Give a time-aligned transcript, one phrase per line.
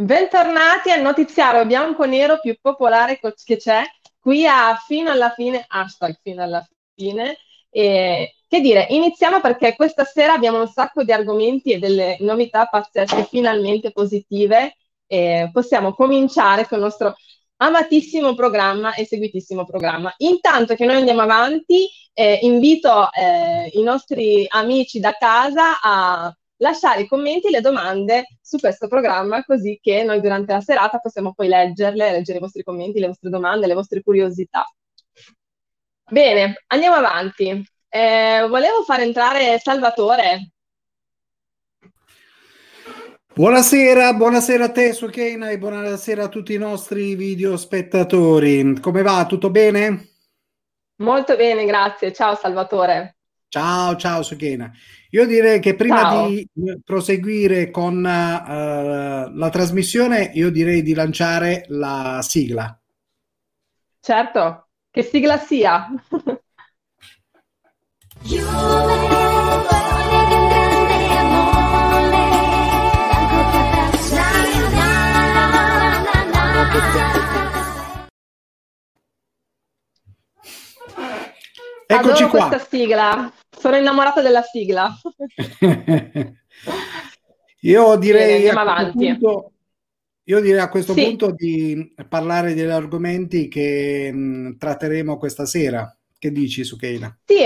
[0.00, 3.82] Bentornati al notiziario bianco-nero più popolare che c'è,
[4.18, 7.36] qui a fino alla fine, hashtag fino alla fine.
[7.68, 12.64] E, che dire, iniziamo perché questa sera abbiamo un sacco di argomenti e delle novità
[12.64, 14.74] pazzesche, finalmente positive.
[15.06, 17.14] E possiamo cominciare con il nostro
[17.56, 20.14] amatissimo programma e seguitissimo programma.
[20.18, 27.02] Intanto che noi andiamo avanti, eh, invito eh, i nostri amici da casa a lasciare
[27.02, 31.32] i commenti e le domande su questo programma, così che noi durante la serata possiamo
[31.34, 34.64] poi leggerle, leggere i vostri commenti, le vostre domande, le vostre curiosità.
[36.10, 37.64] Bene, andiamo avanti.
[37.88, 40.52] Eh, volevo far entrare Salvatore.
[43.32, 48.78] Buonasera, buonasera a te Sukeina e buonasera a tutti i nostri video spettatori.
[48.80, 49.24] Come va?
[49.26, 50.08] Tutto bene?
[50.96, 52.12] Molto bene, grazie.
[52.12, 53.19] Ciao Salvatore.
[53.50, 54.70] Ciao, ciao Sukeina.
[55.10, 56.28] Io direi che prima Ciao.
[56.28, 56.48] di
[56.84, 62.80] proseguire con uh, la trasmissione, io direi di lanciare la sigla.
[63.98, 65.88] Certo, che sigla sia.
[81.86, 82.46] Eccoci Adoro qua.
[82.46, 83.32] questa sigla.
[83.60, 84.90] Sono innamorata della sigla.
[87.60, 89.52] io direi Bene, a punto,
[90.24, 91.04] io direi a questo sì.
[91.04, 95.94] punto di parlare degli argomenti che mh, tratteremo questa sera.
[96.18, 97.18] Che dici su Keila?
[97.24, 97.44] Sì,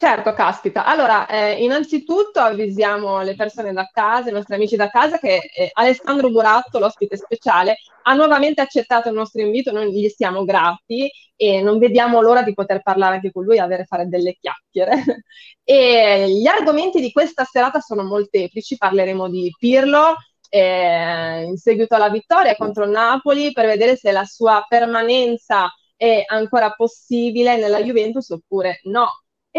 [0.00, 0.84] Certo, caspita.
[0.84, 5.70] Allora, eh, innanzitutto avvisiamo le persone da casa, i nostri amici da casa, che eh,
[5.72, 11.62] Alessandro Buratto, l'ospite speciale, ha nuovamente accettato il nostro invito, noi gli siamo grati e
[11.62, 15.24] non vediamo l'ora di poter parlare anche con lui e avere fare delle chiacchiere.
[15.64, 20.14] e gli argomenti di questa serata sono molteplici, parleremo di Pirlo,
[20.48, 26.22] eh, in seguito alla vittoria contro il Napoli, per vedere se la sua permanenza è
[26.24, 29.08] ancora possibile nella Juventus oppure no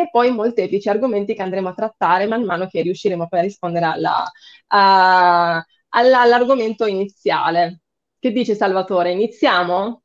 [0.01, 3.85] e poi molteplici argomenti che andremo a trattare man mano che riusciremo poi a rispondere
[3.85, 4.23] alla,
[4.67, 7.81] a, alla, all'argomento iniziale.
[8.19, 9.11] Che dice Salvatore?
[9.11, 10.03] Iniziamo?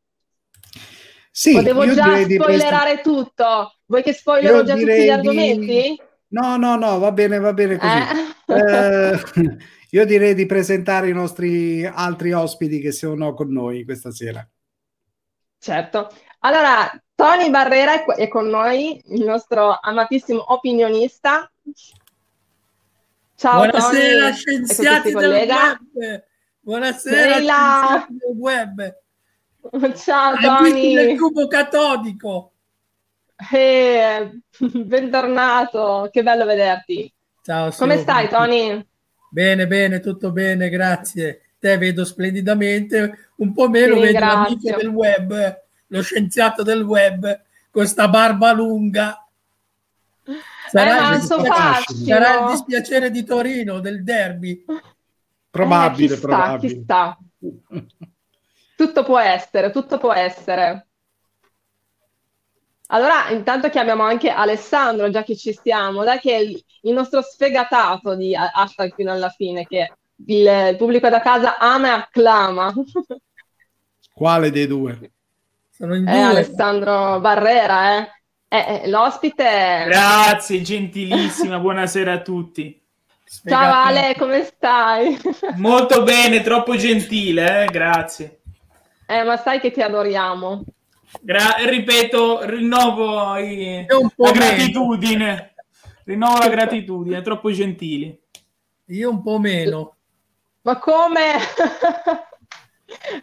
[1.30, 3.02] Sì, Potevo già spoilerare prest...
[3.02, 3.74] tutto.
[3.86, 5.66] Vuoi che spoilerò già tutti gli argomenti?
[5.66, 6.00] Di...
[6.28, 7.96] No, no, no, va bene, va bene così.
[7.96, 8.54] Eh.
[8.54, 9.18] Eh,
[9.90, 14.48] io direi di presentare i nostri altri ospiti che sono con noi questa sera.
[15.58, 16.10] Certo.
[16.44, 21.50] Allora, Tony Barrera è, con noi, il nostro amatissimo opinionista.
[23.34, 24.32] Ciao Buonasera Tony.
[24.34, 26.24] scienziati del web.
[26.60, 28.94] Buonasera scienziati del web.
[29.96, 30.94] Ciao Tony.
[30.94, 32.52] del cubo catodico.
[33.50, 34.40] Eh,
[34.84, 37.10] bentornato, che bello vederti.
[37.42, 37.70] Ciao.
[37.70, 38.86] Come stai Tony?
[39.30, 41.40] Bene, bene, tutto bene, grazie.
[41.58, 45.62] Te vedo splendidamente, un po' meno vedo l'amico del web
[45.94, 47.40] lo scienziato del web
[47.70, 49.24] con sta barba lunga.
[50.68, 54.64] Sarà, eh, il, dispiacere, sarà il dispiacere di Torino, del derby.
[55.50, 56.74] Probabile, eh, chissà, probabile.
[56.74, 57.18] Chissà.
[58.76, 60.86] tutto può essere, tutto può essere.
[62.88, 68.14] Allora, intanto chiamiamo anche Alessandro, già che ci stiamo, dai che è il, nostro sfegatato
[68.16, 69.92] di hashtag fino alla fine, che
[70.26, 72.72] il, il pubblico da casa ama e acclama.
[74.12, 75.12] Quale dei due?
[75.76, 76.22] Sono in eh, due.
[76.22, 78.10] Alessandro Barrera, eh.
[78.46, 79.84] Eh, eh, l'ospite.
[79.88, 81.58] Grazie, gentilissima.
[81.58, 82.80] Buonasera a tutti.
[83.44, 85.18] Ciao Ale, come stai?
[85.56, 87.66] Molto bene, troppo gentile, eh?
[87.66, 88.42] grazie.
[89.06, 90.62] Eh, ma sai che ti adoriamo.
[91.20, 93.84] Gra- ripeto, rinnovo i-
[94.16, 95.54] la gratitudine.
[96.04, 98.16] Rinnovo la gratitudine, troppo gentili.
[98.86, 99.96] Io un po' meno.
[100.62, 101.32] Ma come?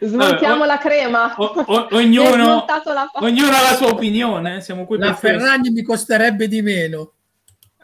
[0.00, 1.34] Smontiamo la crema.
[1.36, 4.60] O, o, ognuno, la ognuno, ha la sua opinione.
[4.60, 7.12] Siamo qui la Ferragni mi costerebbe di meno.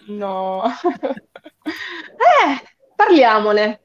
[0.07, 0.65] No.
[1.63, 2.63] eh,
[2.95, 3.81] parliamone.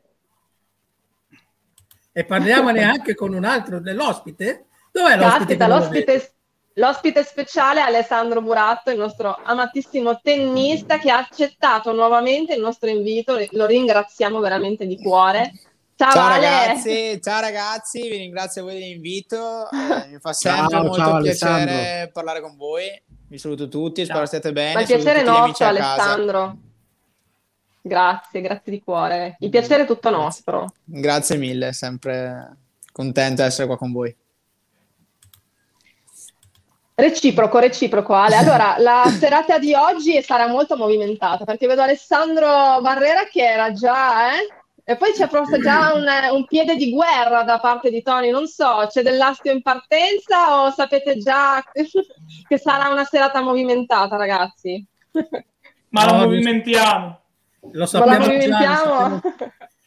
[2.12, 4.68] E parliamone anche con un altro dell'ospite.
[4.92, 5.58] Dov'è l'ospite?
[5.58, 6.34] Caspita, l'ospite,
[6.74, 12.90] l'ospite speciale è Alessandro Buratto, il nostro amatissimo tennista che ha accettato nuovamente il nostro
[12.90, 13.38] invito.
[13.52, 15.52] Lo ringraziamo veramente di cuore
[15.96, 20.98] Ciao, ciao ragazzi, ciao ragazzi, vi ringrazio voi dell'invito, eh, mi fa sempre ciao, molto
[20.98, 22.12] ciao, piacere Alessandro.
[22.12, 24.74] parlare con voi, vi saluto tutti, spero stiate bene.
[24.74, 26.58] Ma il piacere è nostro Alessandro,
[27.80, 30.74] grazie, grazie di cuore, il piacere è tutto nostro.
[30.84, 32.58] Grazie mille, sempre
[32.92, 34.16] contento di essere qua con voi.
[36.96, 38.36] Reciproco, reciproco Ale.
[38.36, 44.34] Allora, la serata di oggi sarà molto movimentata perché vedo Alessandro Barrera che era già...
[44.34, 44.62] Eh?
[44.86, 48.48] E poi c'è proprio già un, un, piede di guerra da parte di Tony, non
[48.48, 54.86] so, c'è dell'astio in partenza o sapete già che sarà una serata movimentata, ragazzi?
[55.90, 57.22] Ma no, la movimentiamo.
[57.72, 59.22] Lo sappiamo, già, lo sappiamo.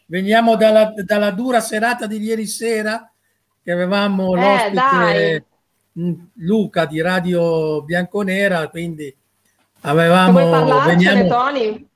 [0.06, 3.10] Veniamo dalla, dalla, dura serata di ieri sera
[3.62, 5.44] che avevamo eh, l'ospite
[5.92, 6.24] dai.
[6.36, 9.14] Luca di Radio Bianconera, quindi
[9.82, 10.64] avevamo...
[10.64, 11.28] Vuoi veniamo...
[11.28, 11.88] Tony?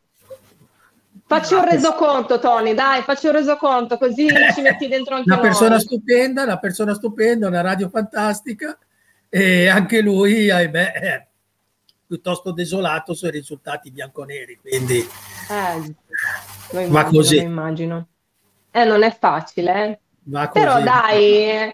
[1.31, 5.71] Facci un resoconto, Tony, dai, facci un resoconto, così ci metti dentro anche Una persona
[5.77, 5.81] noi.
[5.81, 8.77] stupenda, una persona stupenda, una radio fantastica
[9.29, 11.27] e anche lui, ahimè, è
[12.05, 15.95] piuttosto desolato sui risultati bianconeri, quindi eh,
[16.73, 17.37] immagino, va così.
[17.37, 18.09] immagino.
[18.73, 20.49] Eh, non è facile, eh.
[20.53, 21.73] Però dai,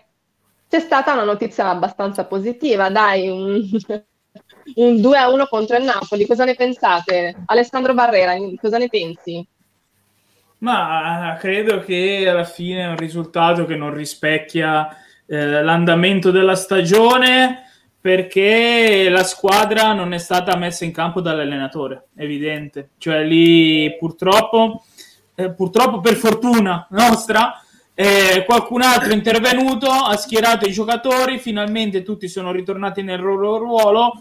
[0.68, 3.70] c'è stata una notizia abbastanza positiva, dai,
[4.74, 6.26] un, un 2 a 1 contro il Napoli.
[6.26, 7.42] Cosa ne pensate?
[7.46, 9.46] Alessandro Barrera, cosa ne pensi?
[10.58, 14.88] Ma credo che alla fine è un risultato che non rispecchia
[15.26, 17.64] eh, l'andamento della stagione
[18.00, 22.90] perché la squadra non è stata messa in campo dall'allenatore, evidente.
[22.98, 24.84] Cioè lì purtroppo,
[25.34, 27.60] eh, purtroppo per fortuna nostra,
[27.94, 33.58] eh, qualcun altro è intervenuto, ha schierato i giocatori, finalmente tutti sono ritornati nel loro
[33.58, 34.20] ruolo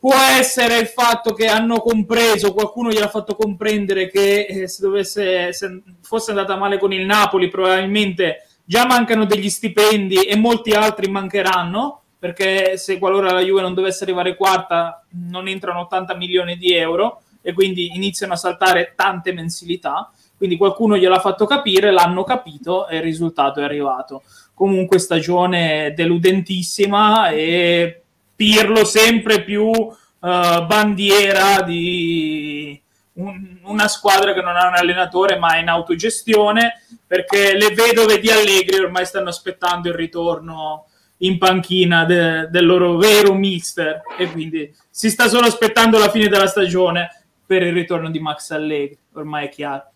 [0.00, 5.52] può essere il fatto che hanno compreso, qualcuno gliel'ha fatto comprendere che eh, se, dovesse,
[5.52, 11.10] se fosse andata male con il Napoli probabilmente già mancano degli stipendi e molti altri
[11.10, 16.72] mancheranno perché se qualora la Juve non dovesse arrivare quarta non entrano 80 milioni di
[16.72, 20.10] euro e quindi iniziano a saltare tante mensilità.
[20.36, 24.22] Quindi qualcuno gliel'ha fatto capire, l'hanno capito e il risultato è arrivato.
[24.54, 27.99] Comunque stagione deludentissima e
[28.40, 32.80] Pirlo sempre più uh, bandiera di
[33.16, 38.18] un, una squadra che non ha un allenatore ma è in autogestione perché le vedove
[38.18, 40.86] di Allegri ormai stanno aspettando il ritorno
[41.18, 46.28] in panchina de, del loro vero mister e quindi si sta solo aspettando la fine
[46.28, 49.90] della stagione per il ritorno di Max Allegri, ormai è chiaro.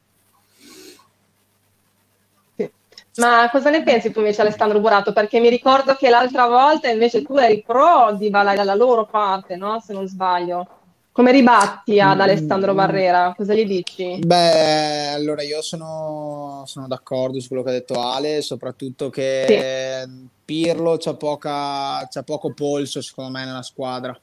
[3.16, 5.12] Ma cosa ne pensi tu invece Alessandro Burato?
[5.12, 9.56] Perché mi ricordo che l'altra volta invece tu eri pro di Balai dalla loro parte,
[9.56, 9.80] no?
[9.80, 10.66] Se non sbaglio.
[11.12, 12.20] Come ribatti ad mm.
[12.20, 13.32] Alessandro Barrera?
[13.36, 14.18] Cosa gli dici?
[14.18, 20.28] Beh, allora io sono, sono d'accordo su quello che ha detto Ale, soprattutto che sì.
[20.44, 24.18] Pirlo c'ha, poca, c'ha poco polso secondo me nella squadra.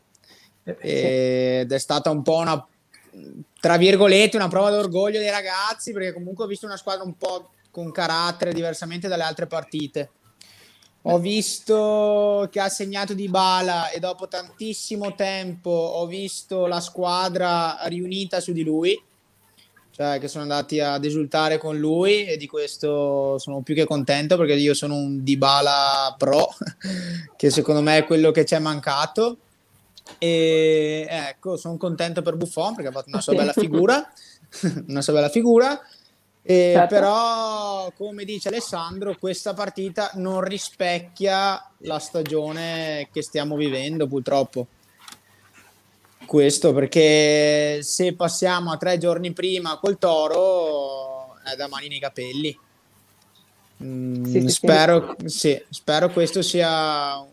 [0.66, 2.68] Eh, Ed è stata un po' una,
[3.62, 7.52] tra virgolette, una prova d'orgoglio dei ragazzi, perché comunque ho visto una squadra un po'
[7.72, 10.12] con carattere diversamente dalle altre partite.
[11.04, 17.80] Ho visto che ha segnato di bala e dopo tantissimo tempo ho visto la squadra
[17.86, 19.02] riunita su di lui,
[19.90, 24.38] cioè che sono andati ad esultare con lui e di questo sono più che contento
[24.38, 26.50] perché io sono un Dybala pro,
[27.36, 29.38] che secondo me è quello che ci è mancato.
[30.20, 34.08] E ecco, sono contento per Buffon perché ha fatto una sua bella figura,
[34.88, 35.82] una sua bella figura
[36.44, 36.96] eh, certo.
[36.96, 44.68] Però, come dice Alessandro, questa partita non rispecchia la stagione che stiamo vivendo, purtroppo.
[46.26, 52.58] Questo che se passiamo a tre giorni prima col Toro è da mani nei capelli.
[53.84, 55.30] Mm, sì, spero, sì.
[55.30, 57.24] Sì, spero questo sia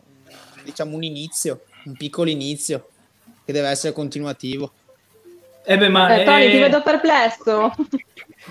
[0.63, 2.89] diciamo un inizio, un piccolo inizio
[3.45, 4.71] che deve essere continuativo.
[5.63, 6.51] Eh beh, ma eh, Tony, è...
[6.51, 7.73] ti vedo perplesso.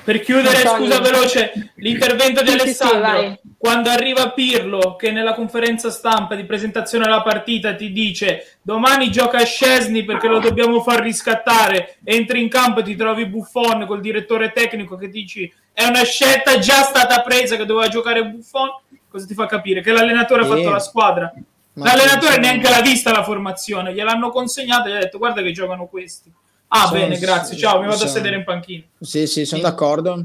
[0.05, 5.91] Per chiudere, scusa veloce, l'intervento di Alessandro, sì, sì, quando arriva Pirlo che nella conferenza
[5.91, 11.01] stampa di presentazione della partita ti dice domani gioca a Scesni perché lo dobbiamo far
[11.01, 16.05] riscattare, entri in campo e ti trovi Buffon col direttore tecnico che dici è una
[16.05, 18.69] scelta già stata presa che doveva giocare Buffon,
[19.09, 19.81] cosa ti fa capire?
[19.81, 20.51] Che l'allenatore sì.
[20.51, 21.33] ha fatto la squadra.
[21.75, 25.53] Ma L'allenatore neanche l'ha vista la formazione, gliel'hanno consegnata e gli ha detto guarda che
[25.53, 26.33] giocano questi.
[26.69, 27.57] Ah, sono, bene, grazie.
[27.57, 28.85] Ciao, mi vado sono, a sedere in panchina.
[29.01, 29.69] Sì, sì, sono sì.
[29.69, 30.25] d'accordo.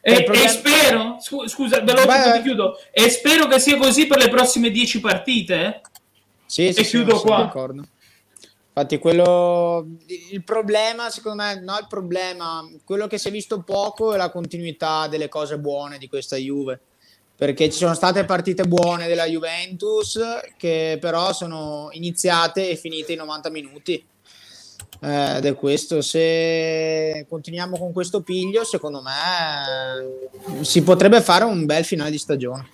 [0.00, 0.44] E, problema...
[0.44, 5.00] e, spero, scusa, veloce ti chiudo, e spero che sia così per le prossime 10
[5.00, 5.54] partite.
[5.54, 5.80] Eh?
[6.46, 7.36] Sì, sì, e sì, chiudo qua.
[7.36, 7.84] D'accordo.
[8.74, 9.86] Infatti, quello
[10.30, 14.30] il problema, secondo me, no, il problema, quello che si è visto poco è la
[14.30, 16.80] continuità delle cose buone di questa Juve.
[17.36, 20.18] Perché ci sono state partite buone della Juventus
[20.56, 24.04] che però sono iniziate e finite in 90 minuti
[25.02, 26.00] ed è questo.
[26.00, 32.68] Se continuiamo con questo piglio, secondo me si potrebbe fare un bel finale di stagione.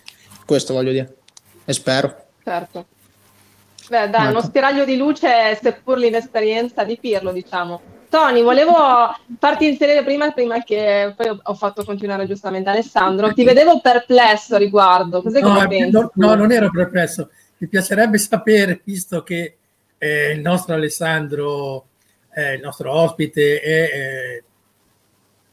[0.44, 1.16] Questo voglio dire.
[1.64, 2.24] E spero.
[2.44, 2.86] Certo.
[3.88, 4.46] Beh, dai, uno ecco.
[4.46, 7.80] spiraglio di luce, seppur l'inesperienza di Pirlo, diciamo.
[8.10, 8.74] Tony, volevo
[9.38, 13.32] farti inserire prima, prima che poi ho fatto continuare giustamente Alessandro.
[13.32, 15.22] Ti vedevo perplesso a riguardo.
[15.22, 17.30] Cos'è no, no, no, non ero perplesso.
[17.58, 19.56] Mi piacerebbe sapere, visto che
[19.98, 21.87] eh, il nostro Alessandro,
[22.38, 24.44] eh, il nostro ospite, è, eh,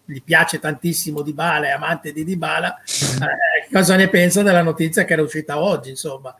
[0.05, 4.61] gli piace tantissimo Di Bala, è amante di Di Bala, eh, cosa ne pensa della
[4.61, 6.35] notizia che era uscita oggi, insomma,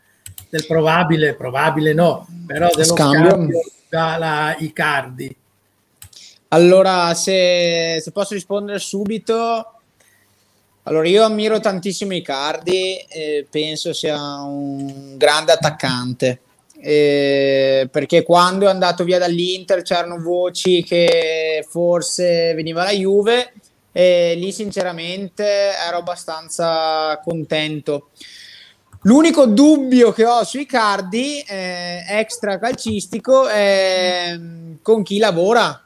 [0.48, 5.36] del probabile, probabile no, però dello scambio, scambio dalla Icardi.
[6.48, 9.72] Allora, se, se, posso rispondere subito,
[10.84, 16.40] allora io ammiro tantissimo Icardi, eh, penso sia un grande attaccante.
[16.80, 23.52] Eh, perché quando è andato via dall'Inter c'erano voci che forse veniva la Juve
[23.92, 28.10] e lì sinceramente ero abbastanza contento.
[29.02, 34.38] L'unico dubbio che ho sui cardi eh, extra calcistico è
[34.82, 35.80] con chi lavora,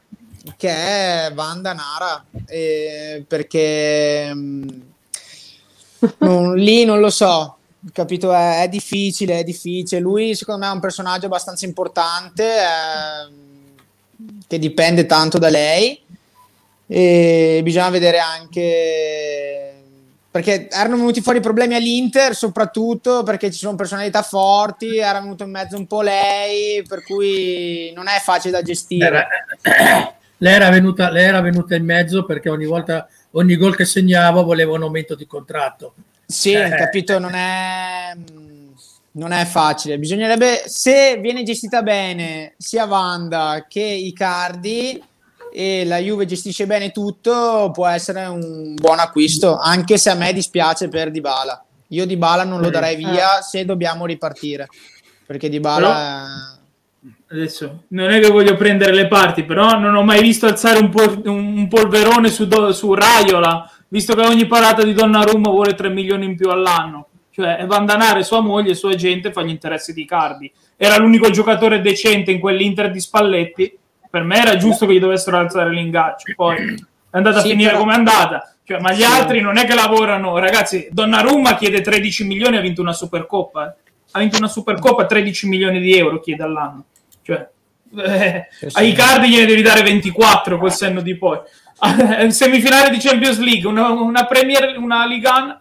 [0.57, 4.69] che è Vanda Nara, eh, perché mm,
[6.17, 7.57] non, lì non lo so,
[7.93, 8.33] capito?
[8.33, 10.01] È, è, difficile, è difficile.
[10.01, 13.41] Lui secondo me è un personaggio abbastanza importante eh,
[14.47, 15.99] che dipende tanto da lei
[16.87, 19.73] e bisogna vedere anche
[20.29, 25.51] perché erano venuti fuori problemi all'Inter soprattutto perché ci sono personalità forti era venuto in
[25.51, 29.27] mezzo un po' lei per cui non è facile da gestire era,
[30.37, 34.41] lei, era venuta, lei era venuta in mezzo perché ogni volta ogni gol che segnava
[34.41, 35.93] voleva un aumento di contratto
[36.31, 36.69] sì, eh.
[36.69, 38.15] capito, non è,
[39.11, 39.99] non è facile.
[39.99, 45.03] Bisognerebbe, se viene gestita bene sia Wanda che Icardi
[45.53, 50.31] e la Juve gestisce bene tutto, può essere un buon acquisto, anche se a me
[50.33, 51.63] dispiace per Dybala.
[51.89, 54.67] Io Dybala non lo darei via se dobbiamo ripartire,
[55.25, 55.87] perché Dybala...
[55.87, 56.59] Però...
[57.31, 60.89] Adesso non è che voglio prendere le parti, però non ho mai visto alzare un,
[60.89, 65.89] pol- un polverone su, do- su Raiola visto che ogni parata di Donnarumma vuole 3
[65.89, 67.07] milioni in più all'anno.
[67.29, 70.51] Cioè, va a danare sua moglie e sua gente fa gli interessi di Cardi.
[70.77, 73.77] Era l'unico giocatore decente in quell'Inter di Spalletti.
[74.09, 76.33] Per me era giusto che gli dovessero alzare l'ingaggio.
[76.35, 77.81] Poi è andata sì, a finire però...
[77.81, 78.55] come è andata.
[78.63, 79.03] Cioè, ma gli sì.
[79.03, 80.37] altri non è che lavorano.
[80.37, 83.67] Ragazzi, Donnarumma chiede 13 milioni e ha vinto una Supercoppa.
[83.67, 83.91] Eh.
[84.11, 86.85] Ha vinto una Supercoppa, 13 milioni di euro chiede all'anno.
[87.21, 87.47] Cioè,
[87.97, 91.39] eh, sì, a Icardi gliene devi dare 24 col senno di poi.
[92.29, 95.59] semifinale di Champions League, una, una Premier, una Ligan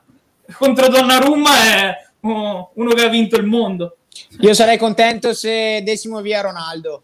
[0.52, 3.96] contro Donnarumma è uno che ha vinto il mondo.
[4.40, 7.02] Io sarei contento se dessimo via Ronaldo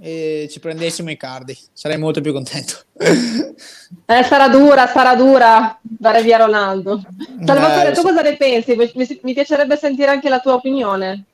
[0.00, 2.80] e ci prendessimo i cardi, sarei molto più contento.
[4.04, 7.00] Eh, sarà dura, sarà dura dare via Ronaldo.
[7.44, 8.74] Salvatore, eh, tu cosa ne pensi?
[8.74, 11.24] Mi, mi piacerebbe sentire anche la tua opinione.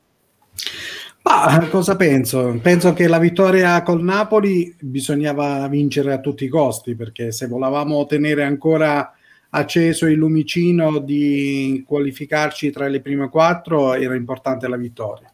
[1.22, 2.58] Ma cosa penso?
[2.60, 8.04] Penso che la vittoria col Napoli bisognava vincere a tutti i costi perché se volevamo
[8.06, 9.14] tenere ancora
[9.50, 15.30] acceso il lumicino di qualificarci tra le prime quattro era importante la vittoria.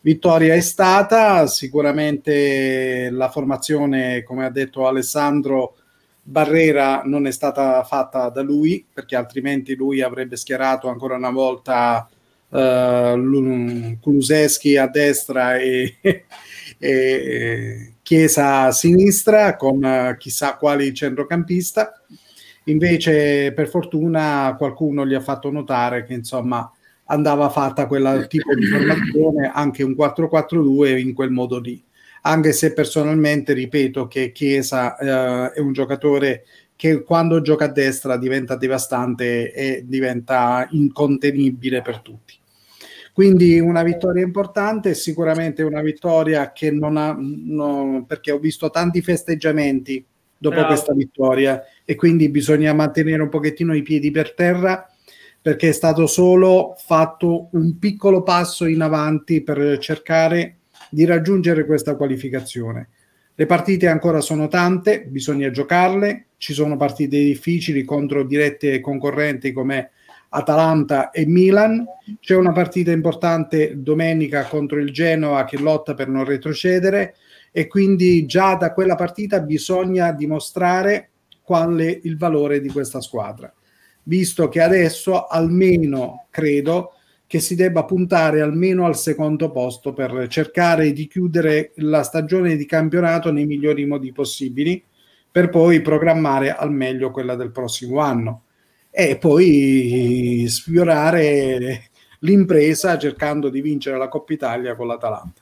[0.00, 5.76] Vittoria è stata, sicuramente la formazione, come ha detto Alessandro
[6.22, 12.08] Barrera, non è stata fatta da lui perché altrimenti lui avrebbe schierato ancora una volta
[12.54, 15.96] uh, Kuluseschi a destra e,
[16.78, 22.00] e, Chiesa a sinistra con uh, chissà quali centrocampista.
[22.64, 26.70] Invece, per fortuna, qualcuno gli ha fatto notare che insomma
[27.06, 31.82] andava fatta quel tipo di formazione, anche un 4-4-2 in quel modo lì.
[32.26, 36.44] Anche se personalmente ripeto che Chiesa uh, è un giocatore
[36.76, 42.34] che quando gioca a destra diventa devastante e diventa incontenibile per tutti.
[43.14, 49.02] Quindi una vittoria importante, sicuramente una vittoria che non ha, no, perché ho visto tanti
[49.02, 50.04] festeggiamenti
[50.36, 50.72] dopo Bravo.
[50.72, 54.88] questa vittoria e quindi bisogna mantenere un pochettino i piedi per terra
[55.40, 60.56] perché è stato solo fatto un piccolo passo in avanti per cercare
[60.90, 62.88] di raggiungere questa qualificazione.
[63.36, 69.90] Le partite ancora sono tante, bisogna giocarle, ci sono partite difficili contro dirette concorrenti come
[70.34, 71.86] Atalanta e Milan.
[72.20, 77.14] C'è una partita importante domenica contro il Genoa che lotta per non retrocedere
[77.52, 81.10] e quindi già da quella partita bisogna dimostrare
[81.40, 83.52] qual è il valore di questa squadra,
[84.04, 86.94] visto che adesso almeno credo
[87.26, 92.66] che si debba puntare almeno al secondo posto per cercare di chiudere la stagione di
[92.66, 94.82] campionato nei migliori modi possibili
[95.30, 98.43] per poi programmare al meglio quella del prossimo anno
[98.96, 105.40] e poi sfiorare l'impresa cercando di vincere la Coppa Italia con l'Atalanta.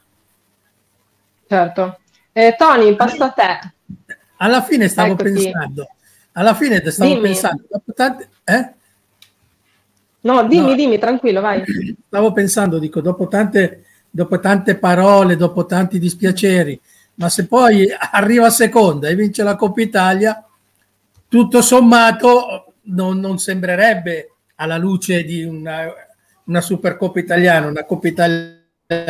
[1.46, 1.98] Certo.
[2.32, 3.72] Eh, Tony, passo a te.
[4.38, 5.32] alla fine stavo Eccoti.
[5.34, 5.86] pensando,
[6.32, 7.22] alla fine stavo dimmi.
[7.26, 8.72] pensando, dopo tante, eh?
[10.20, 11.62] No, dimmi, no, dimmi, tranquillo, vai.
[12.06, 16.80] Stavo pensando, dico, dopo tante, dopo tante parole, dopo tanti dispiaceri,
[17.16, 20.42] ma se poi arriva seconda e vince la Coppa Italia,
[21.28, 25.92] tutto sommato non, non sembrerebbe alla luce di una,
[26.44, 28.60] una Supercoppa italiana, una Coppa Italia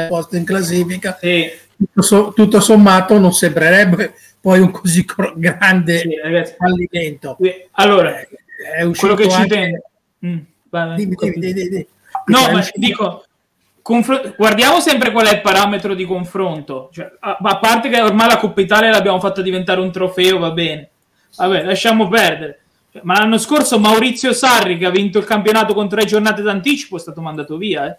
[0.08, 1.50] posto in classifica, sì.
[1.92, 5.04] tutto, tutto, sommato non sembrerebbe poi un così
[5.36, 7.36] grande sì, fallimento.
[7.72, 9.82] Allora, è quello che ci tende.
[10.24, 10.38] Mm,
[10.96, 11.86] dimmi, dimmi, dimmi.
[12.26, 13.24] No, ma dico,
[13.82, 16.90] confr- guardiamo sempre qual è il parametro di confronto.
[16.92, 20.50] Cioè, a-, a, parte che ormai la Coppa Italia l'abbiamo fatta diventare un trofeo, va
[20.50, 20.90] bene.
[21.36, 22.61] Vabbè, lasciamo perdere.
[23.02, 27.00] Ma l'anno scorso Maurizio Sarri, che ha vinto il campionato con tre giornate d'anticipo, è
[27.00, 27.86] stato mandato via.
[27.86, 27.98] Eh?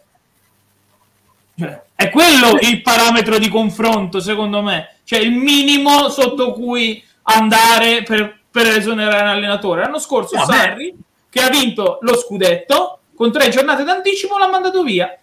[1.58, 4.98] Cioè, è quello il parametro di confronto, secondo me.
[5.04, 9.82] Cioè, il minimo sotto cui andare per, per esonerare un allenatore.
[9.82, 10.98] L'anno scorso no, Sarri, beh.
[11.30, 15.18] che ha vinto lo scudetto, con tre giornate d'anticipo, l'ha mandato via.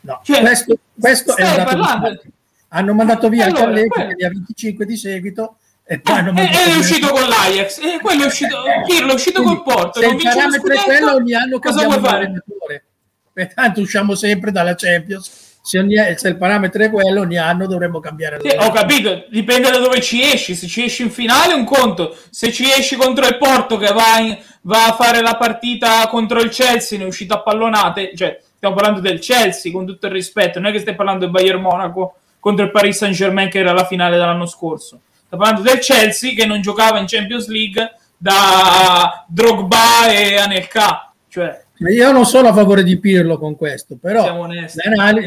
[0.00, 2.20] No, cioè, questo, questo è parlando.
[2.68, 4.14] Hanno mandato via allora, Allegri, quello...
[4.16, 5.56] ne ha 25 di seguito.
[5.92, 9.42] E poi eh, è, è uscito con l'Ajax, e quello è uscito, Pirlo è uscito
[9.42, 10.00] col Porto.
[10.00, 12.84] Se il parametro è quello, ogni anno cambiamo l'allenatore.
[13.32, 18.00] Pertanto usciamo sempre dalla Champions se, ogni, se, il parametro è quello, ogni anno dovremmo
[18.00, 18.40] cambiare.
[18.42, 20.56] Sì, ho capito, dipende da dove ci esci.
[20.56, 22.16] Se ci esci in finale, un conto.
[22.30, 26.40] Se ci esci contro il Porto che va, in, va a fare la partita contro
[26.40, 28.10] il Chelsea, ne è uscito a pallonate.
[28.16, 31.30] Cioè, stiamo parlando del Chelsea con tutto il rispetto, non è che stai parlando del
[31.30, 35.00] Bayern Monaco contro il Paris Saint Germain che era la finale dell'anno scorso.
[35.32, 41.10] Stiamo parlando del Chelsea che non giocava in Champions League da Drogba e Anelka.
[41.26, 44.46] Cioè, io non sono a favore di Pirlo con questo, però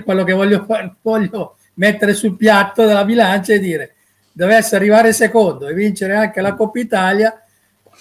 [0.03, 0.67] quello che voglio,
[1.01, 3.95] voglio mettere sul piatto della bilancia e dire
[4.31, 7.43] dovesse arrivare secondo e vincere anche la Coppa Italia,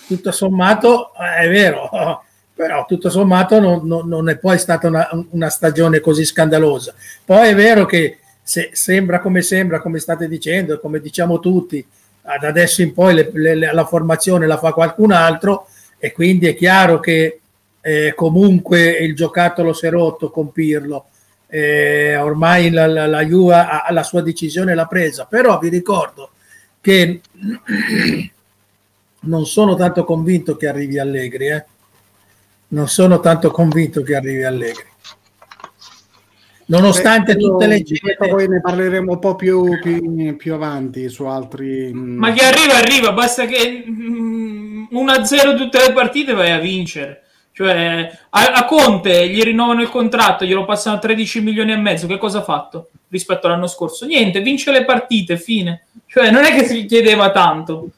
[0.06, 1.88] tutto sommato eh, è vero,
[2.54, 6.92] però tutto sommato non, non, non è poi stata una, una, stagione così scandalosa.
[7.24, 11.84] Poi è vero che se, sembra come sembra, come state dicendo, come diciamo tutti,
[12.26, 15.66] ad adesso in poi le, le, la formazione la fa qualcun altro
[15.98, 17.40] e quindi è chiaro che
[17.80, 21.06] eh, comunque il giocattolo si è rotto con Pirlo,
[21.48, 26.30] eh, ormai la, la, la Juve ha, la sua decisione l'ha presa, però vi ricordo
[26.80, 27.20] che
[29.20, 31.64] non sono tanto convinto che arrivi Allegri, eh?
[32.68, 34.92] non sono tanto convinto che arrivi Allegri.
[36.66, 38.16] Nonostante Beh, tutte le gente...
[38.16, 41.92] Poi ne parleremo un po' più, più, più, avanti su altri...
[41.92, 47.22] Mm, Ma che arriva, arriva, basta che 1-0 mm, tutte le partite vai a vincere.
[47.52, 52.08] Cioè, a, a, Conte gli rinnovano il contratto, glielo passano a 13 milioni e mezzo.
[52.08, 54.06] Che cosa ha fatto rispetto all'anno scorso?
[54.06, 55.86] Niente, vince le partite, fine.
[56.06, 57.90] Cioè, non è che si chiedeva tanto.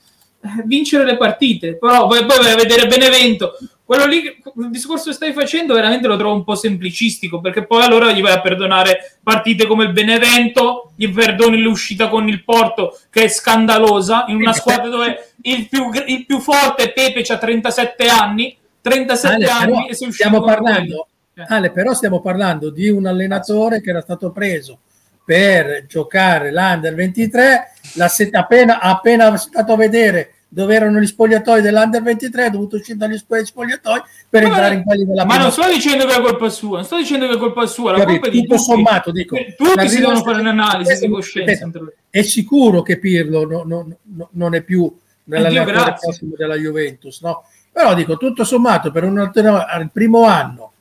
[0.42, 3.56] Eh, vincere le partite, però poi, poi vai a vedere Benevento.
[3.86, 7.84] Quello lì, il discorso che stai facendo, veramente lo trovo un po' semplicistico, perché poi
[7.84, 12.98] allora gli vai a perdonare partite come il Benevento, gli perdoni l'uscita con il Porto,
[13.10, 18.08] che è scandalosa, in una squadra dove il più, il più forte Pepe ha 37
[18.08, 21.08] anni 37 Ale, anni e sei stiamo parlando,
[21.48, 24.78] Ale, però stiamo parlando di un allenatore che era stato preso
[25.24, 31.60] per giocare l'Under 23, la set, appena, appena stato a vedere dove erano gli spogliatoi
[31.60, 35.50] dell'Under 23 ha dovuto uscire dagli spogliatoi per ma entrare in quelli della ma non
[35.50, 38.28] sto dicendo che è colpa sua non sto dicendo che è colpa sua la colpa
[38.28, 41.70] è di tutto sommato dico tutti si devono fare un'analisi di coscienza
[42.08, 44.90] è sicuro che Pirlo no, no, no, non è più
[45.24, 47.44] nell'allenatore prossimo della Juventus no?
[47.76, 50.72] Però dico, tutto sommato, per un al primo anno,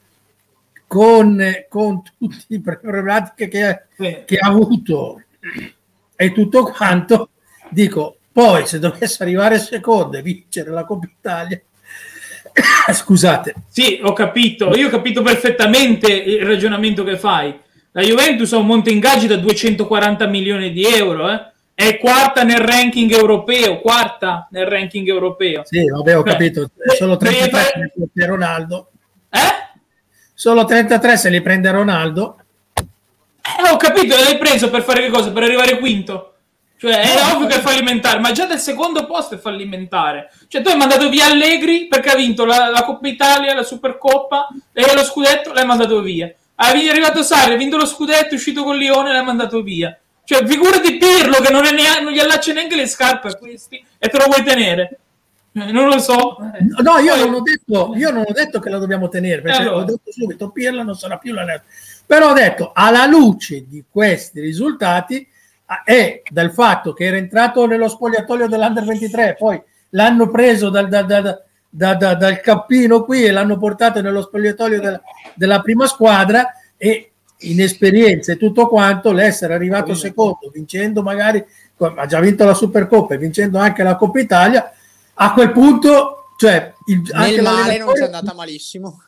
[0.88, 5.22] con, con tutte le problematiche che, che ha avuto
[6.16, 7.32] e tutto quanto,
[7.68, 11.58] dico, poi se dovesse arrivare secondo e vincere la Coppa Italia,
[12.92, 13.54] scusate.
[13.70, 17.58] Sì, ho capito, io ho capito perfettamente il ragionamento che fai.
[17.94, 21.54] La Juventus ha un monte ingaggi da 240 milioni di euro, eh?
[21.74, 25.62] È quarta nel ranking europeo, quarta nel ranking europeo.
[25.64, 26.70] Sì, vabbè, ho capito.
[26.98, 28.90] Solo 33 se li prende Ronaldo.
[29.30, 29.80] Eh?
[30.34, 32.38] Solo 33 se li prende Ronaldo.
[32.76, 35.32] Eh, ho capito, l'hai preso per fare che cosa?
[35.32, 36.35] Per arrivare quinto.
[36.78, 40.32] Cioè, è ovvio che è fallimentare, ma già del secondo posto è fallimentare.
[40.48, 44.50] Cioè, tu hai mandato via Allegri perché ha vinto la, la Coppa Italia, la Supercoppa
[44.74, 46.28] e lo scudetto, l'hai mandato via.
[46.28, 49.98] È arrivato Sarri, ha vinto lo scudetto, è uscito con Lione, l'hai mandato via.
[50.26, 54.10] Cioè, figurati Pirlo che non, neanche, non gli allaccia neanche le scarpe a questi e
[54.10, 55.00] te lo vuoi tenere.
[55.54, 56.38] Eh, non lo so.
[56.82, 59.78] No, io non ho detto, io non ho detto che la dobbiamo tenere, perché allora.
[59.78, 61.46] ho detto subito, Pirlo non sarà più la
[62.06, 65.26] Però ho detto, alla luce di questi risultati,
[65.84, 71.06] è dal fatto che era entrato nello spogliatoio dell'Under 23, poi l'hanno preso dal, dal,
[71.70, 75.02] dal, dal cappino qui e l'hanno portato nello spogliatoio della,
[75.34, 81.44] della prima squadra e inesperienza e tutto quanto, l'essere arrivato secondo, vincendo magari,
[81.78, 84.72] ha già vinto la Supercoppa e vincendo anche la Coppa Italia,
[85.16, 89.02] a quel punto, cioè, il, nel male non ci è andata malissimo.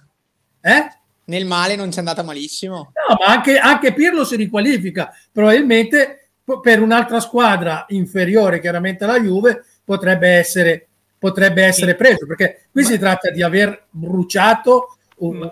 [0.61, 0.87] Eh?
[1.25, 2.75] Nel male non ci è andata malissimo.
[2.75, 6.26] No, ma anche, anche Pirlo si riqualifica, probabilmente
[6.61, 12.97] per un'altra squadra inferiore, chiaramente alla Juve, potrebbe essere, potrebbe essere preso, perché qui si
[12.97, 15.51] tratta di aver bruciato un,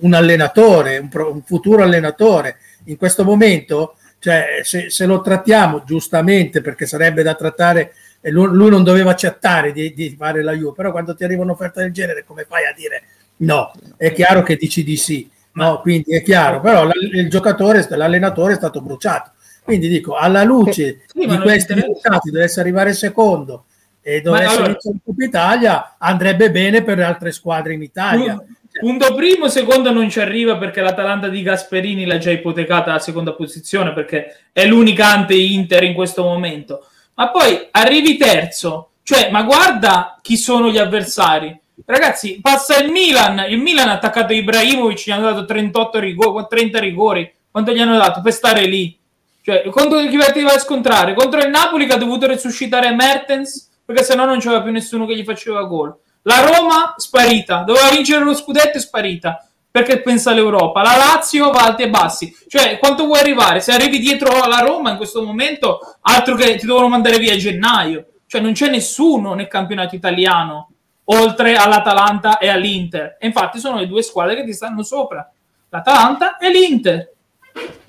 [0.00, 2.56] un allenatore, un, un, futuro allenatore.
[2.84, 8.46] In questo momento, cioè, se, se, lo trattiamo giustamente, perché sarebbe da trattare, e lui,
[8.54, 11.92] lui non doveva accettare di, di, fare la Juve, però quando ti arriva un'offerta del
[11.92, 13.02] genere, come fai a dire
[13.36, 13.72] no?
[13.96, 15.80] È chiaro che dici di sì, no?
[15.80, 19.32] Quindi è chiaro, però il giocatore, l'allenatore è stato bruciato.
[19.64, 23.64] Quindi dico, alla luce sì, di questi risultati, dovesse arrivare secondo
[24.02, 28.44] e dovesse allora, vincere in Coppa Italia, andrebbe bene per le altre squadre in Italia.
[28.78, 33.32] Punto primo, secondo non ci arriva perché l'Atalanta di Gasperini l'ha già ipotecata alla seconda
[33.32, 36.86] posizione perché è l'unica ante Inter in questo momento.
[37.14, 41.58] Ma poi arrivi terzo, cioè, ma guarda chi sono gli avversari.
[41.86, 46.78] Ragazzi, passa il Milan, il Milan ha attaccato Ibrahimovic, gli hanno dato 38 rigori, 30
[46.80, 47.32] rigori.
[47.50, 48.98] Quanto gli hanno dato per stare lì?
[49.44, 51.12] Cioè, contro chi va a scontrare?
[51.12, 55.14] Contro il Napoli che ha dovuto resuscitare Mertens perché sennò non c'era più nessuno che
[55.14, 55.94] gli faceva gol.
[56.22, 60.80] La Roma sparita, doveva vincere lo scudetto è sparita perché pensa all'Europa.
[60.80, 62.34] La Lazio va alti e bassi.
[62.48, 63.60] Cioè, quanto vuoi arrivare?
[63.60, 67.36] Se arrivi dietro alla Roma in questo momento, altro che ti devono mandare via a
[67.36, 68.06] gennaio.
[68.26, 70.70] Cioè, non c'è nessuno nel campionato italiano
[71.04, 73.18] oltre all'Atalanta e all'Inter.
[73.20, 75.30] E infatti sono le due squadre che ti stanno sopra,
[75.68, 77.13] l'Atalanta e l'Inter.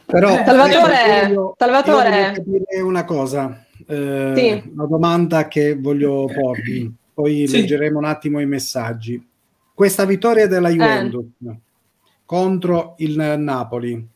[0.05, 2.43] Però, eh, Salvatore, io, Salvatore.
[2.77, 4.71] Io una cosa, eh, sì.
[4.73, 7.61] una domanda che voglio porvi poi sì.
[7.61, 9.25] leggeremo un attimo i messaggi.
[9.73, 10.73] Questa vittoria della eh.
[10.73, 11.59] Juventus eh.
[12.25, 14.07] contro il Napoli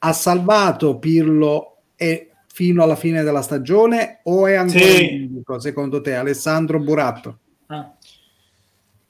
[0.00, 5.28] ha salvato Pirlo e fino alla fine della stagione o è ancora sì.
[5.30, 7.38] unico, secondo te Alessandro Buratto?
[7.66, 7.94] Ah.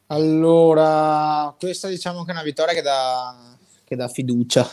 [0.08, 4.68] Allora, questa diciamo che è una vittoria che dà, che dà fiducia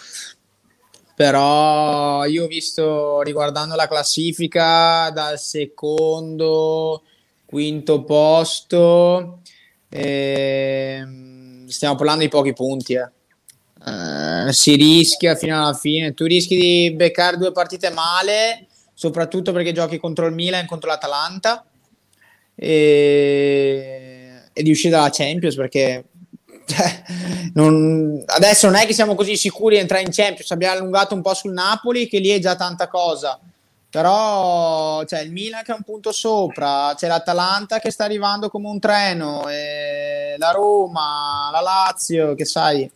[1.22, 7.04] però io ho visto riguardando la classifica dal secondo
[7.46, 9.42] quinto posto.
[9.88, 11.06] Eh,
[11.68, 12.94] stiamo parlando di pochi punti.
[12.94, 13.08] Eh.
[13.86, 16.16] Eh, si rischia fino alla fine.
[16.16, 20.90] Tu rischi di beccare due partite male, soprattutto perché giochi contro il Milan e contro
[20.90, 21.64] l'Atalanta.
[22.56, 26.04] E, e di uscire dalla Champions perché
[26.72, 27.04] cioè,
[27.54, 30.52] non, adesso non è che siamo così sicuri di entrare in Champions.
[30.52, 33.40] Abbiamo allungato un po' sul Napoli, che lì è già tanta cosa
[33.92, 38.70] però c'è il Milan che è un punto sopra, c'è l'Atalanta che sta arrivando come
[38.70, 39.44] un treno,
[40.38, 42.90] la Roma, la Lazio, che sai,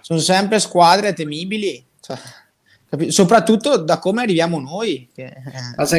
[0.00, 1.84] sono sempre squadre temibili.
[2.00, 2.16] Cioè,
[3.10, 5.30] soprattutto da come arriviamo noi, che,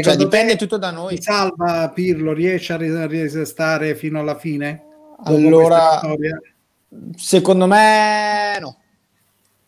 [0.02, 1.22] cioè, dipende tutto da noi.
[1.22, 4.86] Salva Pirlo, riesce a resistare fino alla fine?
[5.26, 6.02] Allora,
[7.16, 8.78] secondo me no.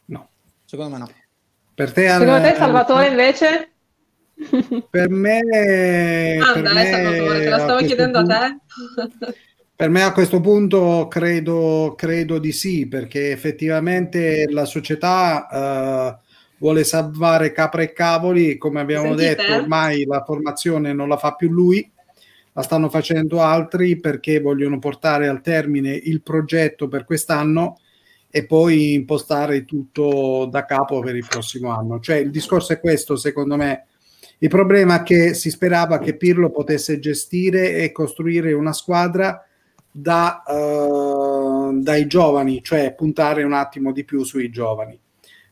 [0.05, 0.29] No.
[0.65, 1.09] Secondo me no.
[1.73, 3.71] Per te, secondo te Salvatore invece?
[4.89, 5.39] Per me...
[6.39, 9.35] Anda, per Salvatore, te la stavo chiedendo punto, a te.
[9.75, 16.83] per me a questo punto credo, credo, di sì, perché effettivamente la società uh, vuole
[16.83, 19.35] salvare capre e cavoli, come abbiamo Sentite?
[19.35, 21.91] detto, ormai la formazione non la fa più lui,
[22.53, 27.79] la stanno facendo altri perché vogliono portare al termine il progetto per quest'anno
[28.29, 31.99] e poi impostare tutto da capo per il prossimo anno.
[31.99, 33.87] Cioè il discorso è questo, secondo me,
[34.39, 39.45] il problema è che si sperava che Pirlo potesse gestire e costruire una squadra
[39.91, 44.97] da, uh, dai giovani, cioè puntare un attimo di più sui giovani.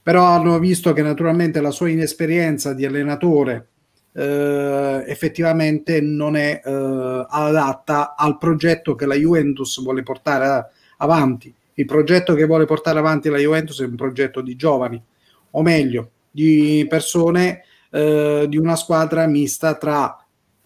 [0.02, 3.68] Però hanno visto che naturalmente la sua inesperienza di allenatore
[4.12, 11.54] uh, effettivamente non è uh, adatta al progetto che la Juventus vuole portare avanti.
[11.74, 15.02] Il progetto che vuole portare avanti la Juventus è un progetto di giovani,
[15.52, 20.16] o meglio, di persone eh, di una squadra mista tra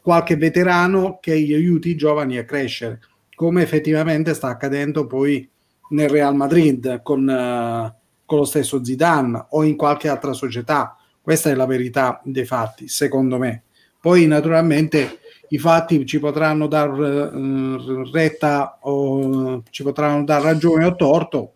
[0.01, 2.99] qualche veterano che gli aiuti i giovani a crescere,
[3.35, 5.47] come effettivamente sta accadendo poi
[5.89, 7.93] nel Real Madrid con, uh,
[8.25, 10.97] con lo stesso Zidane o in qualche altra società.
[11.23, 13.63] Questa è la verità dei fatti, secondo me.
[13.97, 20.95] Poi naturalmente i fatti ci potranno dar uh, retta o ci potranno dar ragione o
[20.97, 21.53] torto,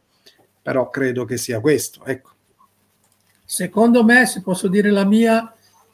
[0.61, 2.05] però credo che sia questo.
[2.05, 2.29] Ecco.
[3.43, 5.53] Secondo me, se posso dire la mia,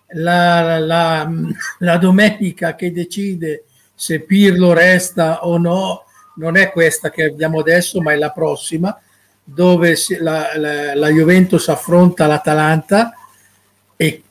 [0.09, 1.31] la, la,
[1.79, 3.63] la domenica che decide
[3.95, 6.03] se Pirlo resta o no
[6.35, 8.95] non è questa che abbiamo adesso, ma è la prossima,
[9.43, 10.49] dove la,
[10.93, 13.13] la Juventus affronta l'Atalanta
[14.03, 14.23] e,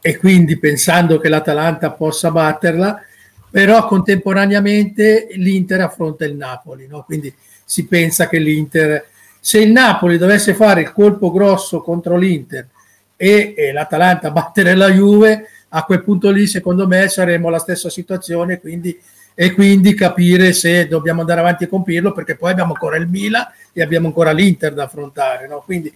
[0.00, 3.02] e, quindi pensando che l'Atalanta possa batterla,
[3.50, 7.02] però contemporaneamente l'Inter affronta il Napoli, no?
[7.04, 7.32] quindi
[7.64, 9.06] si pensa che l'Inter,
[9.38, 12.66] se il Napoli dovesse fare il colpo grosso contro l'Inter
[13.16, 17.90] e, e l'Atalanta battere la Juve, a quel punto lì secondo me saremo la stessa
[17.90, 18.98] situazione, quindi
[19.40, 23.46] e quindi capire se dobbiamo andare avanti con Pirlo perché poi abbiamo ancora il Milan
[23.72, 25.46] e abbiamo ancora l'Inter da affrontare.
[25.46, 25.62] No?
[25.64, 25.94] Quindi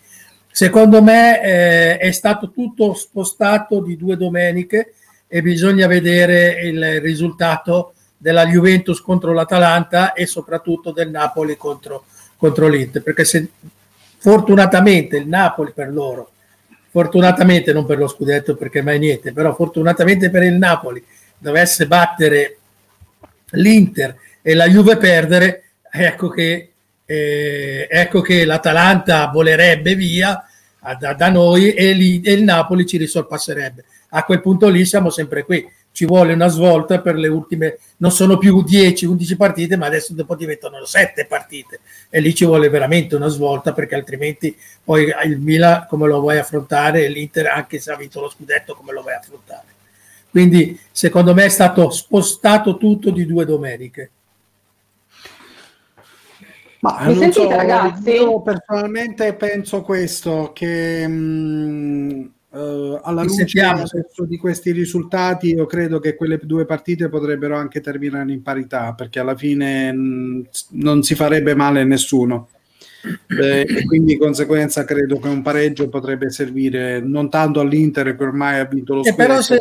[0.53, 4.95] secondo me eh, è stato tutto spostato di due domeniche
[5.27, 12.05] e bisogna vedere il risultato della Juventus contro l'Atalanta e soprattutto del Napoli contro,
[12.37, 13.49] contro l'Inter perché se
[14.19, 16.31] fortunatamente il Napoli per loro
[16.91, 21.03] fortunatamente non per lo scudetto perché mai niente però fortunatamente per il Napoli
[21.39, 22.59] dovesse battere
[23.53, 26.72] l'Inter e la Juve perdere, ecco che,
[27.05, 30.47] eh, ecco che l'Atalanta volerebbe via
[30.99, 33.85] da, da noi e, lì, e, il Napoli ci risorpasserebbe.
[34.11, 35.71] A quel punto lì siamo sempre qui.
[35.93, 40.35] Ci vuole una svolta per le ultime, non sono più 10-11 partite, ma adesso dopo
[40.35, 45.85] diventano 7 partite e lì ci vuole veramente una svolta perché altrimenti poi il Milan
[45.91, 49.15] come lo vuoi affrontare e l'Inter anche se ha vinto lo scudetto come lo vuoi
[49.15, 49.67] affrontare.
[50.31, 54.11] Quindi secondo me è stato spostato tutto di due domeniche.
[56.83, 58.11] Ma Mi sentite so, ragazzi?
[58.11, 63.45] Io personalmente penso questo, che mh, mm, uh, alla luce
[64.27, 69.21] di questi risultati io credo che quelle due partite potrebbero anche terminare in parità, perché
[69.21, 70.41] alla fine mh, mm,
[70.71, 72.49] non si farebbe male a nessuno.
[73.05, 78.23] Eh, e quindi di conseguenza credo che un pareggio potrebbe servire non tanto all'Inter che
[78.23, 79.59] ormai ha vinto lo scudetto però se,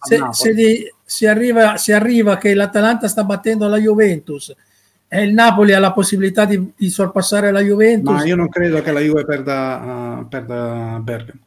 [0.00, 4.52] se, se di, si, arriva, si, arriva, che l'Atalanta sta battendo la Juventus
[5.12, 8.80] e il Napoli ha la possibilità di, di sorpassare la Juventus ma io non credo
[8.80, 11.40] che la Juve perda, uh, perda Bergamo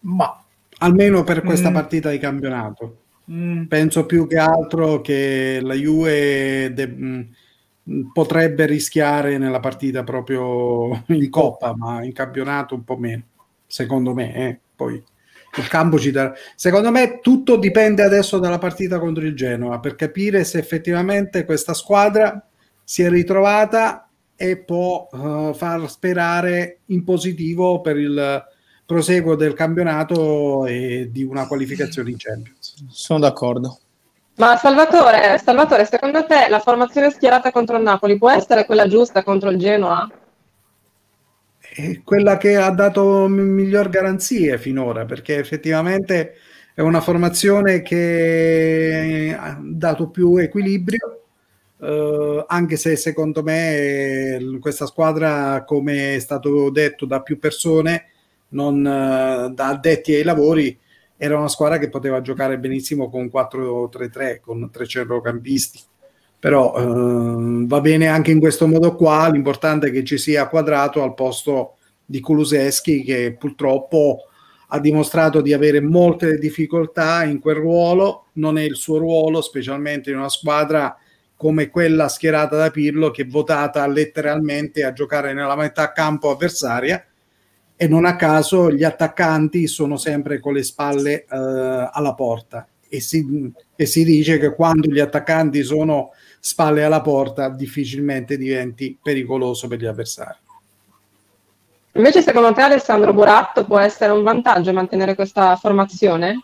[0.00, 0.44] ma
[0.78, 1.74] almeno per questa mm.
[1.74, 2.96] partita di campionato
[3.30, 3.64] mm.
[3.64, 7.20] penso più che altro che la Juve de- mm,
[8.12, 13.22] potrebbe rischiare nella partita proprio in coppa, ma in campionato un po' meno,
[13.66, 14.34] secondo me.
[14.34, 14.60] Eh.
[14.76, 15.02] Poi
[15.56, 16.32] il campo ci darà.
[16.54, 21.74] Secondo me tutto dipende adesso dalla partita contro il Genoa per capire se effettivamente questa
[21.74, 22.44] squadra
[22.84, 28.44] si è ritrovata e può uh, far sperare in positivo per il
[28.86, 32.86] proseguo del campionato e di una qualificazione in Champions.
[32.88, 33.80] Sono d'accordo.
[34.36, 39.24] Ma Salvatore, Salvatore, secondo te la formazione schierata contro il Napoli può essere quella giusta
[39.24, 40.08] contro il Genoa?
[41.78, 46.34] È quella che ha dato miglior garanzie finora, perché effettivamente
[46.74, 51.26] è una formazione che ha dato più equilibrio,
[51.80, 58.06] eh, anche se secondo me questa squadra, come è stato detto da più persone,
[58.48, 60.76] non eh, da addetti ai lavori,
[61.16, 65.80] era una squadra che poteva giocare benissimo con 4-3-3, con tre centrocampisti.
[66.40, 71.02] Però eh, va bene anche in questo modo qua, l'importante è che ci sia quadrato
[71.02, 71.74] al posto
[72.04, 74.22] di Kuluseschi che purtroppo
[74.68, 80.10] ha dimostrato di avere molte difficoltà in quel ruolo, non è il suo ruolo, specialmente
[80.10, 80.96] in una squadra
[81.38, 87.02] come quella schierata da Pirlo che è votata letteralmente a giocare nella metà campo avversaria.
[87.76, 92.66] E non a caso gli attaccanti sono sempre con le spalle eh, alla porta.
[92.88, 98.98] E si, e si, dice che quando gli attaccanti sono spalle alla porta difficilmente diventi
[99.00, 100.38] pericoloso per gli avversari.
[101.92, 106.42] Invece secondo te Alessandro Buratto può essere un vantaggio mantenere questa formazione?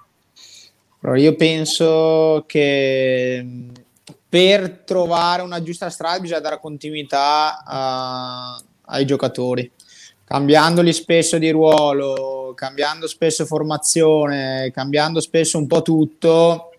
[1.17, 3.47] Io penso che
[4.27, 9.71] per trovare una giusta strada bisogna dare continuità a, ai giocatori
[10.25, 16.74] cambiandoli spesso di ruolo, cambiando spesso formazione, cambiando spesso un po' tutto,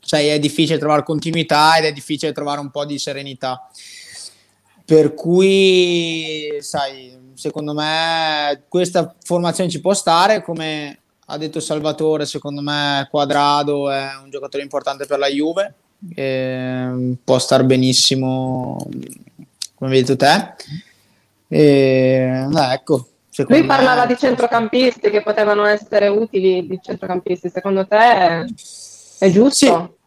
[0.00, 3.68] sai, è difficile trovare continuità ed è difficile trovare un po' di serenità.
[4.84, 12.60] Per cui, sai, secondo me questa formazione ci può stare, come ha detto Salvatore, secondo
[12.60, 15.74] me Quadrado è un giocatore importante per la Juve,
[17.22, 18.84] può star benissimo,
[19.76, 20.54] come hai detto te
[21.46, 23.08] e, ecco,
[23.46, 28.44] Lui parlava di centrocampisti che potevano essere utili di centrocampisti, secondo te è,
[29.20, 29.54] è giusto?
[29.66, 29.98] Sì.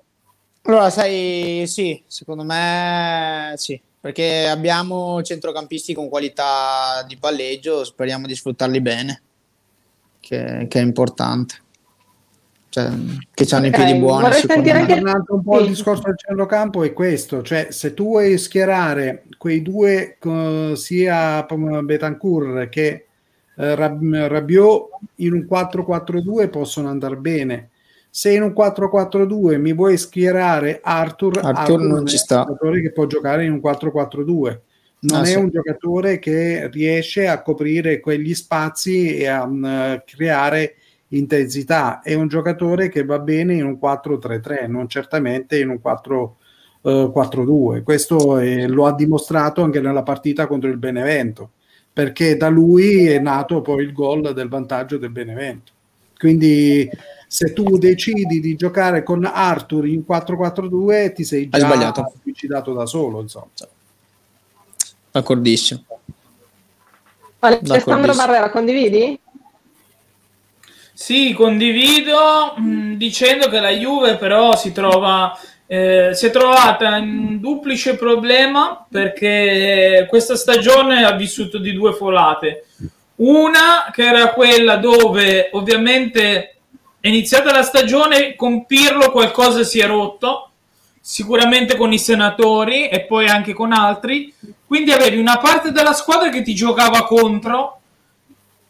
[0.64, 8.36] Allora, sai, sì, secondo me sì, perché abbiamo centrocampisti con qualità di palleggio, speriamo di
[8.36, 9.22] sfruttarli bene,
[10.20, 11.62] che, che è importante.
[12.70, 12.90] cioè,
[13.36, 13.82] che hanno okay.
[13.82, 14.24] i piedi buoni.
[14.24, 18.40] Vorrei sentire anche un po' il discorso del centrocampo è questo, cioè se tu vuoi
[18.40, 20.18] schierare quei due
[20.74, 21.46] sia
[21.84, 23.06] Betancourt che
[23.56, 27.70] uh, Rabiot in un 4-4-2 possono andare bene.
[28.16, 32.42] Se in un 4-4-2 mi vuoi schierare Arthur, Arthur, Arthur non ci sta.
[32.42, 34.60] un giocatore che può giocare in un 4-4-2
[35.04, 35.36] non ah, è sì.
[35.36, 40.76] un giocatore che riesce a coprire quegli spazi e a um, creare
[41.10, 42.02] intensità.
[42.02, 47.48] È un giocatore che va bene in un 4-3-3, non certamente in un 4-4-2.
[47.50, 51.52] Uh, Questo è, lo ha dimostrato anche nella partita contro il Benevento,
[51.92, 55.72] perché da lui è nato poi il gol del vantaggio del Benevento.
[56.18, 56.90] Quindi
[57.34, 61.92] se tu decidi di giocare con Arthur in 4-4-2 ti sei già
[62.22, 63.48] suicidato da solo, insomma.
[65.10, 65.84] D'accordissimo.
[67.40, 69.20] Alessandro Barrera, condividi?
[70.94, 76.98] Sì, condivido mh, mm, dicendo che la Juve però si trova eh, si è trovata
[76.98, 82.66] in un duplice problema perché questa stagione ha vissuto di due folate.
[83.16, 86.53] Una che era quella dove ovviamente
[87.04, 90.52] è iniziata la stagione con Pirlo qualcosa si è rotto,
[91.02, 94.34] sicuramente con i senatori e poi anche con altri.
[94.66, 97.82] Quindi avevi una parte della squadra che ti giocava contro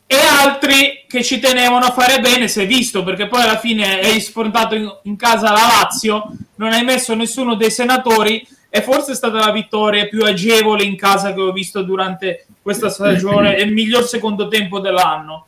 [0.08, 4.00] e altri che ci tenevano a fare bene, si è visto, perché poi alla fine
[4.00, 9.12] hai sfrontato in, in casa la Lazio, non hai messo nessuno dei senatori e forse
[9.12, 13.62] è stata la vittoria più agevole in casa che ho visto durante questa stagione e
[13.62, 15.46] il miglior secondo tempo dell'anno.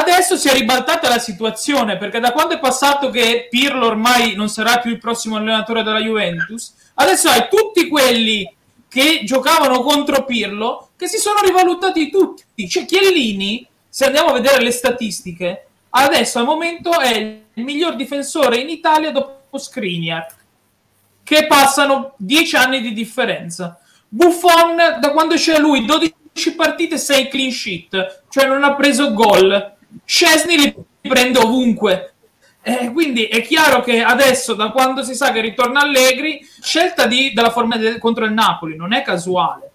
[0.00, 4.48] Adesso si è ribaltata la situazione perché da quando è passato che Pirlo ormai non
[4.48, 8.50] sarà più il prossimo allenatore della Juventus, adesso hai tutti quelli
[8.88, 12.66] che giocavano contro Pirlo che si sono rivalutati tutti.
[12.66, 17.14] Cioè, Chiellini, se andiamo a vedere le statistiche, adesso al momento è
[17.52, 20.26] il miglior difensore in Italia dopo Skriniar,
[21.22, 23.78] che passano 10 anni di differenza.
[24.08, 29.76] Buffon, da quando c'è lui, 12 partite, 6 clean sheet, cioè non ha preso gol.
[30.04, 32.14] Scesni li prende ovunque.
[32.62, 37.32] Eh, quindi è chiaro che adesso, da quando si sa che ritorna Allegri, scelta di,
[37.32, 39.70] della forma de, contro il Napoli non è casuale.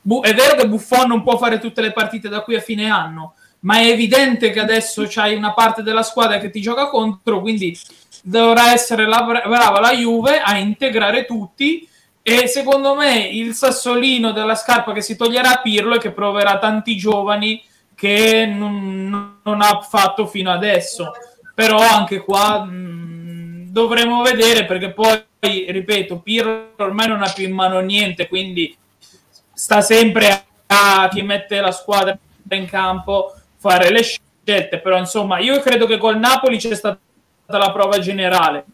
[0.00, 2.88] Bu- è vero che Buffon non può fare tutte le partite da qui a fine
[2.88, 7.40] anno, ma è evidente che adesso c'hai una parte della squadra che ti gioca contro,
[7.40, 7.76] quindi
[8.22, 11.86] dovrà essere la brava la Juve a integrare tutti.
[12.22, 16.58] E secondo me il sassolino della scarpa che si toglierà a Pirlo e che proverà
[16.58, 17.62] tanti giovani
[18.00, 21.12] che non, non ha fatto fino adesso
[21.60, 25.22] però anche qua mh, mm, dovremo vedere perché poi,
[25.68, 28.74] ripeto, Pirlo ormai non ha più in mano niente, quindi
[29.52, 32.16] sta sempre a chi mette la squadra
[32.52, 36.98] in campo fare le scelte, però insomma io credo che col Napoli c'è stata
[37.46, 38.64] la prova generale.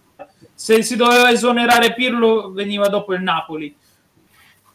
[0.54, 3.76] Se si doveva esonerare Pirlo veniva dopo il Napoli.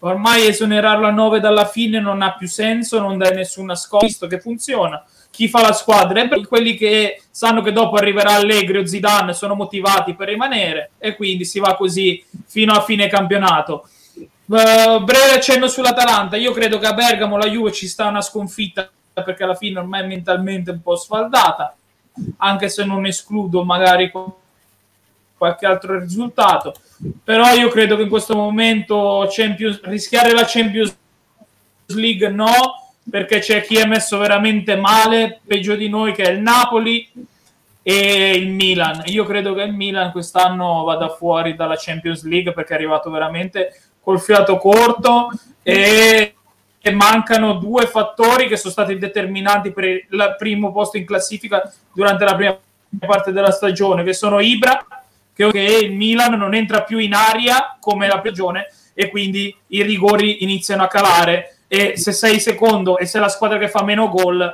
[0.03, 4.39] Ormai esonerarlo a 9 dalla fine non ha più senso, non dà nessun nascosto che
[4.39, 9.33] funziona chi fa la squadra e quelli che sanno che dopo arriverà Allegri o Zidane
[9.33, 13.87] sono motivati per rimanere e quindi si va così fino a fine campionato.
[14.45, 16.35] Uh, breve accenno sull'Atalanta.
[16.35, 20.03] Io credo che a Bergamo la Juve ci sta una sconfitta perché alla fine ormai
[20.03, 21.73] è mentalmente un po' sfaldata,
[22.37, 24.11] anche se non escludo magari
[25.37, 26.73] qualche altro risultato.
[27.23, 30.95] Però io credo che in questo momento Champions, rischiare la Champions
[31.87, 36.41] League no, perché c'è chi è messo veramente male, peggio di noi, che è il
[36.41, 37.09] Napoli
[37.81, 39.01] e il Milan.
[39.05, 43.81] Io credo che il Milan quest'anno vada fuori dalla Champions League perché è arrivato veramente
[44.01, 45.29] col fiato corto
[45.63, 46.35] e,
[46.79, 52.25] e mancano due fattori che sono stati determinanti per il primo posto in classifica durante
[52.25, 52.59] la prima
[52.99, 54.85] parte della stagione, che sono Ibra,
[55.49, 60.43] che il Milan non entra più in aria come la stagione e quindi i rigori
[60.43, 64.54] iniziano a calare e se sei secondo e sei la squadra che fa meno gol,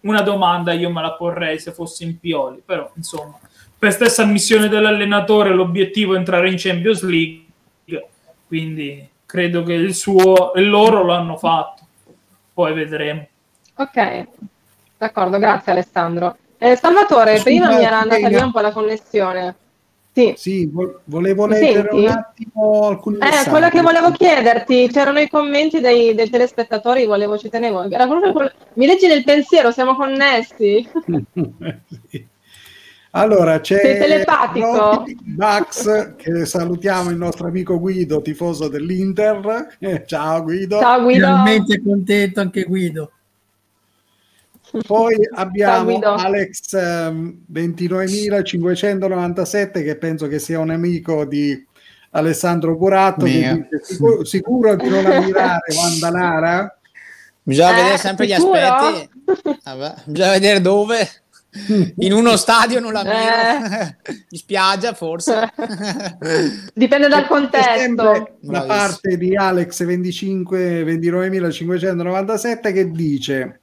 [0.00, 3.38] una domanda io me la porrei se fossi in Pioli, però insomma,
[3.78, 7.44] per stessa missione dell'allenatore l'obiettivo è entrare in Champions League,
[8.46, 11.86] quindi credo che il suo e loro lo hanno fatto,
[12.52, 13.26] poi vedremo.
[13.76, 14.26] Ok,
[14.98, 16.36] d'accordo, grazie Alessandro.
[16.58, 19.54] Eh, Salvatore, prima mi era andata via un po' la connessione.
[20.16, 20.72] Sì, sì
[21.04, 26.30] volevo leggere un attimo alcuni eh, quello che volevo chiederti, c'erano i commenti dei, dei
[26.30, 27.82] telespettatori, volevo ci tenevo.
[27.90, 30.88] Era quello, mi leggi nel pensiero, siamo connessi.
[32.08, 32.26] sì.
[33.10, 35.04] Allora c'è Sei telepatico.
[35.36, 39.76] Max, che salutiamo il nostro amico Guido, tifoso dell'Inter.
[39.78, 40.78] Eh, ciao Guido.
[40.80, 41.26] Ciao Guido.
[41.26, 43.10] Finalmente contento anche Guido.
[44.86, 51.66] Poi abbiamo Alex um, ehm, 29.597 che penso che sia un amico di
[52.10, 56.78] Alessandro Buratto che dice, sicuro, sicuro di non ammirare Wanda Lara?
[57.42, 58.52] Bisogna eh, vedere sempre sicuro?
[58.52, 59.10] gli aspetti.
[59.64, 61.08] Vabbè, bisogna vedere dove.
[61.98, 63.96] In uno stadio non la miro, eh.
[64.28, 65.50] in spiaggia forse.
[66.74, 68.36] Dipende dal contesto.
[68.42, 73.60] La parte di Alex 25 29597 che dice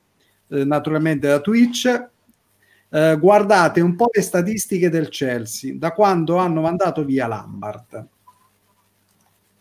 [0.53, 2.07] eh, naturalmente da Twitch
[2.89, 8.05] eh, guardate un po' le statistiche del Chelsea da quando hanno mandato via Lambert.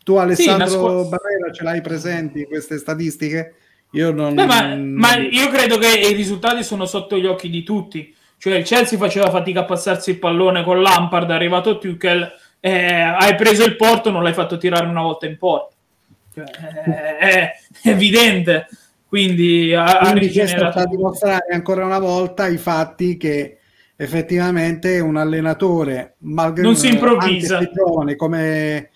[0.05, 3.55] Tu Alessandro sì, scu- Barrera ce l'hai presenti queste statistiche?
[3.93, 4.35] Io non...
[4.35, 8.55] Beh, ma, ma io credo che i risultati sono sotto gli occhi di tutti cioè
[8.55, 12.29] il Chelsea faceva fatica a passarsi il pallone con Lampard, è arrivato Tuchel,
[12.59, 15.77] eh, hai preso il porto, non l'hai fatto tirare una volta in porta.
[16.35, 17.53] Cioè, è, è,
[17.89, 18.67] evidente.
[19.13, 23.59] Quindi, ha, Quindi questo sta a dimostrare ancora una volta i fatti che
[23.95, 27.59] effettivamente un allenatore, malgrado non si improvvisa.
[27.75, 28.89] giovane come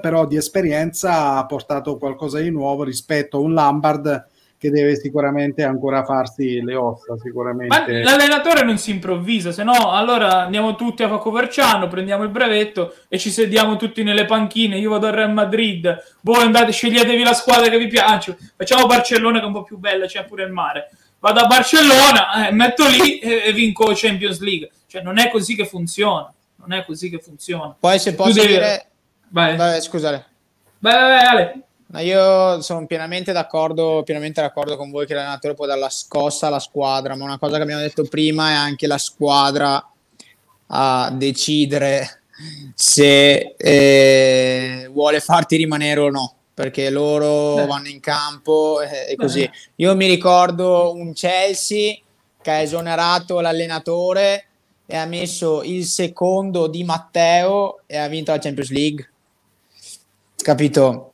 [0.00, 4.24] però di esperienza ha portato qualcosa di nuovo rispetto a un Lampard
[4.62, 7.16] che deve sicuramente ancora farsi le ossa.
[7.20, 7.66] Sicuramente.
[7.66, 12.94] Ma l'allenatore non si improvvisa, se no allora andiamo tutti a Coverciano, prendiamo il brevetto
[13.08, 14.78] e ci sediamo tutti nelle panchine.
[14.78, 18.36] Io vado al Real Madrid, voi andate, sceglietevi la squadra che vi piace.
[18.56, 20.90] Facciamo Barcellona che è un po' più bella, c'è pure il mare.
[21.18, 24.70] Vado a Barcellona, eh, metto lì e, e, vinco Champions League.
[24.86, 26.32] Cioè, non è così che funziona.
[26.56, 27.74] Non è così che funziona.
[27.80, 28.46] Poi se posso devi...
[28.46, 28.86] dire...
[29.30, 29.56] Vai.
[29.56, 30.24] Vai, scusate.
[30.78, 31.62] Vai, vai, vai, Ale.
[31.92, 36.46] Ma io sono pienamente d'accordo, pienamente d'accordo con voi che l'allenatore può dare la scossa
[36.46, 39.90] alla squadra, ma una cosa che abbiamo detto prima è anche la squadra
[40.68, 42.22] a decidere
[42.74, 47.66] se eh, vuole farti rimanere o no, perché loro Beh.
[47.66, 49.48] vanno in campo e, e così.
[49.76, 51.94] Io mi ricordo un Chelsea
[52.40, 54.46] che ha esonerato l'allenatore
[54.86, 59.10] e ha messo il secondo di Matteo e ha vinto la Champions League.
[60.36, 61.11] Capito?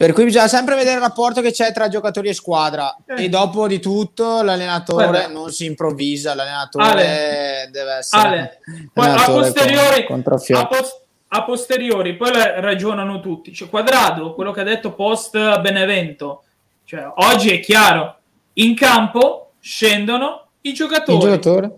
[0.00, 3.24] Per cui bisogna sempre vedere il rapporto che c'è tra giocatori e squadra eh.
[3.24, 5.28] e dopo di tutto l'allenatore Guarda.
[5.28, 7.68] non si improvvisa, l'allenatore Ale.
[7.70, 8.60] deve essere Ale.
[8.94, 13.52] Poi a posteriori, con, a, post, a, posteriori, poi ragionano tutti.
[13.52, 16.44] Cioè, Quadrado, quello che ha detto post Benevento,
[16.84, 18.20] cioè, oggi è chiaro,
[18.54, 21.18] in campo scendono i giocatori.
[21.18, 21.72] Il giocatore.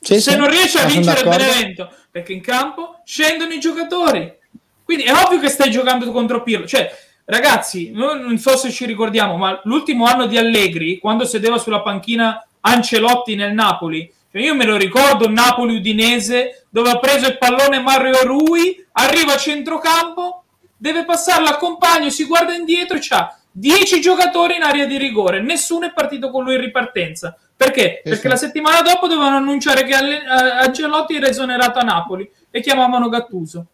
[0.00, 4.42] Sì, Se sì, non riesce a vincere il Benevento, perché in campo scendono i giocatori
[4.84, 6.66] quindi è ovvio che stai giocando contro Pirlo.
[6.66, 6.90] Cioè,
[7.24, 12.46] ragazzi, non so se ci ricordiamo, ma l'ultimo anno di Allegri, quando sedeva sulla panchina
[12.60, 18.24] Ancelotti nel Napoli, cioè io me lo ricordo, Napoli-Udinese, dove ha preso il pallone Mario
[18.24, 20.44] Rui, arriva a centrocampo,
[20.76, 25.40] deve passarla al compagno, si guarda indietro e c'ha 10 giocatori in area di rigore,
[25.40, 27.36] nessuno è partito con lui in ripartenza.
[27.56, 28.00] Perché?
[28.02, 33.66] Perché la settimana dopo dovevano annunciare che Ancelotti era esonerato a Napoli e chiamavano Gattuso.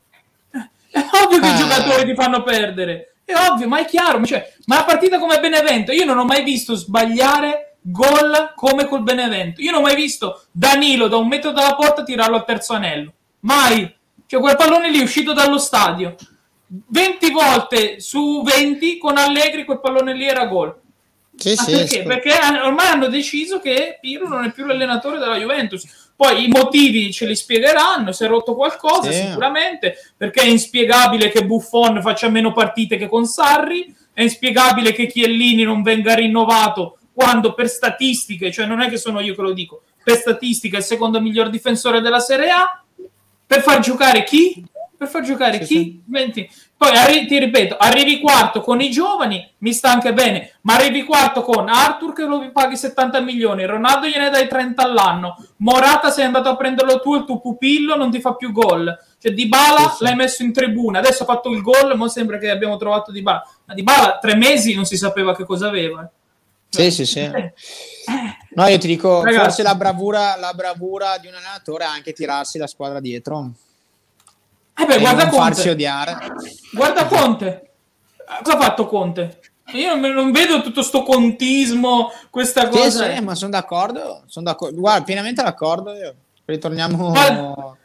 [0.90, 1.54] È ovvio che ah.
[1.54, 3.14] i giocatori ti fanno perdere.
[3.24, 4.24] È ovvio, ma è chiaro.
[4.24, 9.02] Cioè, ma la partita come Benevento, io non ho mai visto sbagliare gol come col
[9.02, 9.60] Benevento.
[9.60, 13.12] Io non ho mai visto Danilo da un metro dalla porta tirarlo al terzo anello.
[13.40, 13.96] Mai.
[14.26, 16.16] Cioè, quel pallone lì è uscito dallo stadio.
[16.66, 20.74] 20 volte su 20 con Allegri quel pallone lì era gol.
[21.36, 21.86] Sì, sì, perché?
[21.86, 22.02] Sì.
[22.02, 22.32] Perché
[22.62, 26.09] ormai hanno deciso che Pirlo non è più l'allenatore della Juventus.
[26.20, 29.22] Poi i motivi ce li spiegheranno, si è rotto qualcosa sì.
[29.22, 35.06] sicuramente, perché è inspiegabile che Buffon faccia meno partite che con Sarri, è inspiegabile che
[35.06, 39.52] Chiellini non venga rinnovato quando per statistiche, cioè non è che sono io che lo
[39.52, 42.84] dico, per statistiche è il secondo miglior difensore della Serie A,
[43.46, 44.62] per far giocare chi?
[44.98, 46.02] Per far giocare sì, chi?
[46.34, 46.50] Sì.
[46.80, 51.04] Poi arri- ti ripeto, arrivi quarto con i giovani, mi sta anche bene, ma arrivi
[51.04, 56.24] quarto con Arthur che lo paghi 70 milioni, Ronaldo gliene dai 30 all'anno, Morata sei
[56.24, 58.98] andato a prenderlo tu, il tuo pupillo non ti fa più gol.
[59.18, 62.38] Cioè Di Bala sì, l'hai messo in tribuna, adesso ha fatto il gol, ma sembra
[62.38, 63.46] che abbiamo trovato Di Bala.
[63.66, 66.10] Ma Di Bala tre mesi non si sapeva che cosa aveva.
[66.70, 67.18] Sì, sì, sì.
[67.18, 67.52] Eh.
[68.54, 69.44] No, io ti dico, Ragazzi.
[69.44, 73.50] forse la bravura, la bravura di un allenatore è anche tirarsi la squadra dietro.
[74.80, 75.76] Eh beh, guarda Conte.
[76.72, 77.70] Guarda Conte.
[78.42, 79.40] Cosa ha fatto Conte?
[79.72, 83.08] Io non vedo tutto sto contismo, questa cosa.
[83.08, 84.80] Sì, sì ma sono d'accordo, sono d'accordo.
[84.80, 85.92] Guarda, pienamente d'accordo.
[85.92, 86.14] Io.
[86.44, 87.10] Ritorniamo.
[87.10, 87.76] Ma...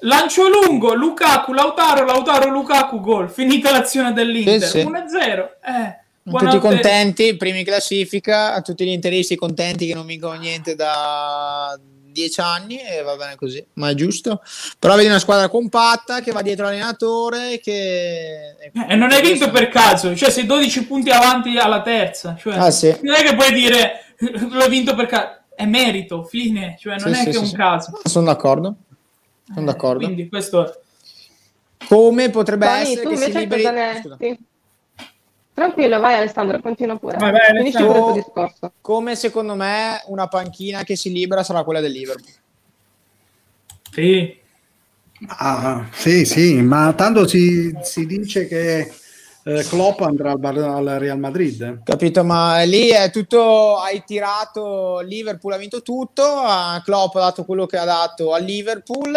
[0.00, 3.30] Lancio lungo, Lukaku, Lautaro, Lautaro, Lukaku, gol.
[3.30, 4.62] Finita l'azione dell'Inter.
[4.62, 4.86] Sì, sì.
[4.86, 5.48] 1-0.
[5.62, 6.02] Eh.
[6.24, 11.78] Tutti contenti, primi in classifica, tutti gli interisti contenti che non vincono niente da
[12.14, 14.40] dieci anni e va bene così, ma è giusto.
[14.78, 18.56] Però vedi una squadra compatta che va dietro l'allenatore che...
[18.58, 22.56] E eh, non hai vinto per caso, cioè sei 12 punti avanti alla terza, cioè,
[22.56, 22.96] ah, sì.
[23.02, 27.20] non è che puoi dire l'ho vinto per caso, è merito, fine, cioè non sì,
[27.20, 28.00] è sì, che un caso.
[28.04, 28.74] Sono d'accordo,
[29.46, 30.04] sono eh, d'accordo.
[30.04, 30.78] Quindi questo...
[31.86, 33.62] Come potrebbe Dai, essere che si liberi...
[33.64, 34.38] Ne...
[35.54, 37.16] Tranquillo, vai Alessandro, continua pure.
[37.16, 38.72] Vai, vai, Alessandro.
[38.80, 42.34] Come secondo me una panchina che si libera sarà quella del Liverpool.
[43.92, 44.36] Sì.
[45.28, 48.92] Ah, sì, sì, ma tanto si, si dice che
[49.44, 51.82] eh, Klopp andrà al, al, Real Madrid.
[51.84, 56.24] Capito, ma lì è tutto, hai tirato, Liverpool ha vinto tutto,
[56.82, 59.16] Klopp ha dato quello che ha dato al Liverpool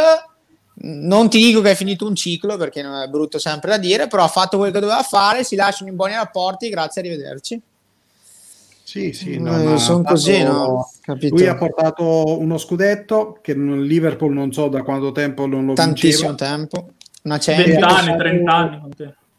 [0.80, 4.08] non ti dico che è finito un ciclo perché non è brutto sempre da dire,
[4.08, 7.62] però ha fatto quello che doveva fare, si lasciano in buoni rapporti, grazie, arrivederci.
[8.84, 10.90] Sì, sì, no, eh, sono così, no?
[11.02, 11.36] Capito.
[11.36, 16.30] Lui ha portato uno scudetto che Liverpool non so da quanto tempo non lo Tantissimo
[16.30, 16.52] vinceva.
[16.52, 16.90] tempo.
[17.24, 18.82] Una 20 anni, 30 anni.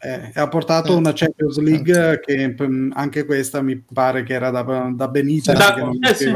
[0.01, 2.55] Eh, ha portato una Champions League che
[2.93, 6.33] anche questa mi pare che era da, da Benitez da, che non eh, sì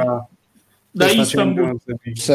[0.93, 1.79] da Istanbul.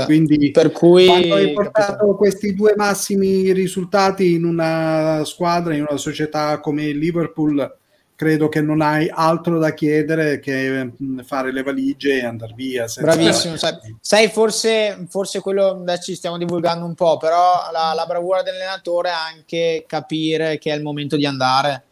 [0.05, 5.97] Quindi per cui quando hai portato questi due massimi risultati in una squadra, in una
[5.97, 7.75] società come il Liverpool,
[8.15, 10.91] credo che non hai altro da chiedere che
[11.23, 12.87] fare le valigie e andare via.
[12.99, 18.05] Bravissimo, sai, sai, forse, forse quello adesso ci stiamo divulgando un po', però la, la
[18.07, 21.83] bravura dell'allenatore è anche capire che è il momento di andare.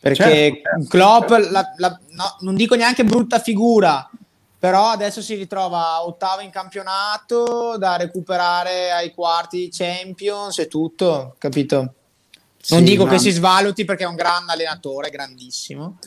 [0.00, 0.88] Perché certo, certo.
[0.88, 4.07] Klopp, la, la, no, non dico neanche brutta figura,
[4.58, 11.36] però adesso si ritrova ottavo in campionato da recuperare ai quarti di Champions e tutto,
[11.38, 11.76] capito?
[12.70, 13.12] Non sì, dico ma...
[13.12, 15.98] che si svaluti perché è un gran allenatore, grandissimo.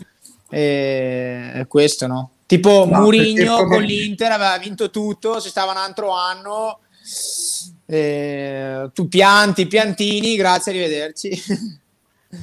[0.50, 1.52] E...
[1.54, 2.32] È questo, no?
[2.46, 3.76] Tipo no, Murigno come...
[3.76, 6.80] con l'Inter aveva vinto tutto, si stava un altro anno.
[7.86, 8.90] E...
[8.94, 11.80] Tu pianti, piantini, grazie, arrivederci.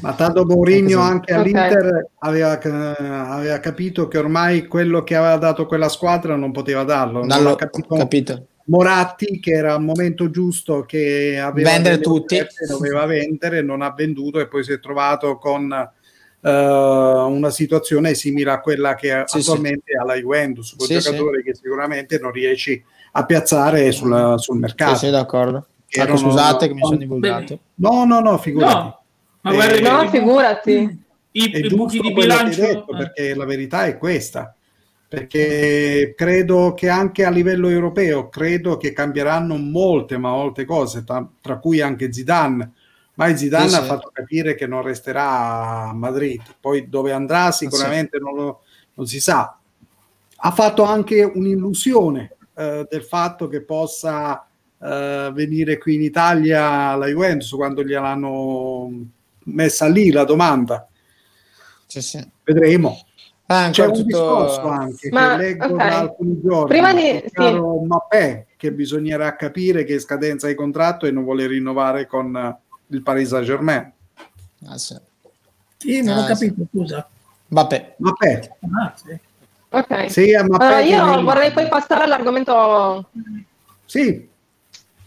[0.01, 5.89] Ma tanto Mourinho anche all'Inter aveva, aveva, capito che ormai quello che aveva dato quella
[5.89, 7.25] squadra non poteva darlo.
[7.25, 8.47] Non l'ho capito, capito.
[8.65, 14.41] Moratti, che era il momento giusto che aveva vendere tutti, doveva vendere, non ha venduto
[14.41, 15.65] e poi si è trovato con
[16.41, 19.97] uh, una situazione simile a quella che sì, attualmente sì.
[19.97, 22.83] ha la Juventus, con sì, giocatori che sicuramente non riesci
[23.13, 24.97] a piazzare sul, sul mercato.
[24.97, 25.67] Sì, sì, d'accordo.
[25.89, 27.59] Ecco, scusate che mi sono divulgato.
[27.77, 28.75] No, no, no, figurati.
[28.75, 28.98] No.
[29.43, 31.07] Ma guarda, no, figurati.
[31.31, 32.61] I, i buchi di bilancio.
[32.61, 32.97] Detto, eh.
[32.97, 34.55] Perché la verità è questa.
[35.09, 41.27] Perché credo che anche a livello europeo, credo che cambieranno molte, ma molte cose, tra,
[41.41, 42.73] tra cui anche Zidane.
[43.15, 46.43] Ma Zidane sì, ha fatto capire che non resterà a Madrid.
[46.61, 48.23] Poi dove andrà sicuramente sì.
[48.23, 48.61] non, lo,
[48.95, 49.57] non si sa.
[50.41, 54.47] Ha fatto anche un'illusione eh, del fatto che possa
[54.81, 58.91] eh, venire qui in Italia la Juventus quando gliel'hanno
[59.53, 60.87] messa lì la domanda.
[61.87, 62.31] Sì, sì.
[62.45, 63.01] Vedremo.
[63.47, 64.05] Ah, C'è un tutto...
[64.05, 65.89] discorso anche Ma, che leggo okay.
[65.89, 67.61] da alcuni giorni Prima di, sì.
[67.87, 73.03] Mappè, che bisognerà capire che è scadenza di contratto e non vuole rinnovare con il
[73.03, 73.91] Paris Saint Germain.
[74.67, 74.97] Ah, sì.
[75.79, 76.69] sì non ah, ho capito, sì.
[76.71, 77.09] scusa.
[77.49, 77.95] Mappè.
[77.97, 78.51] Mappè.
[78.79, 79.19] Ah, sì.
[79.71, 80.11] Ok.
[80.11, 83.09] Sì, allora, io vorrei poi passare all'argomento.
[83.85, 84.29] Sì.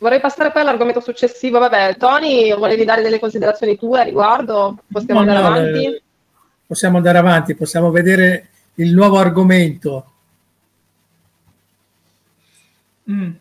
[0.01, 1.59] Vorrei passare poi all'argomento successivo.
[1.59, 4.79] Vabbè, Tony, volevi dare delle considerazioni tue a riguardo?
[4.91, 5.85] Possiamo no, andare no, avanti?
[5.85, 6.01] Eh,
[6.65, 10.11] possiamo andare avanti, possiamo vedere il nuovo argomento.
[13.11, 13.31] Mm.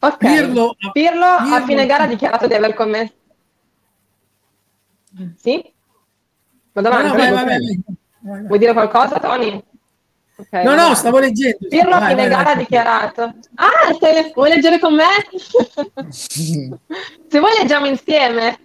[0.00, 3.14] Ok, Pirlo, Pirlo, Pirlo a fine gara ha dichiarato di aver commesso...
[5.38, 5.72] Sì?
[6.72, 7.08] Vado avanti.
[7.08, 7.44] No, vai, vai,
[8.20, 9.64] vai, Vuoi dire qualcosa, Tony?
[10.36, 11.68] Okay, no, no, stavo leggendo.
[11.68, 13.22] Pirlo a fine gara ha dichiarato.
[13.54, 15.04] Ah, se vuoi leggere con me?
[16.10, 18.58] se vuoi leggiamo insieme.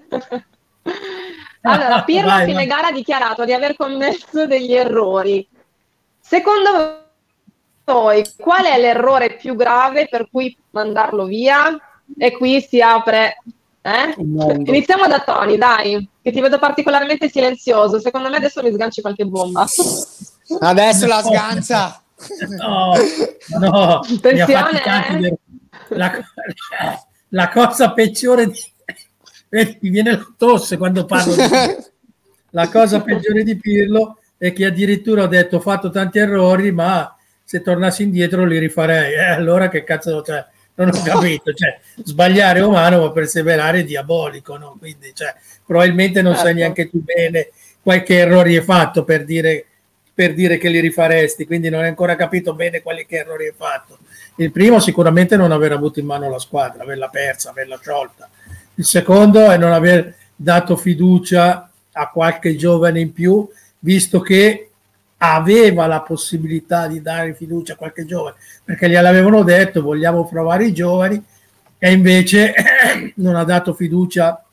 [1.62, 5.48] allora, Pirlo a fine gara ha dichiarato di aver commesso degli errori.
[6.20, 7.06] Secondo
[7.86, 11.80] voi, qual è l'errore più grave per cui mandarlo via?
[12.18, 13.38] E qui si apre...
[13.82, 14.16] Eh?
[14.18, 18.00] Iniziamo da Tony, dai, che ti vedo particolarmente silenzioso.
[18.00, 19.68] Secondo me adesso mi sganci qualche bomba.
[20.60, 22.04] Adesso la sganza.
[22.58, 22.94] No,
[23.60, 24.00] no.
[24.00, 25.38] Attenzione.
[25.90, 26.12] La,
[27.30, 28.60] la, cosa peggiore di...
[29.80, 31.42] mi viene la tosse quando parlo di...
[32.52, 37.16] la cosa peggiore di Pirlo è che addirittura ho detto ho fatto tanti errori ma
[37.44, 40.46] se tornassi indietro li rifarei eh, allora che cazzo cioè,
[40.76, 44.76] non ho capito cioè, sbagliare è umano ma perseverare è diabolico no?
[44.80, 45.34] quindi cioè,
[45.66, 46.48] probabilmente non certo.
[46.48, 47.50] sai neanche tu bene
[47.82, 49.66] qualche errore hai fatto per dire
[50.20, 54.00] per dire che li rifaresti, quindi non hai ancora capito bene quali errori hai fatto.
[54.36, 58.28] Il primo sicuramente non aver avuto in mano la squadra, averla persa, averla sciolta.
[58.74, 63.48] Il secondo è non aver dato fiducia a qualche giovane in più,
[63.80, 64.72] visto che
[65.20, 70.74] aveva la possibilità di dare fiducia a qualche giovane, perché gliel'avevano detto vogliamo provare i
[70.74, 71.24] giovani
[71.78, 72.54] e invece
[73.16, 74.44] non ha dato fiducia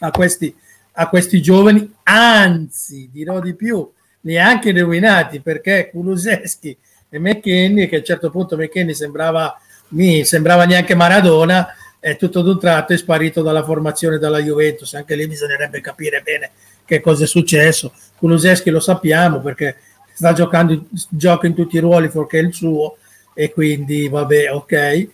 [0.00, 0.52] a questi,
[0.94, 3.88] a questi giovani, anzi dirò di più,
[4.26, 6.76] neanche rovinati perché Kuluseschi
[7.08, 9.58] e McKenny, che a un certo punto McKenny sembrava,
[9.88, 11.68] mi sembrava neanche Maradona,
[11.98, 16.50] è tutto d'un tratto è sparito dalla formazione della Juventus, anche lì bisognerebbe capire bene
[16.84, 17.92] che cosa è successo.
[18.16, 19.76] Kuluseschi lo sappiamo perché
[20.12, 22.96] sta giocando, gioca in tutti i ruoli fuorché il suo
[23.34, 24.72] e quindi vabbè, ok.
[24.72, 25.08] E,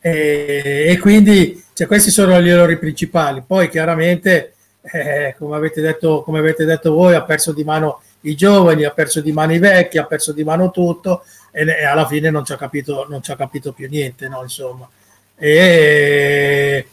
[0.00, 3.42] e quindi cioè, questi sono gli errori principali.
[3.46, 8.34] Poi chiaramente, eh, come, avete detto, come avete detto voi, ha perso di mano i
[8.34, 12.06] giovani, ha perso di mano i vecchi, ha perso di mano tutto e, e alla
[12.06, 13.06] fine non ci ha capito,
[13.36, 14.42] capito più niente, no?
[14.42, 14.88] Insomma.
[15.36, 16.86] E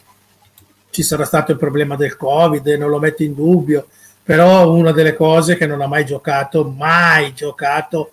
[0.90, 3.88] ci sarà stato il problema del Covid, non lo metto in dubbio,
[4.24, 8.12] però una delle cose che non ha mai giocato, mai giocato,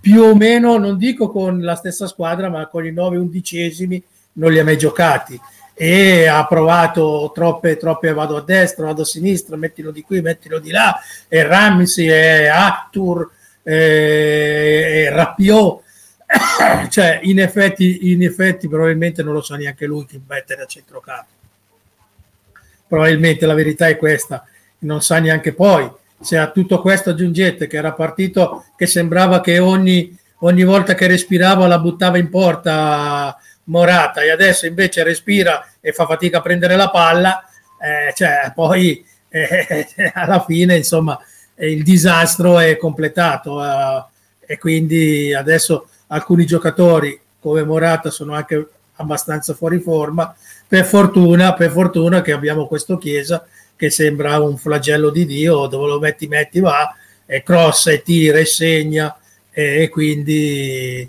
[0.00, 4.02] più o meno, non dico con la stessa squadra, ma con i 9 undicesimi
[4.34, 5.38] non li ha mai giocati
[5.74, 10.60] e ha provato troppe, troppe vado a destra, vado a sinistra, mettilo di qui, mettilo
[10.60, 10.98] di là,
[11.28, 13.28] e Ramsey, e Actur,
[13.62, 15.82] e, e Rapiot,
[16.88, 21.32] cioè in effetti, in effetti probabilmente non lo sa neanche lui chi mettere a centrocampo.
[22.86, 24.46] Probabilmente la verità è questa,
[24.80, 25.90] non sa neanche poi.
[26.20, 31.08] Se a tutto questo aggiungete che era partito che sembrava che ogni, ogni volta che
[31.08, 36.76] respirava la buttava in porta Morata e adesso invece respira e fa fatica a prendere
[36.76, 37.42] la palla,
[37.80, 41.18] eh, cioè, poi eh, alla fine insomma
[41.56, 44.04] il disastro è completato eh,
[44.46, 50.34] e quindi adesso alcuni giocatori come Morata sono anche abbastanza fuori forma.
[50.66, 53.46] Per fortuna, per fortuna che abbiamo questo Chiesa
[53.76, 56.94] che sembra un flagello di Dio, dove lo metti, metti, va,
[57.26, 59.14] e crossa e tira e segna,
[59.50, 61.08] e quindi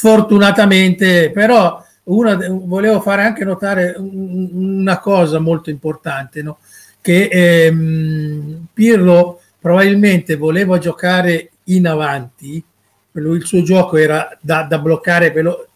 [0.00, 6.56] fortunatamente, però una, volevo fare anche notare una cosa molto importante, no?
[7.02, 12.64] che ehm, Pirlo probabilmente voleva giocare in avanti,
[13.12, 15.68] il suo gioco era da, da bloccare velo-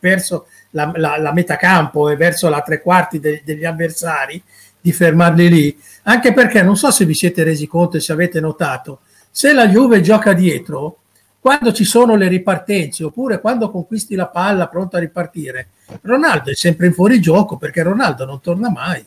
[0.00, 4.42] verso la, la, la, metà campo e verso la tre quarti de- degli avversari,
[4.80, 8.40] di fermarli lì, anche perché non so se vi siete resi conto e se avete
[8.40, 10.99] notato, se la Juve gioca dietro,
[11.40, 15.70] quando ci sono le ripartenze oppure quando conquisti la palla pronto a ripartire,
[16.02, 19.04] Ronaldo è sempre in fuorigioco perché Ronaldo non torna mai.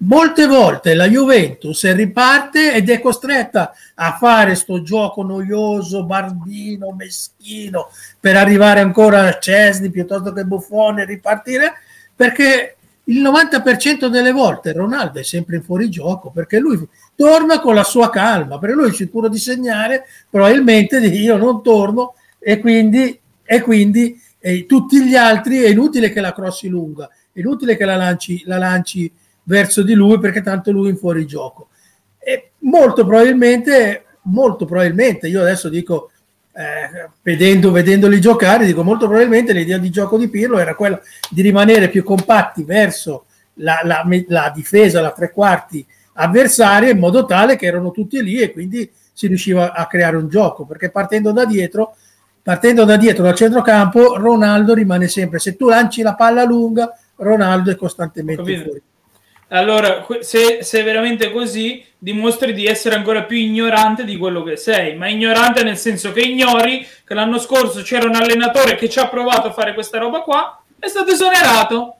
[0.00, 7.90] Molte volte la Juventus riparte ed è costretta a fare sto gioco noioso, barbino, meschino
[8.18, 11.72] per arrivare ancora a Cesni piuttosto che Buffone e ripartire
[12.14, 16.86] perché il 90% delle volte Ronaldo è sempre in fuorigioco perché lui
[17.18, 22.14] torna con la sua calma, perché lui è sicuro di segnare, probabilmente io non torno
[22.38, 27.40] e quindi, e quindi e tutti gli altri è inutile che la crossi lunga, è
[27.40, 29.12] inutile che la lanci, la lanci
[29.42, 31.70] verso di lui perché tanto lui è in fuorigioco.
[32.20, 36.12] E molto probabilmente, molto probabilmente, io adesso dico
[36.52, 41.42] eh, vedendo, vedendoli giocare, dico molto probabilmente l'idea di gioco di Pirlo era quella di
[41.42, 45.84] rimanere più compatti verso la, la, la difesa, la tre quarti
[46.20, 50.28] avversaria, in modo tale che erano tutti lì e quindi si riusciva a creare un
[50.28, 51.96] gioco, perché partendo da dietro,
[52.42, 57.70] partendo da dietro dal centrocampo, Ronaldo rimane sempre, se tu lanci la palla lunga, Ronaldo
[57.70, 58.82] è costantemente fuori.
[59.50, 64.56] Allora, se, se, è veramente così, dimostri di essere ancora più ignorante di quello che
[64.56, 68.98] sei, ma ignorante nel senso che ignori che l'anno scorso c'era un allenatore che ci
[68.98, 71.94] ha provato a fare questa roba qua, è stato esonerato.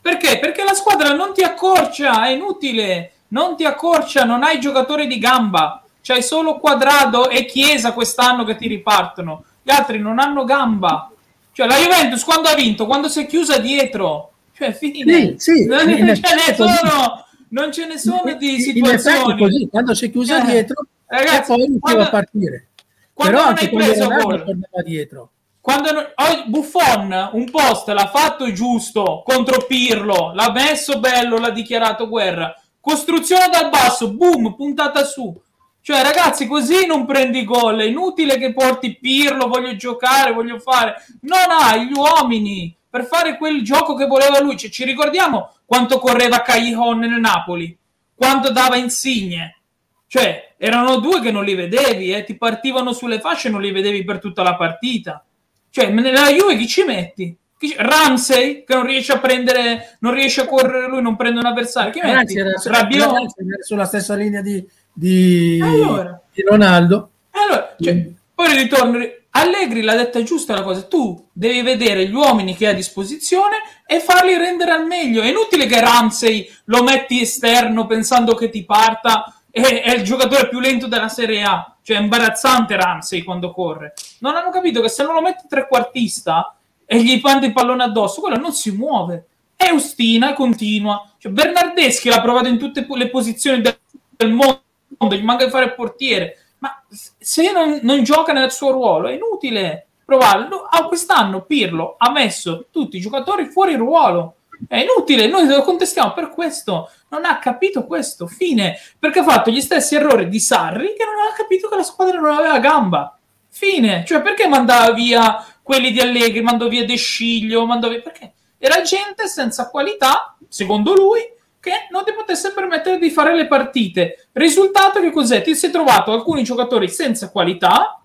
[0.00, 0.38] Perché?
[0.38, 5.18] Perché la squadra non ti accorcia, è inutile, non ti accorcia, non hai giocatori di
[5.18, 11.10] gamba, c'hai solo Quadrado e Chiesa quest'anno che ti ripartono, gli altri non hanno gamba.
[11.52, 12.86] Cioè la Juventus quando ha vinto?
[12.86, 15.34] Quando si è chiusa dietro cioè, fine.
[15.38, 19.36] Sì, sì, non, ce ne sono, non ce ne sono di situazioni.
[19.36, 22.68] Così, quando si è chiusa eh, dietro, ragazzi, poi riusciva a partire.
[23.12, 25.30] Quando Però non hai preso gol, dietro.
[25.60, 31.50] Quando non, oh, Buffon un post l'ha fatto giusto contro Pirlo, l'ha messo bello, l'ha
[31.50, 32.56] dichiarato guerra.
[32.82, 35.32] Costruzione dal basso, boom, puntata su.
[35.80, 37.78] Cioè, ragazzi, così non prendi gol.
[37.78, 40.96] È inutile che porti Pirlo, voglio giocare, voglio fare.
[41.20, 44.56] Non hai gli uomini per fare quel gioco che voleva lui.
[44.56, 47.78] Cioè, ci ricordiamo quanto correva Callejon nel Napoli,
[48.16, 49.60] quanto dava insigne.
[50.08, 52.24] Cioè, erano due che non li vedevi, eh?
[52.24, 55.24] ti partivano sulle fasce e non li vedevi per tutta la partita.
[55.70, 57.36] Cioè, nella Juve chi ci metti?
[57.76, 61.92] Ramsey che non riesce a prendere, non riesce a correre lui, non prende un avversario.
[61.92, 62.38] Chi metti?
[62.38, 67.10] Era, Rabiot sulla stessa linea di, di, allora, di Ronaldo.
[67.30, 68.98] Allora, cioè, poi ritorno.
[69.34, 73.56] Allegri l'ha detta giusta la cosa, tu devi vedere gli uomini che hai a disposizione
[73.86, 75.22] e farli rendere al meglio.
[75.22, 80.60] È inutile che Ramsey lo metti esterno pensando che ti parta è il giocatore più
[80.60, 81.76] lento della Serie A.
[81.82, 83.92] Cioè è imbarazzante Ramsey quando corre.
[84.20, 86.56] Non hanno capito che se non lo metti trequartista
[86.92, 89.26] e gli manda il pallone addosso, quello non si muove.
[89.56, 91.10] È ostina, continua.
[91.16, 93.78] Cioè, Bernardeschi l'ha provato in tutte le posizioni del,
[94.10, 94.60] del mondo,
[94.98, 96.36] gli manca di fare il portiere.
[96.58, 96.84] Ma
[97.18, 100.66] se non, non gioca nel suo ruolo è inutile provarlo.
[100.68, 104.34] Ah, quest'anno Pirlo ha messo tutti i giocatori fuori ruolo.
[104.68, 106.90] È inutile, noi lo contestiamo per questo.
[107.08, 108.76] Non ha capito questo, fine.
[108.98, 112.20] Perché ha fatto gli stessi errori di Sarri che non ha capito che la squadra
[112.20, 113.16] non aveva gamba.
[113.48, 114.04] Fine.
[114.06, 118.02] Cioè, perché mandava via quelli di Allegri, mandò via De Sciglio, mandò via...
[118.02, 121.20] Perché era gente senza qualità, secondo lui,
[121.58, 124.28] che non ti potesse permettere di fare le partite.
[124.32, 125.40] Risultato che cos'è?
[125.40, 128.02] Ti sei trovato alcuni giocatori senza qualità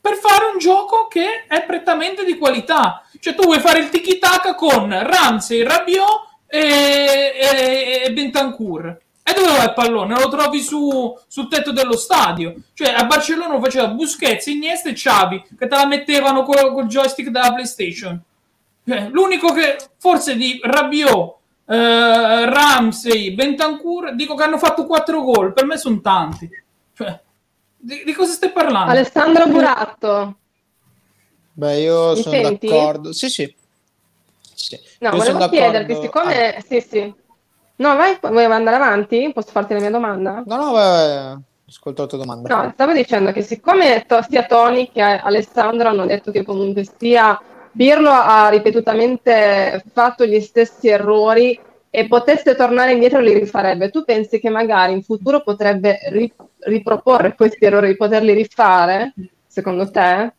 [0.00, 3.06] per fare un gioco che è prettamente di qualità.
[3.20, 8.98] Cioè tu vuoi fare il tiki-taka con Ramsey, Rabiot e, e, e Bentancur.
[9.32, 10.14] E dove va il pallone?
[10.14, 12.54] Lo trovi su, sul tetto dello stadio.
[12.74, 16.86] Cioè, a Barcellona lo faceva Busquets, Iniesta e Xavi, che te la mettevano col, col
[16.86, 18.20] joystick della PlayStation.
[18.86, 25.52] Cioè, l'unico che, forse di Rabiot, eh, Ramsey, Bentancur, dico che hanno fatto 4 gol.
[25.54, 26.50] Per me sono tanti.
[26.94, 27.20] Cioè,
[27.78, 28.90] di, di, cosa stai parlando?
[28.90, 30.36] Alessandro Buratto.
[31.54, 32.66] Beh, io Mi sono senti?
[32.66, 33.12] d'accordo.
[33.12, 33.54] Sì, sì.
[34.52, 34.78] sì.
[35.00, 36.54] No, io volevo chiederti, siccome...
[36.56, 36.60] Ah.
[36.60, 37.14] Sì, sì.
[37.82, 39.32] No, vai, vuoi andare avanti?
[39.34, 40.44] Posso farti la mia domanda?
[40.46, 42.54] No, no, vai, ascolto la tua domanda.
[42.54, 47.36] No, stavo dicendo che siccome to- sia Tony che Alessandro hanno detto che comunque sia
[47.76, 51.58] Pirlo ha ripetutamente fatto gli stessi errori
[51.90, 57.34] e potesse tornare indietro li rifarebbe, tu pensi che magari in futuro potrebbe ri- riproporre
[57.34, 59.12] questi errori, poterli rifare,
[59.44, 60.34] secondo te?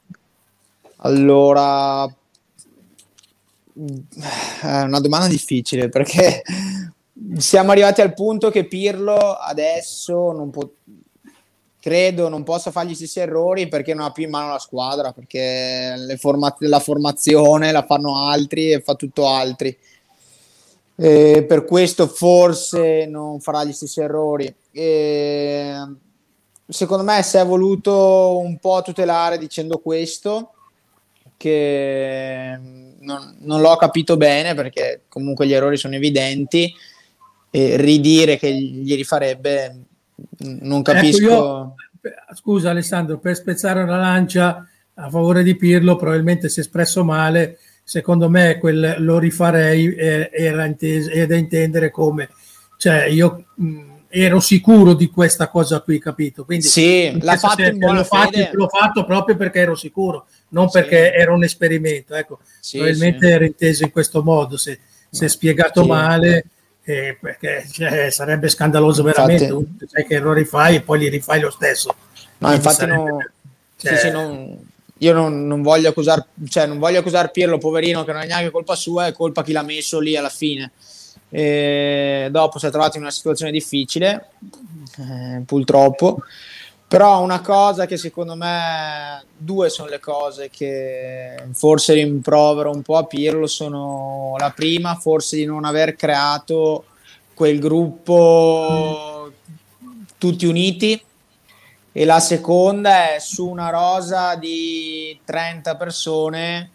[0.98, 2.10] Allora, è
[4.84, 6.42] una domanda difficile perché
[7.38, 10.70] siamo arrivati al punto che Pirlo adesso non può,
[11.80, 15.12] credo non possa fare gli stessi errori perché non ha più in mano la squadra,
[15.12, 19.78] perché forma- la formazione la fanno altri e fa tutto altri.
[20.96, 24.54] E per questo forse non farà gli stessi errori.
[24.72, 25.76] E
[26.68, 30.52] secondo me si è voluto un po' tutelare dicendo questo,
[31.36, 32.58] che
[33.00, 36.74] non, non l'ho capito bene perché comunque gli errori sono evidenti
[37.56, 39.76] e ridire che gli rifarebbe
[40.40, 41.24] non capisco.
[41.24, 41.76] Ecco io,
[42.34, 47.60] scusa Alessandro, per spezzare una lancia a favore di Pirlo probabilmente si è espresso male,
[47.84, 52.30] secondo me quel lo rifarei eh, era inteso, è da intendere come,
[52.78, 56.46] cioè io mh, ero sicuro di questa cosa qui, capito?
[56.46, 60.70] Quindi sì, l'ha fatto in buona l'ho, fatto, l'ho fatto proprio perché ero sicuro, non
[60.70, 60.80] sì.
[60.80, 63.32] perché era un esperimento, ecco, sì, probabilmente sì.
[63.32, 66.46] era inteso in questo modo, se, se spiegato male
[66.86, 69.46] eh, perché cioè, sarebbe scandaloso veramente.
[69.46, 71.96] Infatti, sai che errori fai e poi li rifai lo stesso.
[72.40, 73.18] No, infatti, sarebbe, no,
[73.78, 73.96] cioè...
[73.96, 74.58] sì, sì, non,
[74.98, 78.52] io non, non, voglio accusare, cioè, non voglio accusare Pirlo, poverino, che non è neanche
[78.52, 80.72] colpa sua, è colpa chi l'ha messo lì alla fine.
[81.30, 84.28] E dopo si è trovato in una situazione difficile,
[85.00, 86.22] eh, purtroppo.
[86.94, 92.98] Però una cosa che secondo me, due sono le cose che forse rimprovero un po'
[92.98, 96.86] a Pirlo, sono la prima, forse di non aver creato
[97.34, 99.32] quel gruppo
[100.20, 101.04] tutti uniti
[101.92, 106.70] e la seconda è su una rosa di 30 persone,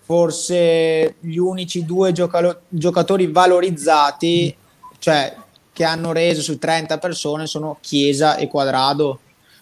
[0.00, 4.56] forse gli unici due gioca- giocatori valorizzati,
[4.98, 5.36] cioè
[5.72, 9.20] che hanno reso su 30 persone sono Chiesa e Quadrado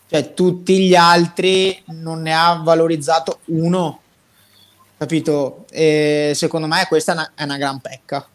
[0.09, 4.01] cioè tutti gli altri non ne ha valorizzato uno,
[4.97, 5.65] capito?
[5.71, 8.27] E secondo me questa è una, è una gran pecca,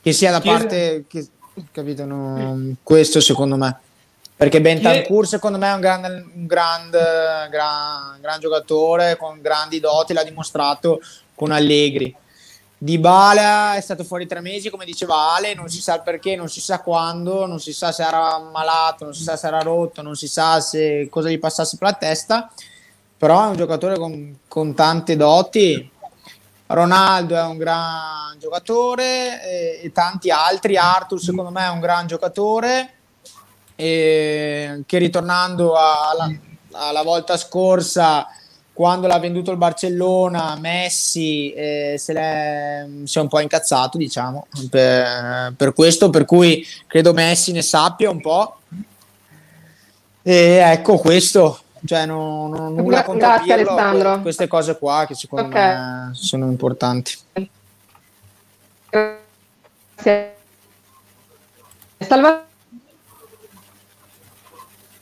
[0.00, 1.26] che sia da parte, che,
[1.72, 2.04] capito?
[2.04, 3.78] No, questo secondo me.
[4.36, 6.98] Perché Bentancur secondo me è un grande, un grande
[7.50, 11.00] gran, gran giocatore con grandi doti, l'ha dimostrato
[11.34, 12.14] con Allegri
[12.78, 16.36] di Bala è stato fuori tre mesi, come diceva Ale, non si sa il perché,
[16.36, 19.60] non si sa quando, non si sa se era malato, non si sa se era
[19.60, 22.52] rotto, non si sa se cosa gli passasse per la testa,
[23.16, 25.90] però è un giocatore con, con tante doti.
[26.68, 32.08] Ronaldo è un gran giocatore e, e, tanti altri, Arthur secondo me è un gran
[32.08, 32.94] giocatore
[33.76, 36.28] e che ritornando alla,
[36.72, 38.26] alla volta scorsa
[38.76, 44.48] quando l'ha venduto il Barcellona, Messi eh, se l'è, si è un po' incazzato, diciamo,
[44.68, 48.58] per, per, questo, per cui credo Messi ne sappia un po'.
[50.20, 54.20] E ecco questo, cioè non, non nulla contro Grazie Pirlo, Alessandro.
[54.20, 55.74] queste cose qua che secondo okay.
[55.74, 57.16] me sono importanti.
[58.90, 60.36] Grazie.
[62.00, 62.44] Salva...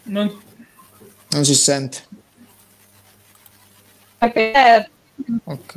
[0.04, 0.40] Non...
[1.30, 2.13] non si sente.
[5.44, 5.74] Ok.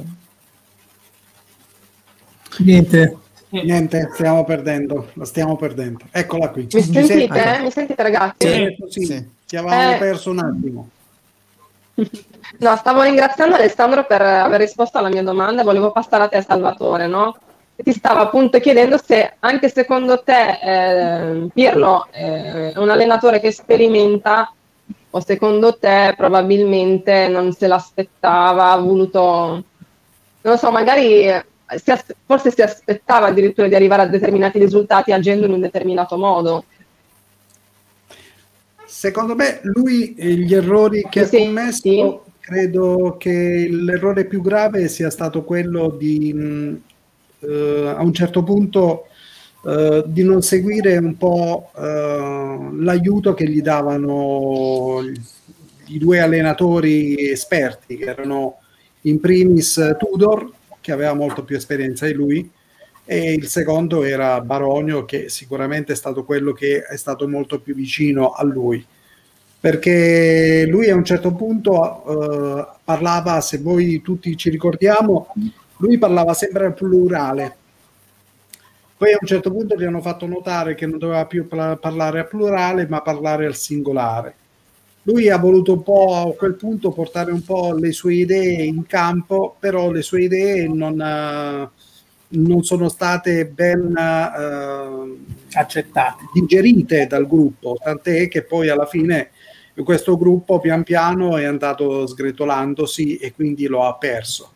[2.60, 3.18] Niente.
[3.50, 6.06] Niente, stiamo perdendo, la stiamo perdendo.
[6.12, 6.68] Eccola qui.
[6.72, 7.06] Mi sentite?
[7.06, 7.64] Senti?
[7.64, 8.48] Mi sentite ragazzi?
[8.48, 9.06] Sì, sì.
[9.06, 9.30] sì.
[9.48, 9.98] Ti avevamo eh.
[9.98, 10.90] perso un attimo.
[12.60, 17.06] No, stavo ringraziando Alessandro per aver risposto alla mia domanda, volevo passare a te Salvatore,
[17.06, 17.36] no?
[17.76, 24.52] Ti stavo appunto chiedendo se anche secondo te eh, Pirlo è un allenatore che sperimenta
[25.18, 29.64] o secondo te probabilmente non se l'aspettava, ha voluto, non
[30.42, 31.26] lo so, magari
[31.76, 36.18] si as- forse si aspettava addirittura di arrivare a determinati risultati agendo in un determinato
[36.18, 36.66] modo.
[38.86, 42.18] Secondo me lui gli errori che sì, ha commesso, sì.
[42.40, 46.82] credo che l'errore più grave sia stato quello di mh,
[47.40, 49.08] eh, a un certo punto
[49.66, 55.02] eh, di non seguire un po' eh, l'aiuto che gli davano
[55.88, 58.58] i due allenatori esperti, che erano
[59.02, 60.52] in primis Tudor,
[60.82, 62.50] che aveva molto più esperienza di lui,
[63.06, 67.74] e il secondo era Baronio, che sicuramente è stato quello che è stato molto più
[67.74, 68.86] vicino a lui.
[69.60, 75.34] Perché lui a un certo punto eh, parlava, se voi tutti ci ricordiamo,
[75.78, 77.56] lui parlava sempre al plurale,
[78.98, 82.28] poi a un certo punto gli hanno fatto notare che non doveva più parlare al
[82.28, 84.34] plurale, ma parlare al singolare.
[85.04, 88.88] Lui ha voluto un po' a quel punto portare un po' le sue idee in
[88.88, 91.70] campo, però le sue idee non, uh,
[92.30, 99.30] non sono state ben uh, accettate, digerite dal gruppo, tant'è che poi alla fine
[99.84, 104.52] questo gruppo pian piano è andato sgretolandosi e quindi lo ha perso.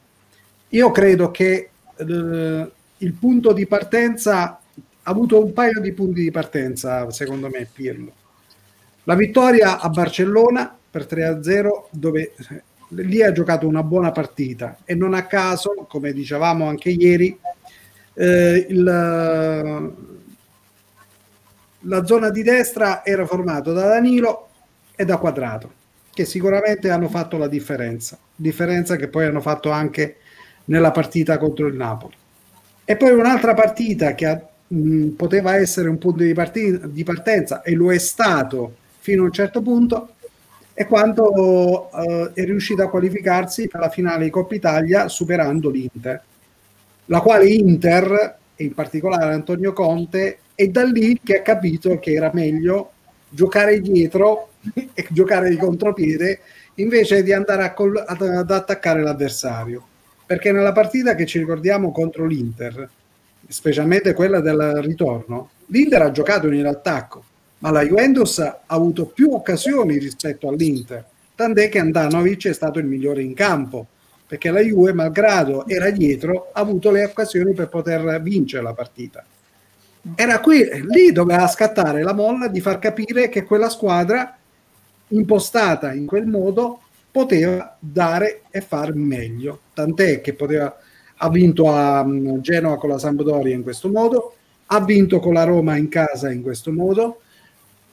[0.70, 2.72] Io credo che uh,
[3.02, 4.60] il punto di partenza
[5.04, 8.14] ha avuto un paio di punti di partenza, secondo me, Pirlo.
[9.06, 12.34] La vittoria a Barcellona per 3-0, dove
[12.90, 17.38] lì ha giocato una buona partita e non a caso, come dicevamo anche ieri,
[18.14, 18.84] eh, il,
[21.80, 24.50] la zona di destra era formata da Danilo
[24.96, 25.72] e da Quadrato,
[26.14, 30.18] che sicuramente hanno fatto la differenza, differenza che poi hanno fatto anche
[30.66, 32.20] nella partita contro il Napoli.
[32.84, 37.74] E poi un'altra partita che mh, poteva essere un punto di, partita, di, partenza e
[37.74, 40.16] lo è stato fino a un certo punto
[40.74, 46.24] è quando uh, è riuscito a qualificarsi per la finale di Coppa Italia superando l'Inter,
[47.06, 52.14] la quale Inter, e in particolare Antonio Conte, è da lì che ha capito che
[52.14, 52.92] era meglio
[53.30, 54.50] giocare dietro
[54.94, 56.40] e giocare di contropiede
[56.76, 59.86] invece di andare col- ad, ad attaccare l'avversario
[60.32, 62.90] perché nella partita che ci ricordiamo contro l'Inter,
[63.50, 67.22] specialmente quella del ritorno, l'Inter ha giocato in attacco,
[67.58, 71.04] ma la Juventus ha avuto più occasioni rispetto all'Inter,
[71.36, 73.86] tant'è che Andanovic è stato il migliore in campo,
[74.26, 79.26] perché la Juve, malgrado era dietro, ha avuto le occasioni per poter vincere la partita.
[80.16, 84.34] Era qui, lì doveva scattare la molla di far capire che quella squadra
[85.10, 89.60] impostata in quel modo poteva dare e far meglio.
[89.74, 90.76] Tant'è che poteva,
[91.18, 94.36] ha vinto a mm, Genova con la Sampdoria in questo modo,
[94.68, 97.22] ha vinto con la Roma in casa in questo modo,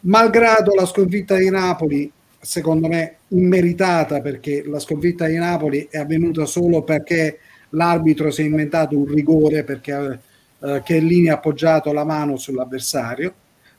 [0.01, 2.11] malgrado la sconfitta di Napoli,
[2.41, 7.41] secondo me immeritata perché la sconfitta di Napoli è avvenuta solo perché
[7.71, 10.21] l'arbitro si è inventato un rigore perché
[10.61, 13.35] eh, Chiellini ha appoggiato la mano sull'avversario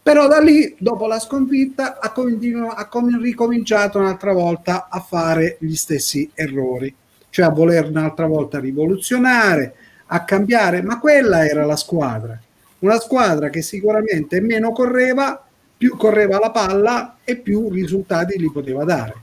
[0.09, 5.57] però da lì, dopo la sconfitta, ha, continu- ha com- ricominciato un'altra volta a fare
[5.59, 6.91] gli stessi errori,
[7.29, 9.75] cioè a voler un'altra volta rivoluzionare,
[10.07, 12.35] a cambiare, ma quella era la squadra.
[12.79, 15.45] Una squadra che sicuramente meno correva,
[15.77, 19.13] più correva la palla e più risultati li poteva dare.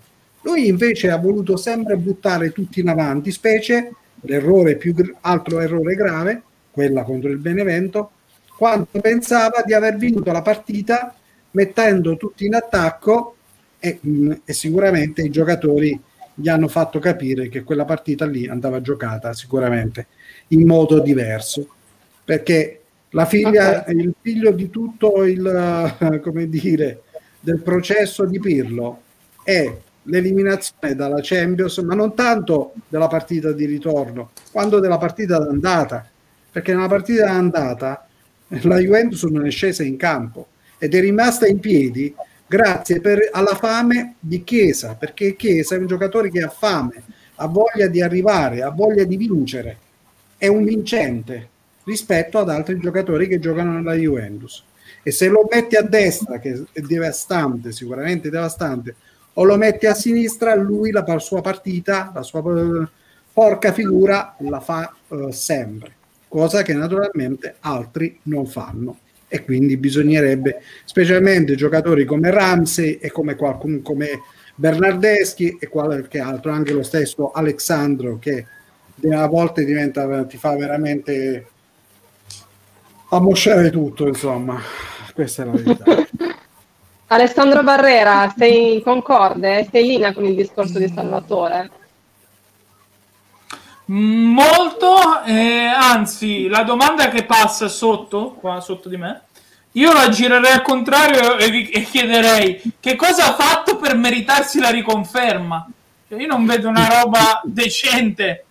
[0.42, 6.42] Lui invece ha voluto sempre buttare tutti in avanti, specie l'errore più altro errore grave,
[6.70, 8.10] quella contro il Benevento,
[8.56, 11.14] quando pensava di aver vinto la partita
[11.52, 13.36] mettendo tutti in attacco
[13.78, 15.98] e, mm, e, sicuramente i giocatori
[16.34, 20.06] gli hanno fatto capire che quella partita lì andava giocata sicuramente
[20.48, 21.68] in modo diverso
[22.24, 22.80] perché
[23.10, 23.96] la figlia okay.
[23.96, 27.02] il figlio di tutto il come dire
[27.40, 29.02] del processo di Pirlo
[29.42, 29.72] è
[30.06, 36.08] l'eliminazione dalla Champions, ma non tanto della partita di ritorno, quanto della partita d'andata,
[36.50, 38.05] perché nella partita d'andata
[38.48, 42.14] la Juventus non è scesa in campo ed è rimasta in piedi
[42.46, 47.02] grazie per, alla fame di Chiesa, perché Chiesa è un giocatore che ha fame,
[47.36, 49.78] ha voglia di arrivare, ha voglia di vincere,
[50.36, 51.48] è un vincente
[51.84, 54.62] rispetto ad altri giocatori che giocano nella Juventus.
[55.02, 58.94] E se lo metti a destra, che è devastante, sicuramente devastante,
[59.34, 62.88] o lo metti a sinistra, lui la sua partita, la sua eh,
[63.32, 65.95] porca figura la fa uh, sempre,
[66.36, 73.36] cosa che naturalmente altri non fanno e quindi bisognerebbe, specialmente giocatori come Ramsey e come,
[73.36, 74.20] qualcun, come
[74.54, 78.44] Bernardeschi e qualche altro, anche lo stesso Alexandro che
[79.10, 81.46] a volte diventa, ti fa veramente
[83.08, 84.60] ammosciare tutto, insomma,
[85.14, 85.84] questa è la verità.
[87.08, 89.66] Alessandro Barrera, sei concorde?
[89.70, 91.70] Sei in linea con il discorso di Salvatore?
[93.88, 99.22] Molto, eh, anzi, la domanda che passa sotto, qua sotto di me,
[99.72, 104.58] io la girerei al contrario e, vi, e chiederei che cosa ha fatto per meritarsi
[104.58, 105.68] la riconferma.
[106.08, 108.44] Cioè, io non vedo una roba decente.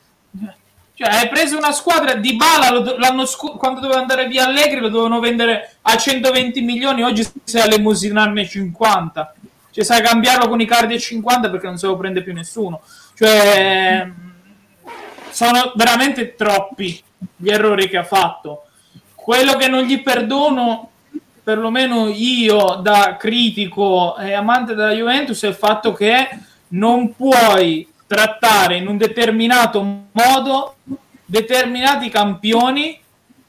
[0.94, 4.88] Cioè, hai preso una squadra di Bala l'anno scorso, quando doveva andare via Allegri, lo
[4.88, 7.04] dovevano vendere a 120 milioni.
[7.04, 9.36] Oggi sai allemusinarne 50.
[9.72, 12.82] Cioè, sai cambiarlo con i cardi a 50 perché non se lo prende più nessuno.
[13.16, 14.10] Cioè,
[15.36, 16.98] sono veramente troppi
[17.36, 18.68] gli errori che ha fatto.
[19.14, 20.92] Quello che non gli perdono,
[21.44, 26.30] perlomeno io da critico e amante della Juventus, è il fatto che
[26.70, 30.76] non puoi trattare in un determinato modo
[31.26, 32.98] determinati campioni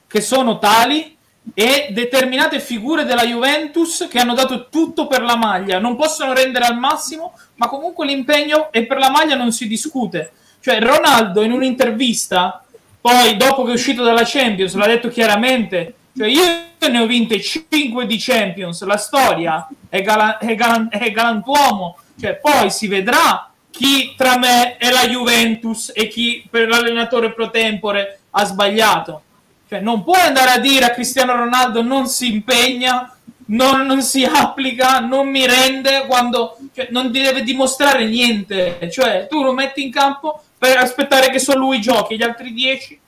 [0.09, 1.16] che sono tali
[1.55, 5.78] e determinate figure della Juventus che hanno dato tutto per la maglia.
[5.78, 10.32] Non possono rendere al massimo, ma comunque l'impegno e per la maglia non si discute.
[10.67, 12.61] Cioè, Ronaldo in un'intervista,
[13.01, 15.95] poi dopo che è uscito dalla Champions, l'ha detto chiaramente.
[16.17, 16.43] Cioè, io
[16.91, 21.99] ne ho vinte 5 di Champions, la storia è, galan- è, galan- è galantuomo.
[22.19, 27.49] Cioè, poi si vedrà chi tra me e la Juventus e chi per l'allenatore pro
[27.49, 29.23] tempore ha sbagliato.
[29.69, 34.25] Cioè, non puoi andare a dire a Cristiano Ronaldo non si impegna, non, non si
[34.25, 38.91] applica, non mi rende quando cioè, non ti deve dimostrare niente.
[38.91, 40.41] Cioè, tu lo metti in campo
[40.75, 42.99] aspettare che solo lui giochi, gli altri dieci.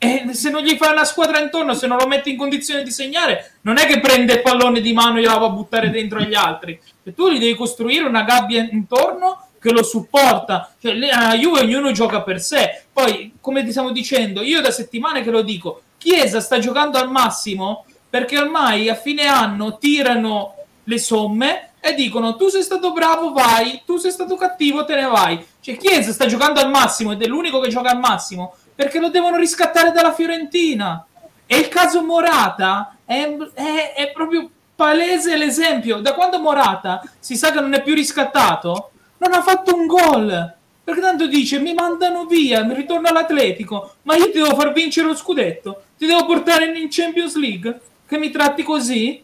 [0.00, 2.90] E se non gli fai una squadra intorno, se non lo metti in condizione di
[2.92, 6.18] segnare, non è che prende il pallone di mano e gliela va a buttare dentro
[6.18, 6.78] agli altri.
[7.02, 10.72] E tu gli devi costruire una gabbia intorno che lo supporta.
[10.80, 12.84] Cioè, a Juve ognuno gioca per sé.
[12.92, 17.10] Poi, come ti stiamo dicendo, io da settimane che lo dico, Chiesa sta giocando al
[17.10, 20.54] massimo perché ormai a fine anno tirano
[20.84, 25.06] le somme e dicono tu sei stato bravo, vai, tu sei stato cattivo, te ne
[25.06, 25.44] vai.
[25.60, 29.10] Cioè Chiesa sta giocando al massimo ed è l'unico che gioca al massimo perché lo
[29.10, 31.04] devono riscattare dalla Fiorentina.
[31.46, 35.98] E il caso Morata è, è, è proprio palese l'esempio.
[35.98, 40.54] Da quando Morata si sa che non è più riscattato, non ha fatto un gol.
[40.84, 45.08] Perché tanto dice mi mandano via, mi ritorno all'Atletico, ma io ti devo far vincere
[45.08, 49.22] lo scudetto, ti devo portare in Champions League, che mi tratti così,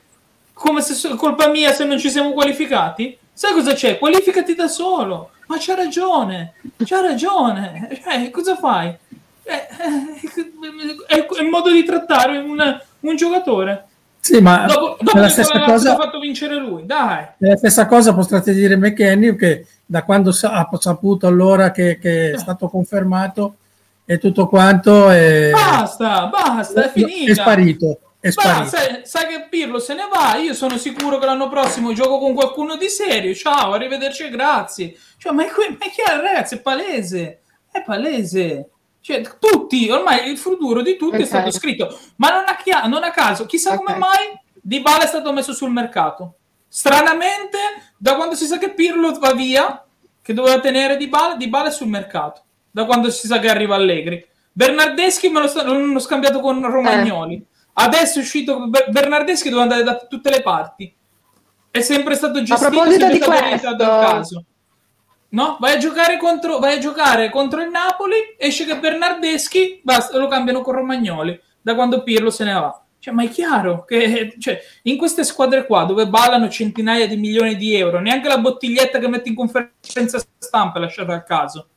[0.53, 3.16] come se è colpa mia se non ci siamo qualificati.
[3.32, 3.99] Sai cosa c'è?
[3.99, 5.30] Qualificati da solo.
[5.47, 7.88] Ma c'ha ragione, c'ha ragione.
[8.07, 8.88] Eh, cosa fai?
[8.88, 13.86] Eh, eh, è, il modo di trattare un, un giocatore.
[14.20, 17.26] Sì, ma dopo, dopo la stessa cosa ha fatto vincere lui, dai.
[17.38, 22.38] La stessa cosa potrete dire McKenny che da quando ha saputo allora che, che è
[22.38, 23.57] stato confermato
[24.07, 25.51] e tutto quanto è...
[25.51, 26.92] Basta, basta, è.
[26.92, 27.30] È sparito.
[27.30, 27.99] È sparito.
[28.30, 32.34] Sai, sai, che Pirlo se ne va, io sono sicuro che l'anno prossimo gioco con
[32.34, 33.34] qualcuno di serio.
[33.34, 34.96] Ciao, arrivederci, grazie.
[35.18, 37.40] Cioè, ma è, ma è chiaro, ragazzi, è palese.
[37.70, 38.68] È palese.
[39.00, 41.22] Cioè, tutti, ormai il futuro di tutti okay.
[41.22, 43.84] è stato scritto, ma non a, chia- non a caso, chissà okay.
[43.84, 46.36] come mai Di Bala è stato messo sul mercato.
[46.66, 47.58] Stranamente,
[47.98, 49.84] da quando si sa che Pirlo va via,
[50.22, 52.42] che doveva tenere Di Bala, Di Bala è sul mercato.
[52.70, 54.26] Da quando si sa che arriva Allegri.
[54.50, 57.34] Bernardeschi me lo st- l'hanno scambiato con Romagnoli.
[57.34, 57.53] Eh.
[57.74, 60.94] Adesso è uscito Bernardeschi dove andare da tutte le parti.
[61.70, 64.44] È sempre stato gestito, a proposito di questo, caso.
[65.30, 65.56] No?
[65.58, 70.28] Vai a giocare contro, vai a giocare contro il Napoli, esce che Bernardeschi, basta, lo
[70.28, 72.80] cambiano con Romagnoli, da quando Pirlo se ne va.
[73.00, 77.56] Cioè, ma è chiaro che cioè, in queste squadre qua, dove ballano centinaia di milioni
[77.56, 81.68] di euro, neanche la bottiglietta che metti in conferenza stampa è lasciata al caso.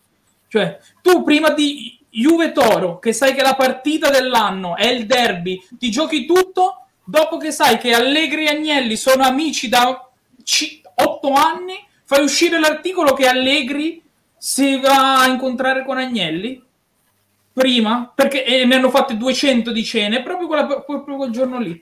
[0.47, 5.61] Cioè, tu prima di Juve Toro, che sai che la partita dell'anno è il derby,
[5.72, 10.09] ti giochi tutto, dopo che sai che Allegri e Agnelli sono amici da
[10.43, 14.01] c- 8 anni, Fai uscire l'articolo che Allegri
[14.38, 16.63] si va a incontrare con Agnelli?
[17.51, 18.09] Prima?
[18.15, 21.78] Perché eh, ne hanno fatte 200 di cene proprio, quella, proprio quel giorno lì.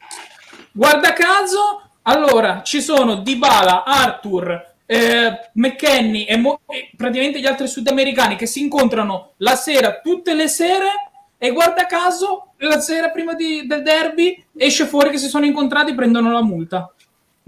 [0.72, 7.68] Guarda caso, allora ci sono Dybala, Arthur, eh, McKenny e, mo- e praticamente gli altri
[7.68, 10.88] sudamericani che si incontrano la sera, tutte le sere,
[11.38, 15.92] e guarda caso, la sera prima di, del derby esce fuori che si sono incontrati
[15.92, 16.92] e prendono la multa.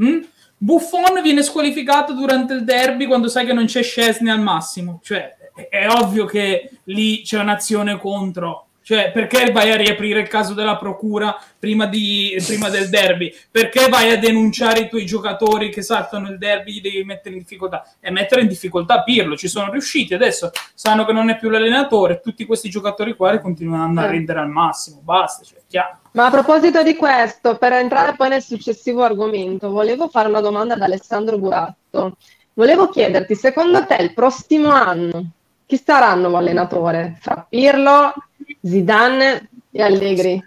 [0.01, 0.19] Mm?
[0.57, 4.99] Buffon viene squalificato durante il derby quando sai che non c'è Scesni al massimo.
[5.03, 10.29] Cioè, è, è ovvio che lì c'è un'azione contro cioè, perché vai a riaprire il
[10.29, 13.29] caso della procura prima, di, prima, del derby?
[13.51, 17.85] Perché vai a denunciare i tuoi giocatori che saltano il derby, devi mettere in difficoltà?
[17.99, 22.21] E mettere in difficoltà Pirlo, ci sono riusciti, adesso sanno che non è più l'allenatore,
[22.21, 24.07] tutti questi giocatori qua continuano a eh.
[24.07, 25.97] rendere al massimo, basta, cioè, chiaro.
[26.11, 30.75] Ma a proposito di questo, per entrare poi nel successivo argomento, volevo fare una domanda
[30.75, 32.15] ad Alessandro Buratto.
[32.53, 35.31] Volevo chiederti, secondo te il prossimo anno
[35.67, 37.17] chi saranno allenatore?
[37.19, 38.13] Fra Pirlo,
[38.61, 40.43] Zidane e Allegri.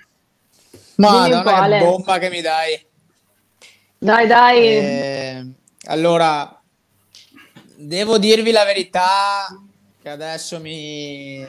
[0.96, 2.86] Madonna, che bomba che mi dai.
[3.98, 4.66] Dai, dai.
[4.66, 5.46] Eh,
[5.84, 6.60] allora,
[7.76, 9.46] devo dirvi la verità
[10.00, 11.44] che adesso mi...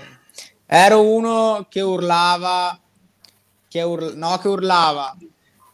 [0.65, 2.79] Ero uno che urlava,
[3.67, 4.15] che ur...
[4.15, 5.15] no che urlava,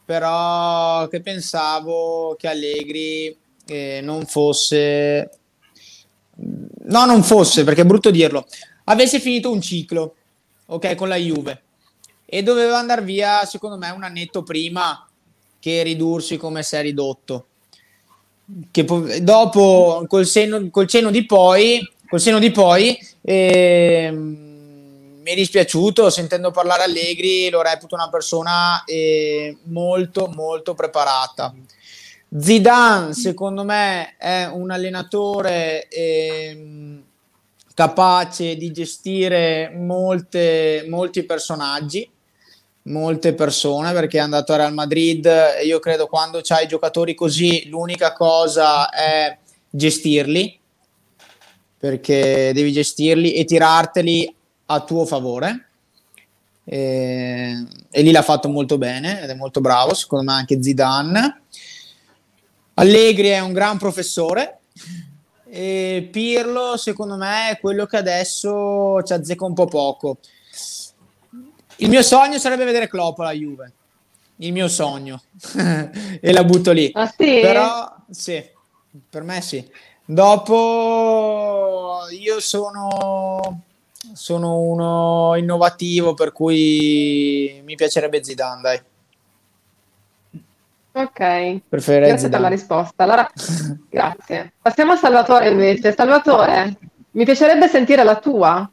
[0.04, 5.30] però che pensavo che Allegri eh, non fosse
[6.38, 8.46] no, non fosse, perché è brutto dirlo,
[8.86, 10.16] avesse finito un ciclo,
[10.68, 11.64] ok, con la Juve
[12.30, 15.08] e doveva andare via, secondo me, un annetto prima
[15.60, 17.46] che ridursi come si è ridotto.
[18.70, 25.24] Che po- dopo, col, senno, col cenno di poi, col senno di poi, eh, mi
[25.24, 31.54] è dispiaciuto sentendo parlare Allegri, lo reputo una persona eh, molto, molto preparata.
[32.38, 37.04] Zidane, secondo me, è un allenatore eh,
[37.78, 42.10] capace di gestire molte, molti personaggi,
[42.86, 45.32] molte persone, perché è andato a Real Madrid.
[45.64, 49.38] Io credo quando c'hai giocatori così, l'unica cosa è
[49.70, 50.60] gestirli,
[51.78, 55.68] perché devi gestirli e tirarteli a tuo favore.
[56.64, 61.42] E, e lì l'ha fatto molto bene ed è molto bravo, secondo me anche Zidane
[62.74, 64.62] Allegri è un gran professore
[65.50, 70.18] e Pirlo secondo me è quello che adesso ci azzecca un po' poco.
[71.78, 73.72] Il mio sogno sarebbe vedere Klopp alla Juve,
[74.38, 75.22] il mio sogno,
[76.22, 76.90] e la butto lì.
[76.94, 77.40] Ah, sì?
[77.40, 78.44] Però sì,
[79.10, 79.66] per me sì.
[80.04, 83.62] Dopo io sono,
[84.14, 88.82] sono uno innovativo per cui mi piacerebbe Zidane, dai.
[90.98, 93.04] Ok, Preferirei grazie per la risposta.
[93.04, 93.30] Allora,
[93.88, 94.54] grazie.
[94.60, 95.94] Passiamo a Salvatore invece.
[95.94, 96.76] Salvatore,
[97.12, 98.68] mi piacerebbe sentire la tua.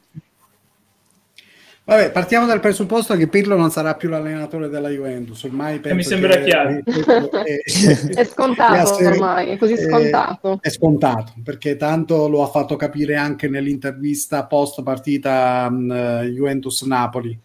[1.87, 6.03] Vabbè, partiamo dal presupposto che Pirlo non sarà più l'allenatore della Juventus, ormai penso mi
[6.03, 6.79] sembra chiaro.
[6.81, 10.57] È, è scontato è ormai, è così scontato.
[10.61, 17.39] È, è, scontato, perché tanto lo ha fatto capire anche nell'intervista post partita um, Juventus-Napoli,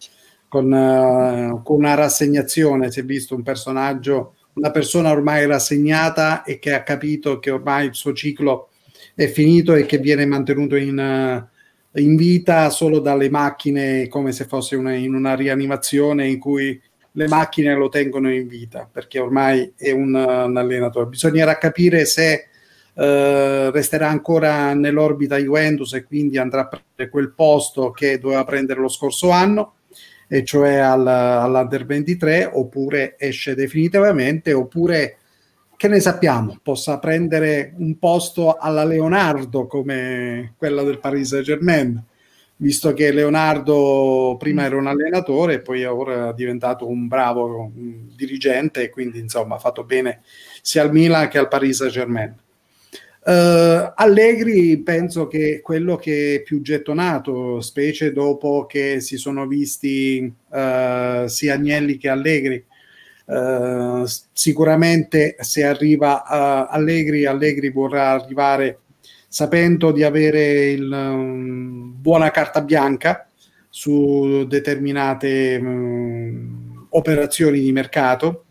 [0.48, 6.58] con, uh, con una rassegnazione, si è visto un personaggio una persona ormai rassegnata e
[6.58, 8.68] che ha capito che ormai il suo ciclo
[9.14, 14.44] è finito e che viene mantenuto in, uh, in vita solo dalle macchine come se
[14.44, 16.80] fosse una, in una rianimazione in cui
[17.12, 21.06] le macchine lo tengono in vita perché ormai è un, un allenatore.
[21.06, 22.48] Bisognerà capire se
[22.92, 28.78] uh, resterà ancora nell'orbita Juventus e quindi andrà a prendere quel posto che doveva prendere
[28.78, 29.76] lo scorso anno
[30.32, 35.16] e cioè al, all'Under 23, oppure esce definitivamente, oppure
[35.76, 42.00] che ne sappiamo, possa prendere un posto alla Leonardo come quella del Paris Saint Germain,
[42.56, 48.84] visto che Leonardo prima era un allenatore e poi ora è diventato un bravo dirigente
[48.84, 50.20] e quindi insomma ha fatto bene
[50.62, 52.36] sia al Milan che al Paris Saint Germain.
[53.22, 60.20] Uh, Allegri penso che quello che è più gettonato, specie dopo che si sono visti
[60.48, 62.64] uh, sia Agnelli che Allegri.
[63.26, 66.24] Uh, sicuramente se arriva
[66.68, 68.80] Allegri, Allegri vorrà arrivare
[69.28, 73.28] sapendo di avere il, um, buona carta bianca
[73.68, 78.46] su determinate um, operazioni di mercato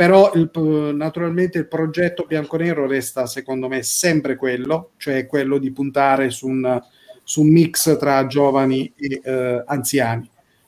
[0.00, 0.48] però il,
[0.94, 6.82] naturalmente il progetto bianconero resta secondo me sempre quello, cioè quello di puntare su un,
[7.22, 10.26] su un mix tra giovani e eh, anziani.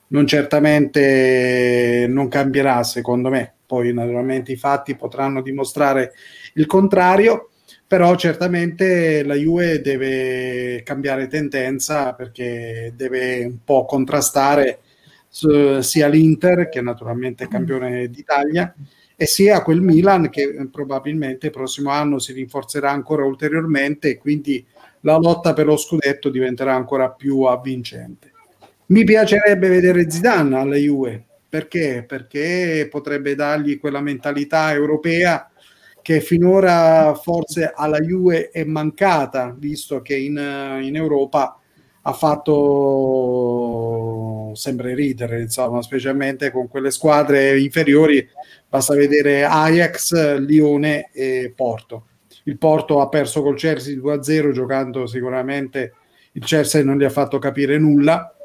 [0.09, 6.11] Non certamente non cambierà secondo me, poi naturalmente i fatti potranno dimostrare
[6.53, 7.49] il contrario,
[7.87, 14.81] però certamente la Juve deve cambiare tendenza perché deve un po' contrastare
[15.27, 18.71] sia l'Inter, che naturalmente è campione d'Italia,
[19.15, 24.65] e sia quel Milan che probabilmente il prossimo anno si rinforzerà ancora ulteriormente e quindi
[25.01, 28.31] la lotta per lo scudetto diventerà ancora più avvincente.
[28.87, 32.03] Mi piacerebbe vedere Zidane alla Juve, perché?
[32.07, 35.49] Perché potrebbe dargli quella mentalità europea
[36.01, 40.35] che finora forse alla Juve è mancata, visto che in,
[40.81, 41.57] in Europa
[42.01, 43.53] ha fatto
[44.53, 48.27] sempre ridere, insomma, specialmente con quelle squadre inferiori,
[48.73, 52.07] basta vedere Ajax, Lione e Porto.
[52.45, 55.93] Il Porto ha perso col Chelsea 2-0 giocando sicuramente
[56.31, 58.35] il Chelsea non gli ha fatto capire nulla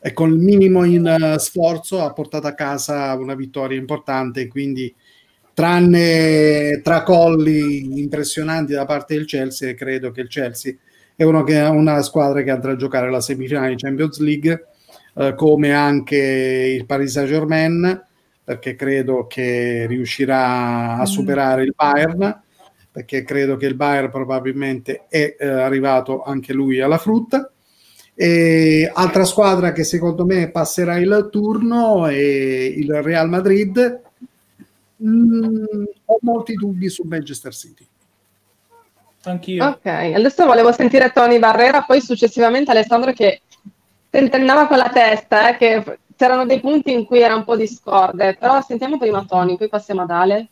[0.00, 4.94] e con il minimo in sforzo ha portato a casa una vittoria importante, quindi
[5.52, 10.76] tranne tracolli impressionanti da parte del Chelsea, credo che il Chelsea
[11.16, 14.66] è uno che, una squadra che andrà a giocare la semifinale di Champions League,
[15.16, 16.16] eh, come anche
[16.78, 18.06] il Paris Saint Germain,
[18.48, 21.04] perché credo che riuscirà a mm.
[21.04, 22.42] superare il Bayern,
[22.90, 27.52] perché credo che il Bayern probabilmente è eh, arrivato anche lui alla frutta.
[28.14, 34.00] E altra squadra che secondo me passerà il turno è il Real Madrid.
[35.04, 37.86] Mm, ho molti dubbi su Manchester City.
[39.24, 39.62] Anch'io.
[39.62, 43.42] Ok, adesso volevo sentire Tony Barrera, poi successivamente Alessandro che
[44.08, 48.36] tentennava con la testa, eh, che c'erano dei punti in cui era un po' discorde,
[48.38, 50.48] però sentiamo prima Tony, poi passiamo ad Ale.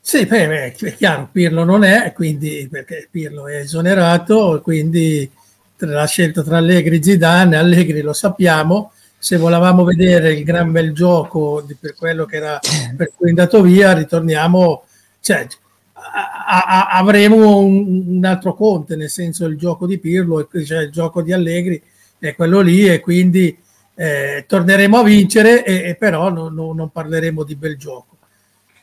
[0.00, 5.30] Sì, beh, è chiaro, Pirlo non è, quindi, perché Pirlo è esonerato, quindi
[5.76, 10.92] la scelta tra Allegri e Zidane, Allegri lo sappiamo, se volevamo vedere il gran bel
[10.94, 12.58] gioco per quello che era
[12.96, 14.84] per cui è andato via, ritorniamo,
[15.20, 15.46] cioè,
[15.92, 20.90] a, a, avremo un, un, altro Conte, nel senso il gioco di Pirlo, cioè il
[20.90, 21.80] gioco di Allegri
[22.18, 23.56] è quello lì e quindi
[24.02, 28.16] eh, torneremo a vincere e, e però no, no, non parleremo di bel gioco.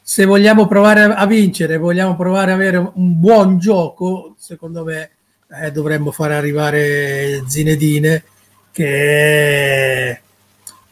[0.01, 5.09] Se vogliamo provare a vincere, vogliamo provare ad avere un buon gioco, secondo me
[5.61, 8.23] eh, dovremmo fare arrivare Zinedine
[8.71, 10.21] che,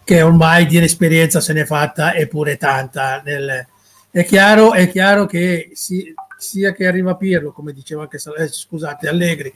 [0.04, 3.66] che ormai di esperienza se n'è fatta e pure tanta nel,
[4.12, 9.08] è chiaro, è chiaro che si, sia che arriva Pirlo, come diceva anche eh, scusate,
[9.08, 9.54] Allegri,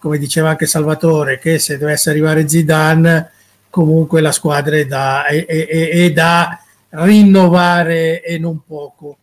[0.00, 3.32] come diceva anche Salvatore, che se dovesse arrivare Zidane,
[3.70, 6.60] comunque la squadra è da, è, è, è da
[6.90, 9.18] rinnovare e non poco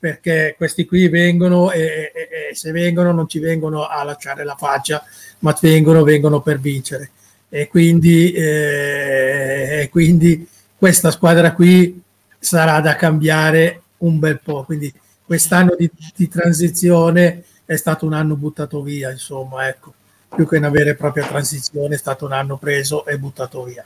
[0.00, 4.56] perché questi qui vengono e, e, e, se vengono non ci vengono a lasciare la
[4.56, 5.04] faccia,
[5.40, 7.10] ma vengono, vengono per vincere.
[7.50, 12.00] E quindi, eh, e quindi questa squadra qui
[12.38, 14.64] sarà da cambiare un bel po'.
[14.64, 14.90] Quindi
[15.22, 19.92] quest'anno di, di, transizione è stato un anno buttato via, insomma, ecco,
[20.34, 23.84] più che una vera e propria transizione, è stato un anno preso e buttato via.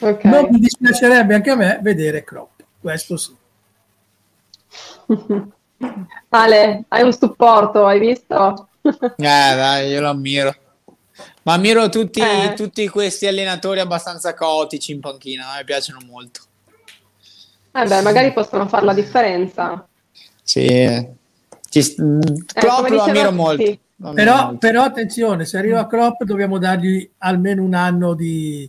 [0.00, 0.30] Okay.
[0.30, 3.34] Non mi dispiacerebbe anche a me vedere Klopp, questo sì.
[6.30, 8.68] Ale, hai un supporto, hai visto?
[8.82, 10.54] eh, dai, io lo ammiro.
[11.42, 12.54] Ma ammiro tutti, eh.
[12.56, 16.40] tutti questi allenatori abbastanza caotici in panchina, mi piacciono molto.
[17.72, 19.86] Eh beh, magari possono fare la differenza.
[20.42, 20.66] Sì,
[21.68, 23.78] Ci, eh, Klopp lo ammiro molto.
[23.96, 24.12] Sì.
[24.12, 28.68] Però, però, attenzione, se arriva Klopp dobbiamo dargli almeno un anno di,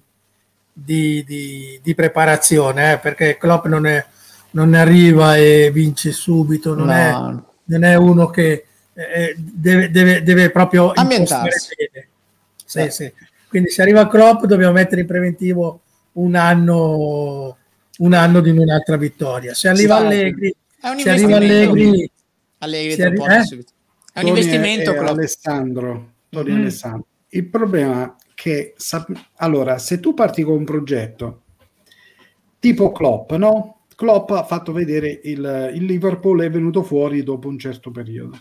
[0.72, 4.06] di, di, di preparazione, eh, perché Klopp non, è,
[4.52, 6.94] non arriva e vince subito, non, no.
[6.94, 11.74] è, non è, uno che eh, deve, deve, deve, proprio ambientarsi.
[12.64, 12.90] Sì, eh.
[12.92, 13.12] sì.
[13.48, 15.82] Quindi se arriva Klopp dobbiamo mettere in preventivo
[16.14, 17.58] un anno
[17.98, 19.54] un anno di un'altra vittoria.
[19.54, 20.56] Se arriva sì, Allegri,
[20.98, 22.12] se arriva Allegri,
[22.60, 23.66] Allegri arri- eh?
[24.16, 24.94] È un investimento.
[24.94, 26.40] È, Alessandro, mm.
[26.40, 27.06] Alessandro.
[27.30, 28.76] Il problema è che
[29.36, 31.42] allora, se tu parti con un progetto
[32.60, 33.82] tipo Klopp, no?
[33.96, 38.40] Klopp ha fatto vedere il, il Liverpool è venuto fuori dopo un certo periodo.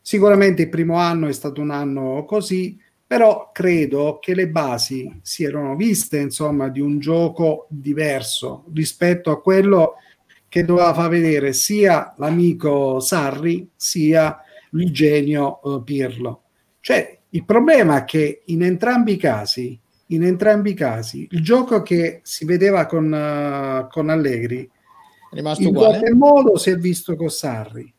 [0.00, 2.76] Sicuramente il primo anno è stato un anno così,
[3.06, 9.40] però credo che le basi si erano viste, insomma, di un gioco diverso rispetto a
[9.40, 9.94] quello
[10.48, 14.36] che doveva far vedere sia l'amico Sarri sia
[14.72, 16.42] il genio uh, Pirlo.
[16.80, 21.82] Cioè, il problema è che in entrambi i casi, in entrambi i casi, il gioco
[21.82, 24.68] che si vedeva con, uh, con Allegri
[25.30, 25.98] Rimasto in uguale.
[25.98, 27.92] qualche modo si è visto con Sarri.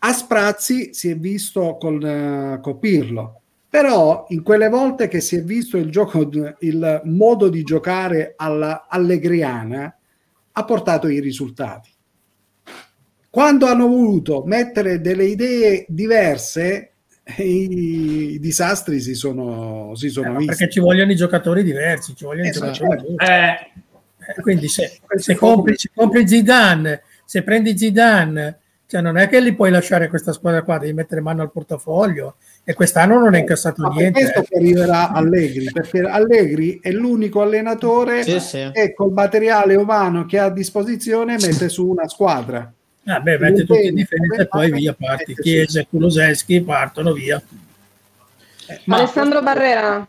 [0.00, 3.38] A sprazzi si è visto con, uh, con Pirlo
[3.68, 6.26] però in quelle volte che si è visto il gioco,
[6.60, 9.94] il modo di giocare alla allegriana
[10.52, 11.90] ha portato i risultati.
[13.38, 16.94] Quando hanno voluto mettere delle idee diverse,
[17.36, 20.46] i, i disastri si sono, si sono eh, visti.
[20.46, 22.70] Perché ci vogliono i giocatori diversi, ci vogliono esatto.
[22.70, 23.70] i giocatori eh.
[24.36, 24.42] eh.
[24.42, 28.58] Quindi se, se, compri, se compri Zidane, se prendi Zidane,
[28.88, 32.38] cioè non è che li puoi lasciare questa squadra qua, devi mettere mano al portafoglio
[32.64, 34.20] e quest'anno non è incassato Ma niente.
[34.20, 34.58] Questo eh.
[34.58, 38.68] arriverà Allegri, perché Allegri è l'unico allenatore sì, sì.
[38.72, 42.72] che col materiale umano che ha a disposizione mette su una squadra.
[43.08, 45.34] Ah, beh, mette tutti in difesa e poi via, parti.
[45.34, 47.42] Chiesa e Kuluseschi partono via.
[48.84, 50.04] Ma Alessandro Barrera.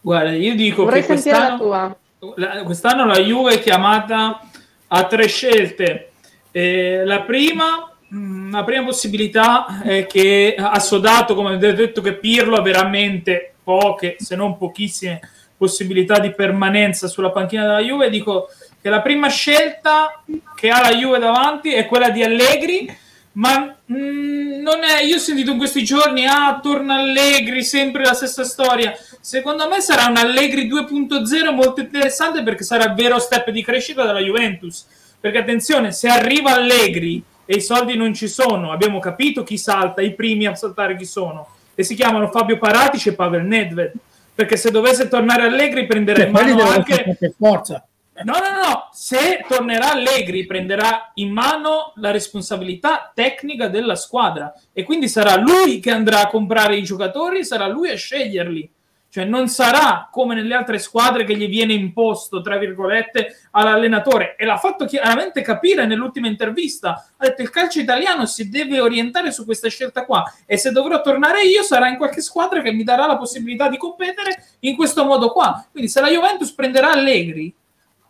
[0.00, 1.96] Guarda, io dico Vorrei che quest'anno
[2.36, 4.40] la, quest'anno la Juve è chiamata
[4.88, 6.10] a tre scelte.
[6.50, 12.14] Eh, la prima mm, la prima possibilità è che ha sodato, come avete detto, che
[12.14, 15.20] Pirlo ha veramente poche, se non pochissime
[15.56, 18.10] possibilità di permanenza sulla panchina della Juve.
[18.10, 18.48] Dico
[18.82, 20.22] che la prima scelta
[20.56, 22.92] che ha la Juve davanti è quella di Allegri,
[23.34, 28.02] ma mh, mm, non è, io ho sentito in questi giorni, ah, torna Allegri, sempre
[28.02, 28.92] la stessa storia.
[29.20, 34.04] Secondo me sarà un Allegri 2.0 molto interessante perché sarà il vero step di crescita
[34.04, 34.84] della Juventus.
[35.20, 40.02] Perché attenzione, se arriva Allegri e i soldi non ci sono, abbiamo capito chi salta,
[40.02, 41.46] i primi a saltare chi sono,
[41.76, 43.92] e si chiamano Fabio Paratici e Pavel Nedved.
[44.34, 47.16] Perché se dovesse tornare Allegri prenderà in mano anche...
[47.38, 47.86] Forza
[48.24, 54.84] No, no, no, se tornerà Allegri prenderà in mano la responsabilità tecnica della squadra e
[54.84, 58.70] quindi sarà lui che andrà a comprare i giocatori, sarà lui a sceglierli.
[59.12, 64.36] Cioè non sarà come nelle altre squadre che gli viene imposto, tra virgolette, all'allenatore.
[64.36, 67.10] E l'ha fatto chiaramente capire nell'ultima intervista.
[67.18, 70.24] Ha detto il calcio italiano si deve orientare su questa scelta qua.
[70.46, 73.76] E se dovrò tornare io sarà in qualche squadra che mi darà la possibilità di
[73.76, 75.62] competere in questo modo qua.
[75.70, 77.54] Quindi se la Juventus prenderà Allegri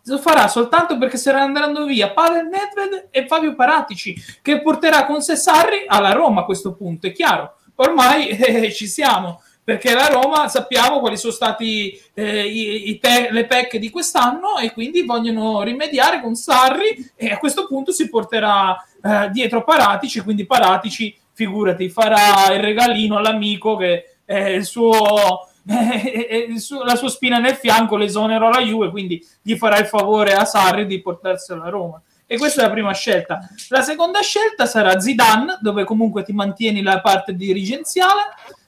[0.05, 5.21] lo farà soltanto perché saranno andando via Pavel Nedved e Fabio Paratici, che porterà con
[5.21, 7.55] sé Sarri alla Roma a questo punto, è chiaro.
[7.75, 13.29] Ormai eh, ci siamo, perché la Roma sappiamo quali sono stati eh, i, i pe-
[13.31, 18.09] le pecche di quest'anno e quindi vogliono rimediare con Sarri e a questo punto si
[18.09, 25.47] porterà eh, dietro Paratici, quindi Paratici, figurati, farà il regalino all'amico che è il suo
[26.83, 30.85] la sua spina nel fianco l'esonero alla Juve, quindi gli farà il favore a Sarri
[30.85, 32.01] di portarselo a Roma.
[32.25, 33.47] E questa è la prima scelta.
[33.69, 38.21] La seconda scelta sarà Zidane, dove comunque ti mantieni la parte dirigenziale,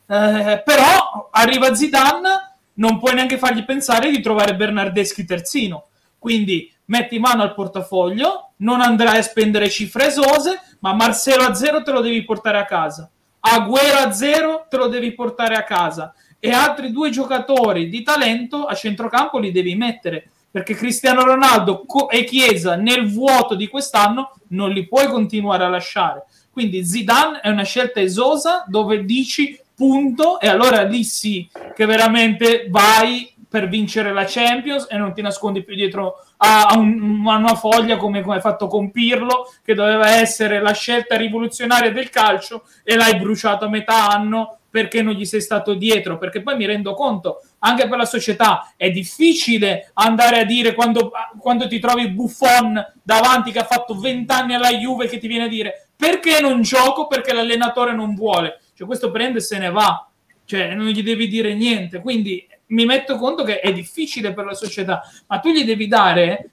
[0.07, 5.87] eh, però arriva Zidane, non puoi neanche fargli pensare di trovare Bernardeschi terzino.
[6.17, 11.81] Quindi metti mano al portafoglio, non andrai a spendere cifre esose, ma Marcelo a zero
[11.81, 13.09] te lo devi portare a casa.
[13.39, 16.13] Agüero a zero te lo devi portare a casa
[16.45, 22.23] e altri due giocatori di talento a centrocampo li devi mettere perché Cristiano Ronaldo e
[22.23, 26.25] Chiesa nel vuoto di quest'anno non li puoi continuare a lasciare.
[26.51, 32.67] Quindi Zidane è una scelta esosa dove dici punto e allora lì sì che veramente
[32.69, 37.55] vai per vincere la Champions e non ti nascondi più dietro a, un, a una
[37.55, 42.63] foglia come, come hai fatto con Pirlo che doveva essere la scelta rivoluzionaria del calcio
[42.83, 46.65] e l'hai bruciato a metà anno perché non gli sei stato dietro, perché poi mi
[46.65, 52.09] rendo conto, anche per la società è difficile andare a dire quando, quando ti trovi
[52.09, 56.41] Buffon davanti che ha fatto 20 anni alla Juve che ti viene a dire perché
[56.41, 58.59] non gioco, perché l'allenatore non vuole.
[58.75, 60.09] Cioè questo prende e se ne va,
[60.43, 64.55] cioè non gli devi dire niente, quindi mi metto conto che è difficile per la
[64.55, 66.49] società, ma tu gli devi dare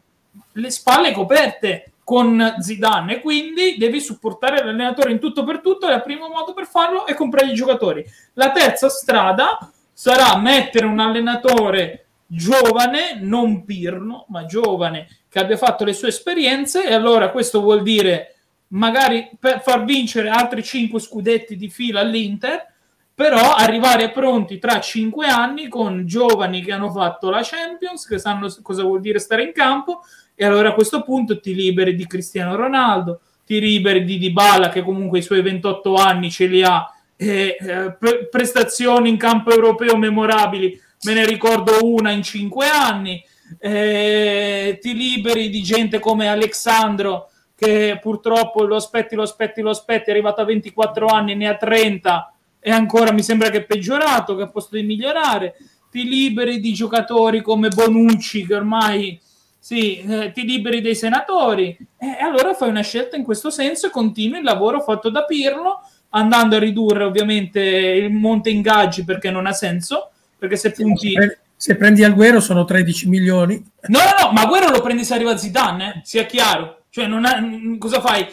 [0.52, 6.02] le spalle coperte con Zidane quindi devi supportare l'allenatore in tutto per tutto e il
[6.02, 8.04] primo modo per farlo è comprare i giocatori.
[8.34, 15.84] La terza strada sarà mettere un allenatore giovane, non pirno, ma giovane, che abbia fatto
[15.84, 18.34] le sue esperienze e allora questo vuol dire
[18.68, 19.30] magari
[19.62, 22.70] far vincere altri 5 scudetti di fila all'Inter,
[23.14, 28.52] però arrivare pronti tra 5 anni con giovani che hanno fatto la Champions, che sanno
[28.62, 30.00] cosa vuol dire stare in campo,
[30.42, 34.82] e allora a questo punto ti liberi di Cristiano Ronaldo, ti liberi di Dybala che
[34.82, 37.56] comunque i suoi 28 anni ce li ha eh,
[37.96, 43.24] pre- prestazioni in campo europeo memorabili, me ne ricordo una in 5 anni,
[43.60, 50.08] eh, ti liberi di gente come Alexandro che purtroppo lo aspetti, lo aspetti, lo aspetti,
[50.08, 54.34] è arrivato a 24 anni, ne ha 30 e ancora mi sembra che è peggiorato,
[54.34, 55.54] che a posto di migliorare,
[55.88, 59.20] ti liberi di giocatori come Bonucci che ormai
[59.62, 61.76] sì, eh, ti liberi dei senatori.
[61.96, 65.86] E allora fai una scelta in questo senso e continui il lavoro fatto da Pirlo
[66.08, 71.14] andando a ridurre ovviamente il monte ingaggi perché non ha senso perché se punti
[71.54, 73.62] se prendi Agüero sono 13 milioni.
[73.86, 76.00] No no no ma Agüero lo prendi se arriva Zidane eh?
[76.02, 76.86] sia chiaro.
[76.90, 77.40] Cioè non ha,
[77.78, 78.26] cosa fai?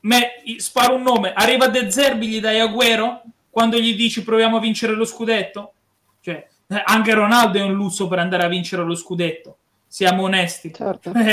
[0.00, 3.22] Me, sparo un nome, arriva De Zerbi, gli dai Agüero?
[3.50, 5.74] Quando gli dici proviamo a vincere lo scudetto?
[6.20, 9.58] Cioè, eh, anche Ronaldo è un lusso per andare a vincere lo scudetto,
[9.96, 10.74] siamo onesti.
[10.74, 11.12] Certo.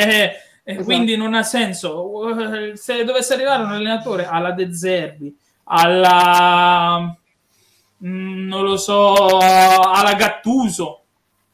[0.66, 0.86] Eh, esatto.
[0.86, 2.74] Quindi non ha senso.
[2.76, 5.36] Se dovesse arrivare un allenatore alla De Zerbi,
[5.66, 7.14] alla
[8.06, 11.02] mm, non lo so, alla Gattuso,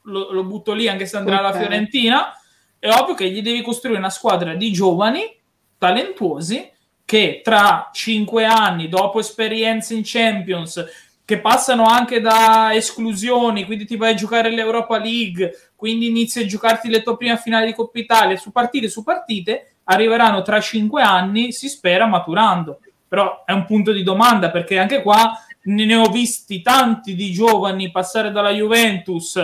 [0.03, 1.48] lo, lo butto lì anche se andrà okay.
[1.48, 2.31] alla Fiorentina,
[2.77, 5.36] è ovvio che gli devi costruire una squadra di giovani
[5.80, 6.72] talentuosi
[7.03, 10.86] che tra cinque anni, dopo esperienze in Champions,
[11.30, 16.45] che passano anche da esclusioni, quindi ti vai a giocare l'Europa League, quindi inizi a
[16.47, 21.03] giocarti le tue prime finali di Coppa Italia, su partite su partite, arriveranno tra cinque
[21.03, 22.80] anni, si spera, maturando.
[23.07, 27.91] Però è un punto di domanda, perché anche qua ne ho visti tanti di giovani
[27.91, 29.39] passare dalla Juventus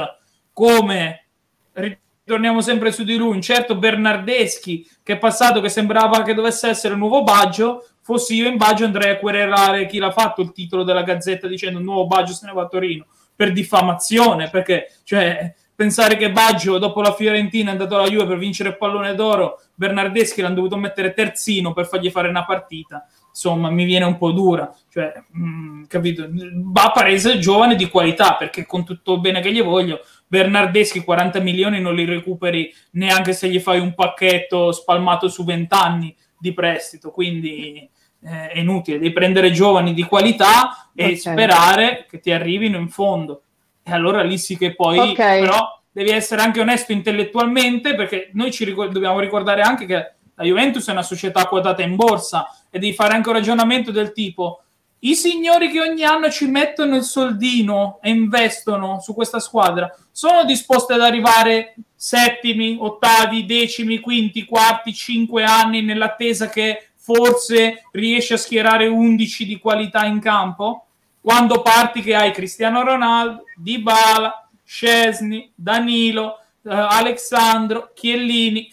[0.54, 1.26] come
[1.72, 6.68] ritorniamo sempre su di lui, un certo Bernardeschi che è passato che sembrava che dovesse
[6.68, 10.52] essere un nuovo Baggio, fossi io in Baggio andrei a querelare chi l'ha fatto il
[10.52, 15.52] titolo della Gazzetta dicendo nuovo Baggio se ne va a Torino per diffamazione, perché cioè
[15.74, 19.60] pensare che Baggio dopo la Fiorentina è andato alla Juve per vincere il pallone d'oro,
[19.74, 24.32] Bernardeschi l'hanno dovuto mettere terzino per fargli fare una partita insomma mi viene un po'
[24.32, 26.26] dura, cioè, mh, mm, capito?
[26.30, 31.42] Va Parese giovane di qualità, perché con tutto il bene che gli voglio, Bernardeschi 40
[31.42, 36.54] milioni non li recuperi neanche se gli fai un pacchetto spalmato su 20 anni di
[36.54, 37.90] prestito, quindi
[38.26, 41.16] eh, è inutile, devi prendere giovani di qualità e okay.
[41.18, 43.44] sperare che ti arrivino in fondo.
[43.84, 45.42] E allora lì sì che poi okay.
[45.42, 50.44] però devi essere anche onesto intellettualmente perché noi ci ricor- dobbiamo ricordare anche che la
[50.44, 54.64] Juventus è una società quotata in borsa e devi fare anche un ragionamento del tipo
[55.00, 60.46] i signori che ogni anno ci mettono il soldino e investono su questa squadra sono
[60.46, 68.38] disposti ad arrivare settimi, ottavi, decimi, quinti, quarti, cinque anni nell'attesa che forse riesci a
[68.38, 70.88] schierare 11 di qualità in campo?
[71.22, 78.72] Quando parti che hai Cristiano Ronaldo, Dybala, Scesni, Danilo, uh, Alexandro, Chiellini,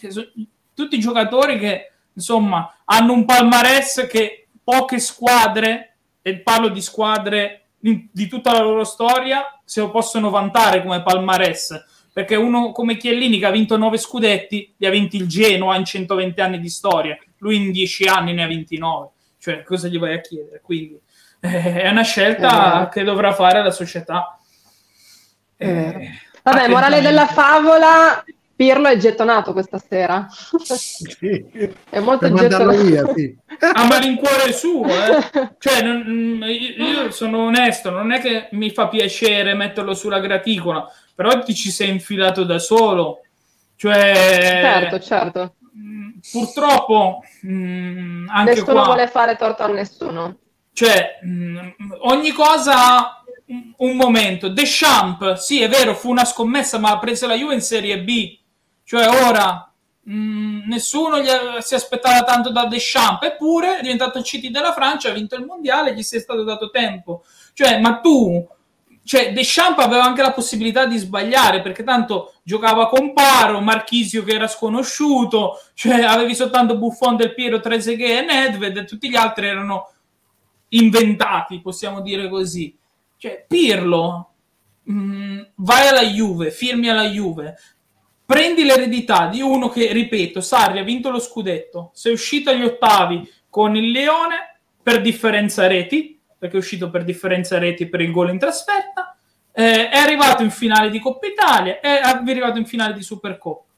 [0.73, 8.27] tutti giocatori che insomma hanno un palmarès che poche squadre, e parlo di squadre di
[8.27, 11.83] tutta la loro storia, se lo possono vantare come palmarès.
[12.13, 15.83] Perché uno come Chiellini che ha vinto nove scudetti, li ha vinti il Genoa in
[15.83, 19.09] 120 anni di storia, lui in 10 anni ne ha 29.
[19.39, 20.61] Cioè, cosa gli vai a chiedere?
[20.61, 20.99] Quindi
[21.39, 22.91] eh, è una scelta eh.
[22.91, 24.37] che dovrà fare la società.
[25.57, 26.09] Eh,
[26.43, 28.23] Vabbè, morale della favola,
[28.55, 30.27] Pirlo è gettonato questa sera.
[30.29, 31.45] Sì,
[31.89, 32.83] è molto gettonato.
[32.83, 33.35] Via, sì.
[33.59, 35.55] A malincuore suo, eh.
[35.57, 41.41] cioè, non, io sono onesto, non è che mi fa piacere metterlo sulla graticola, però
[41.43, 43.21] ti ci sei infilato da solo.
[43.75, 44.13] Cioè,
[44.61, 45.55] certo, certo.
[46.31, 50.37] Purtroppo, mh, anche nessuno qua, vuole fare torto a nessuno.
[50.71, 51.67] Cioè, mh,
[52.01, 53.23] ogni cosa
[53.77, 54.47] un momento.
[54.49, 58.41] Deschamps, sì, è vero, fu una scommessa, ma ha preso la Juve in Serie B
[58.83, 59.71] cioè ora
[60.09, 61.27] mm, nessuno gli,
[61.59, 65.45] si aspettava tanto da Deschamps, eppure è diventato il CT della Francia, ha vinto il
[65.45, 67.23] mondiale, gli si è stato dato tempo.
[67.53, 68.45] Cioè, ma tu,
[69.03, 74.33] cioè Deschamps aveva anche la possibilità di sbagliare perché tanto giocava con Paro, Marchisio che
[74.33, 79.47] era sconosciuto, cioè avevi soltanto Buffon del Piero, Trezeguet e Nedved e tutti gli altri
[79.47, 79.91] erano
[80.69, 82.75] inventati, possiamo dire così.
[83.17, 84.33] Cioè Pirlo
[84.83, 87.57] mh, mm, vai alla Juve, firmi alla Juve,
[88.25, 93.29] prendi l'eredità di uno che, ripeto, Sarri ha vinto lo scudetto, sei uscito agli ottavi
[93.49, 96.12] con il Leone per differenza reti,
[96.43, 99.15] perché è uscito per differenza reti per il gol in trasferta,
[99.53, 103.71] eh, è arrivato in finale di Coppa Italia, è arrivato in finale di Supercoppa.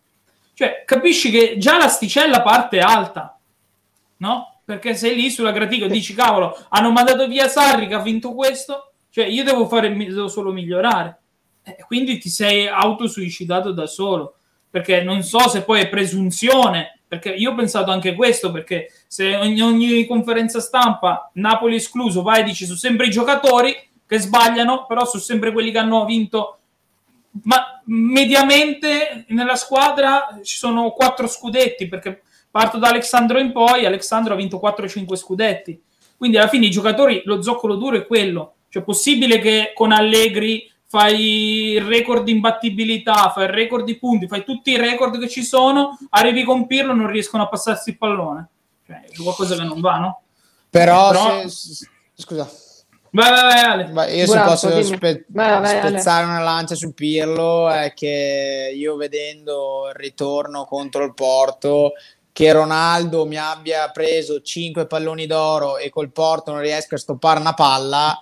[0.56, 3.38] Cioè, capisci che già l'asticella parte alta,
[4.18, 4.62] no?
[4.66, 8.94] Perché sei lì sulla graticola, dici, cavolo, hanno mandato via Sarri che ha vinto questo,
[9.12, 11.20] cioè io devo, fare, devo solo migliorare.
[11.62, 14.38] Eh, quindi ti sei autosuicidato da solo
[14.72, 19.36] perché non so se poi è presunzione, perché io ho pensato anche questo, perché se
[19.36, 23.76] ogni, ogni conferenza stampa, Napoli escluso, vai e dici sono sempre i giocatori
[24.08, 26.60] che sbagliano, però sono sempre quelli che hanno vinto.
[27.44, 34.34] Ma mediamente nella squadra ci sono quattro scudetti perché parto da Alessandro in poi Alessandro
[34.34, 35.82] ha vinto 4-5 scudetti.
[36.18, 38.54] Quindi alla fine i giocatori lo zoccolo duro è quello.
[38.70, 44.30] Cioè possibile che con Allegri fai il record di imbattibilità, fai il record di punti,
[44.30, 47.90] fai tutti i record che ci sono, arrivi con Pirlo e non riescono a passarsi
[47.90, 48.48] il pallone.
[48.88, 50.22] Cioè, è qualcosa che non va, no?
[50.70, 51.48] Però, Però...
[51.50, 51.90] Se...
[52.14, 52.50] scusa.
[53.10, 53.88] Vai, vai, vai, Ale.
[53.88, 56.32] Ma io se posso spe- vai, vai, spezzare Ale.
[56.32, 61.92] una lancia su Pirlo è che io vedendo il ritorno contro il Porto
[62.32, 67.40] che Ronaldo mi abbia preso 5 palloni d'oro e col Porto non riesca a stoppare
[67.40, 68.22] una palla,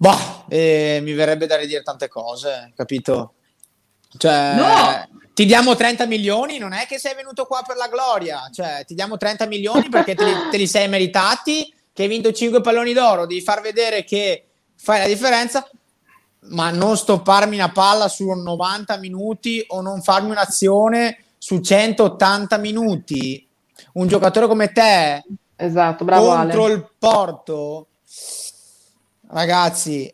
[0.00, 3.34] boh, eh, mi verrebbe da ridire tante cose, capito?
[4.16, 5.20] Cioè, no!
[5.34, 8.94] ti diamo 30 milioni, non è che sei venuto qua per la gloria, cioè ti
[8.94, 12.94] diamo 30 milioni perché te li, te li sei meritati, che hai vinto 5 palloni
[12.94, 15.68] d'oro, devi far vedere che fai la differenza,
[16.48, 23.46] ma non stopparmi una palla su 90 minuti o non farmi un'azione su 180 minuti.
[23.92, 25.22] Un giocatore come te
[25.56, 26.72] esatto, bravo contro Ale.
[26.72, 27.88] il Porto,
[29.30, 30.12] ragazzi,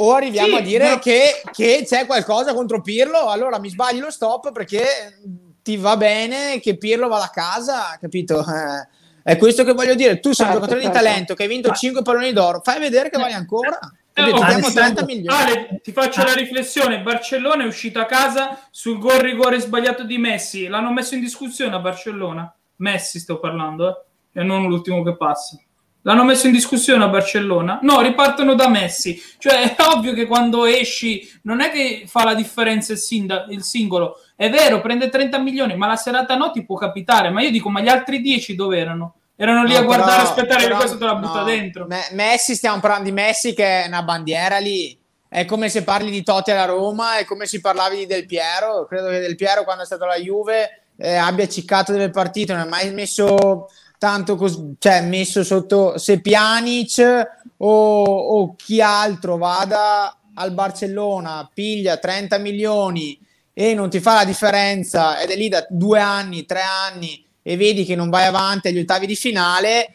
[0.00, 0.98] o arriviamo sì, a dire no.
[0.98, 5.18] che, che, c'è qualcosa contro Pirlo, allora mi sbagli lo stop perché
[5.62, 8.40] ti va bene che Pirlo vada a casa, capito?
[8.40, 8.88] Eh,
[9.22, 10.20] è questo che voglio dire.
[10.20, 10.98] Tu sei certo, un giocatore certo.
[10.98, 13.78] di talento che hai vinto 5 palloni d'oro, fai vedere che vali ancora.
[14.14, 15.42] Eh, oh, 30 milioni.
[15.42, 20.16] Ale, ti faccio la riflessione: Barcellona è uscito a casa sul gol rigore sbagliato di
[20.16, 20.66] Messi.
[20.66, 22.52] L'hanno messo in discussione a Barcellona.
[22.76, 24.40] Messi, sto parlando, eh?
[24.40, 25.58] e non l'ultimo che passa.
[26.08, 27.80] L'hanno messo in discussione a Barcellona?
[27.82, 29.22] No, ripartono da Messi.
[29.36, 33.62] Cioè, è ovvio che quando esci non è che fa la differenza il, sinda- il
[33.62, 34.18] singolo.
[34.34, 37.28] È vero, prende 30 milioni, ma la serata no ti può capitare.
[37.28, 39.16] Ma io dico, ma gli altri 10 dove erano?
[39.36, 41.86] Erano lì no, a guardare e aspettare però, che questo te la butta no, dentro.
[41.86, 44.98] Me- Messi, stiamo parlando di Messi che è una bandiera lì.
[45.28, 48.86] È come se parli di Totti alla Roma, è come se parlavi di Del Piero.
[48.86, 52.62] Credo che Del Piero, quando è stato alla Juve, eh, abbia ciccato delle partite, non
[52.62, 53.68] ha mai messo
[53.98, 57.26] tanto cos- cioè messo sotto se Pjanic
[57.58, 63.18] o, o chi altro vada al Barcellona, piglia 30 milioni
[63.52, 67.56] e non ti fa la differenza ed è lì da due anni, tre anni e
[67.56, 69.94] vedi che non vai avanti agli ottavi di finale,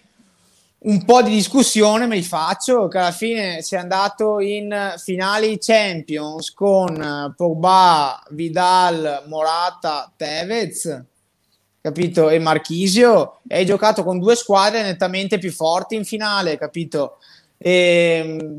[0.80, 6.52] un po' di discussione me li faccio, che alla fine sei andato in finali Champions
[6.52, 11.12] con Pogba, Vidal, Morata, Tevez
[11.84, 12.30] capito?
[12.30, 17.18] E Marchisio, e hai giocato con due squadre nettamente più forti in finale, capito?
[17.58, 18.54] E,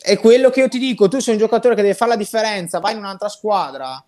[0.00, 2.78] è quello che io ti dico, tu sei un giocatore che deve fare la differenza,
[2.78, 4.02] vai in un'altra squadra,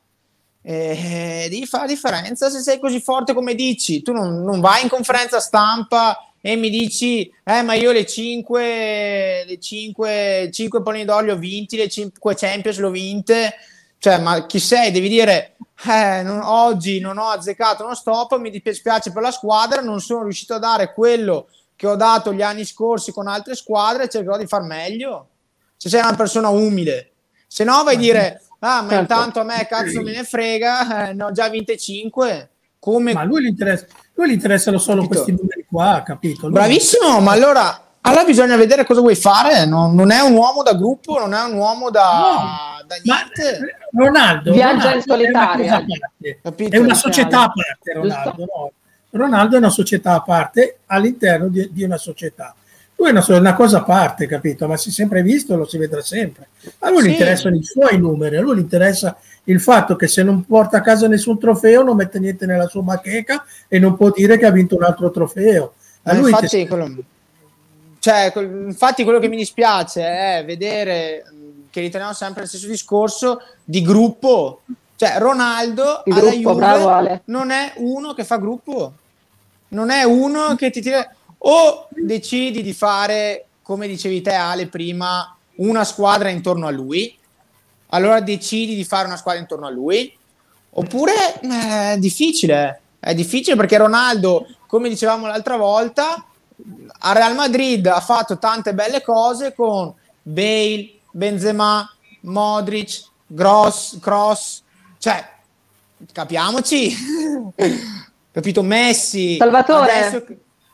[0.63, 4.85] e devi fare la differenza se sei così forte come dici, tu non, non vai
[4.85, 11.05] in conferenza stampa e mi dici, eh ma io le 5, le 5, 5 palloni
[11.05, 13.53] d'olio ho vinti, le 5 Champions l'ho vinte,
[14.05, 14.91] cioè ma chi sei?
[14.91, 15.57] Devi dire,
[15.89, 20.25] eh, non, oggi non ho azzeccato uno stop, mi dispiace per la squadra, non sono
[20.25, 24.47] riuscito a dare quello che ho dato gli anni scorsi con altre squadre, cercherò di
[24.47, 25.29] far meglio.
[25.79, 27.13] Se sei una persona umile,
[27.47, 29.01] se no vai a dire, ah, ma certo.
[29.01, 32.51] intanto a me cazzo me ne frega, eh, ne ho già vinte 5.
[32.79, 33.15] Come...
[33.15, 33.87] Ma lui gli, interessa,
[34.17, 35.23] lui gli interessano solo capito?
[35.23, 36.43] questi numeri qua, capito?
[36.43, 39.65] Lui Bravissimo, ma allora allora bisogna vedere cosa vuoi fare.
[39.65, 43.77] Non, non, è un uomo da gruppo, non è un uomo da, no, da niente.
[43.93, 45.87] Ronaldo viaggia Ronaldo in solitaria.
[46.21, 46.39] È,
[46.69, 47.93] è una società a parte.
[47.93, 48.73] Ronaldo, no?
[49.11, 52.55] Ronaldo è una società a parte all'interno di, di una società.
[52.97, 54.69] Lui è una, una, cosa a parte, capito?
[54.69, 56.49] Ma si è sempre visto, lo si vedrà sempre.
[56.81, 57.09] A lui sì.
[57.09, 60.79] gli interessano i suoi numeri, a lui gli interessa il fatto che se non porta
[60.79, 64.47] a casa nessun trofeo non mette niente nella sua bacheca e non può dire che
[64.47, 65.75] ha vinto un altro trofeo.
[66.05, 67.05] A lui infatti, quello
[68.05, 71.25] cioè, infatti quello che mi dispiace è vedere
[71.75, 74.61] che riteniamo sempre il stesso discorso di gruppo.
[74.95, 78.93] Cioè, Ronaldo il alla gruppo, Juve non è uno che fa gruppo.
[79.71, 81.13] Non è uno che ti tira...
[81.39, 87.19] O decidi di fare, come dicevi te Ale prima, una squadra intorno a lui,
[87.89, 90.17] allora decidi di fare una squadra intorno a lui,
[90.71, 92.83] oppure eh, è difficile.
[93.01, 96.25] È difficile perché Ronaldo, come dicevamo l'altra volta,
[97.01, 99.93] a Real Madrid ha fatto tante belle cose con
[100.23, 101.89] Bale, Benzema,
[102.23, 104.63] Modric, Gross, Cross,
[104.99, 105.25] cioè
[106.13, 106.93] capiamoci,
[108.33, 108.63] capito?
[108.63, 109.93] Messi, Salvatore.
[109.93, 110.27] Adesso...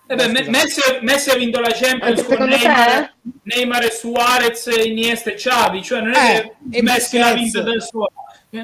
[0.06, 5.34] Eh beh, Messi, Messi, ha vinto la Champions con Neymar, Neymar e Suarez, Iniesta e
[5.34, 8.08] Xavi, cioè non è eh, che Messi l'ha vinto del suo.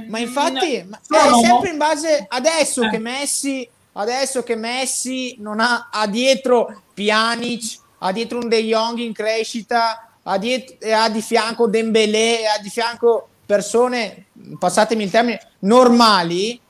[0.08, 2.90] Ma infatti, ma è sempre in base adesso eh.
[2.90, 8.98] che Messi adesso che Messi non ha, ha dietro Pjanic, ha dietro un De Jong
[8.98, 14.26] in crescita, ha, dietro, ha di fianco Dembélé, ha di fianco persone,
[14.58, 16.60] passatemi il termine, normali,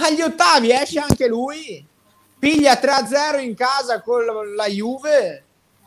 [0.00, 1.84] agli ottavi esce anche lui,
[2.38, 5.44] piglia 3-0 in casa con la Juve,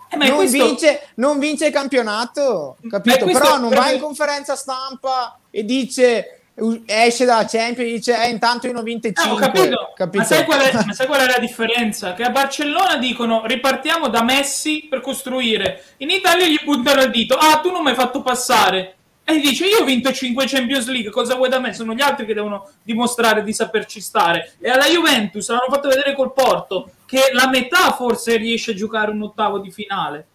[0.09, 0.57] eh, non, questo...
[0.57, 3.25] vince, non, vince, il campionato, capito?
[3.25, 6.36] Però non va in conferenza stampa e dice
[6.85, 9.93] esce dalla Champions e dice eh, intanto io ne ho vinte 5 no, capito.
[9.95, 10.17] capito.
[10.17, 12.13] Ma, sai qual è, ma sai qual è la differenza?
[12.13, 17.35] che a Barcellona dicono ripartiamo da Messi per costruire in Italia gli puntano il dito
[17.35, 18.95] ah tu non mi hai fatto passare
[19.29, 21.73] e dice io ho vinto 5 Champions League, cosa vuoi da me?
[21.73, 24.53] Sono gli altri che devono dimostrare di saperci stare.
[24.57, 29.11] E alla Juventus l'hanno fatto vedere col Porto, che la metà forse riesce a giocare
[29.11, 30.27] un ottavo di finale.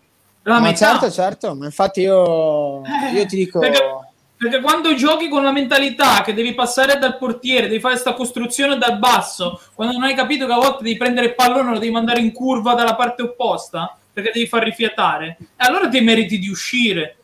[0.42, 0.90] La ma metà.
[0.90, 3.60] certo, certo, ma infatti io, eh, io ti dico...
[3.60, 4.11] Perché,
[4.42, 8.76] perché, quando giochi con la mentalità che devi passare dal portiere, devi fare questa costruzione
[8.76, 11.78] dal basso, quando non hai capito che a volte devi prendere il pallone e lo
[11.78, 16.40] devi mandare in curva dalla parte opposta, perché devi far rifiatare, e allora ti meriti
[16.40, 17.18] di uscire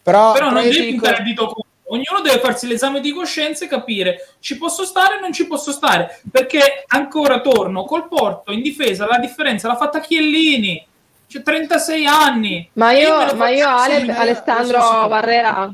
[0.00, 1.70] però, però non devi puntare il dito contro.
[1.92, 5.72] Ognuno deve farsi l'esame di coscienza e capire ci posso stare o non ci posso
[5.72, 6.22] stare.
[6.30, 10.86] Perché ancora torno col Porto in difesa, la differenza l'ha fatta Chiellini.
[11.28, 12.70] C'è 36 anni.
[12.74, 15.70] Ma io, ma io Ale, Alessandro Barrera,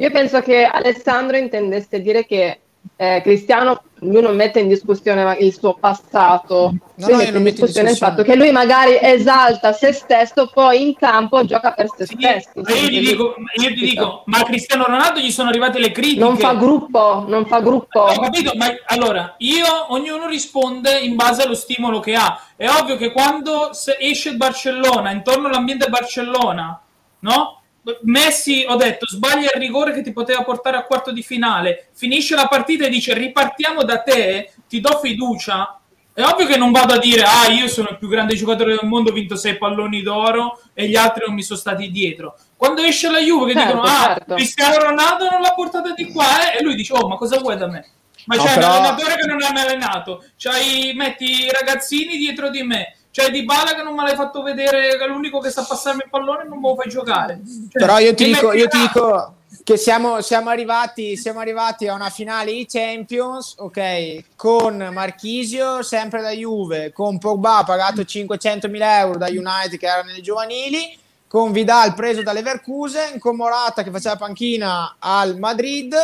[0.00, 2.60] io penso che Alessandro intendesse dire che
[2.96, 7.44] eh, Cristiano lui non mette in discussione il suo passato, no, lui no, mette in
[7.44, 12.06] discussione il fatto che lui magari esalta se stesso, poi in campo gioca per se
[12.06, 12.60] sì, stesso.
[12.60, 16.20] Io ti, dico, io ti dico, ma a Cristiano Ronaldo gli sono arrivate le critiche.
[16.20, 18.00] Non fa gruppo, non fa gruppo.
[18.00, 22.42] Ho capito, ma allora, io, ognuno risponde in base allo stimolo che ha.
[22.56, 26.80] È ovvio che quando esce il Barcellona, intorno all'ambiente Barcellona,
[27.18, 27.59] no?
[28.02, 32.34] Messi, ho detto, sbaglia il rigore che ti poteva portare a quarto di finale, finisce
[32.34, 35.80] la partita e dice ripartiamo da te, ti do fiducia.
[36.12, 38.86] È ovvio che non vado a dire, ah, io sono il più grande giocatore del
[38.86, 42.36] mondo, ho vinto sei palloni d'oro e gli altri non mi sono stati dietro.
[42.56, 44.34] Quando esce la Juve che certo, dicono, ah, certo.
[44.34, 46.58] Cristiano Ronaldo non l'ha portata di qua, eh?
[46.58, 47.92] e lui dice, oh, ma cosa vuoi da me?
[48.26, 48.66] Ma no, c'è però...
[48.66, 53.44] un allenatore che non è allenato, c'hai, metti i ragazzini dietro di me, cioè Di
[53.44, 56.44] Bala che non me l'hai fatto vedere, che è l'unico che sa passarmi il pallone
[56.44, 57.40] non me lo fai giocare.
[57.44, 59.34] Cioè, Però io ti, dico, io ti dico
[59.64, 66.22] che siamo, siamo, arrivati, siamo arrivati a una finale di Champions, ok, con Marchisio sempre
[66.22, 70.96] da Juve, con Pogba pagato 500.000 euro da United che era nelle giovanili,
[71.26, 75.94] con Vidal preso da Leverkusen, con Morata che faceva panchina al Madrid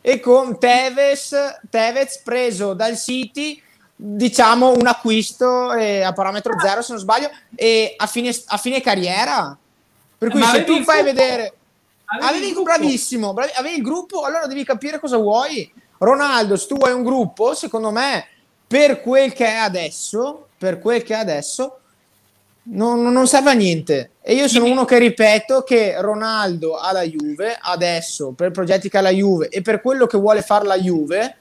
[0.00, 1.34] e con Tevez,
[1.70, 3.60] Tevez preso dal City
[3.96, 8.80] diciamo un acquisto eh, a parametro zero se non sbaglio e a fine, a fine
[8.80, 9.56] carriera.
[10.18, 11.54] Per cui Ma se tu fai vedere
[12.20, 15.72] avevi il bravissimo bravi, avevi il gruppo allora devi capire cosa vuoi.
[15.98, 18.26] Ronaldo se tu vuoi un gruppo secondo me
[18.66, 21.80] per quel che è adesso per quel che è adesso
[22.68, 24.10] non, non serve a niente.
[24.20, 29.02] E io sono uno che ripeto che Ronaldo alla Juve adesso per progetti che ha
[29.02, 31.36] la Juve e per quello che vuole fare la Juve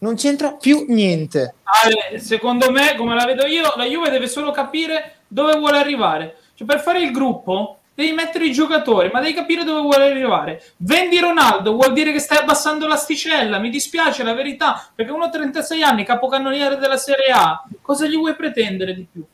[0.00, 1.54] non c'entra più niente.
[1.82, 6.36] Ale, secondo me, come la vedo io, la Juve deve solo capire dove vuole arrivare.
[6.54, 10.62] Cioè, per fare il gruppo devi mettere i giocatori, ma devi capire dove vuole arrivare.
[10.78, 13.58] Vendi Ronaldo vuol dire che stai abbassando l'asticella.
[13.58, 18.16] Mi dispiace la verità, perché uno a 36 anni, capocannoniere della Serie A, cosa gli
[18.16, 19.24] vuoi pretendere di più?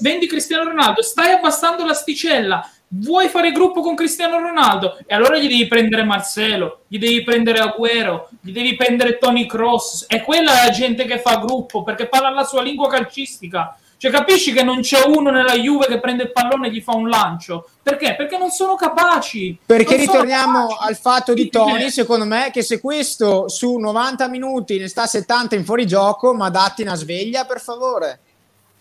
[0.00, 5.48] Vendi Cristiano Ronaldo, stai abbassando l'asticella vuoi fare gruppo con Cristiano Ronaldo e allora gli
[5.48, 10.06] devi prendere Marcelo, gli devi prendere Agüero, gli devi prendere Tony Cross.
[10.06, 13.76] È quella la gente che fa gruppo perché parla la sua lingua calcistica.
[13.96, 16.94] Cioè, capisci che non c'è uno nella Juve che prende il pallone e gli fa
[16.94, 17.68] un lancio?
[17.82, 18.14] Perché?
[18.16, 19.58] Perché non sono capaci.
[19.64, 20.88] Perché non ritorniamo capaci.
[20.88, 25.54] al fatto di Tony, secondo me, che se questo su 90 minuti ne sta 70
[25.54, 28.20] in fuorigioco, ma datti una sveglia, per favore.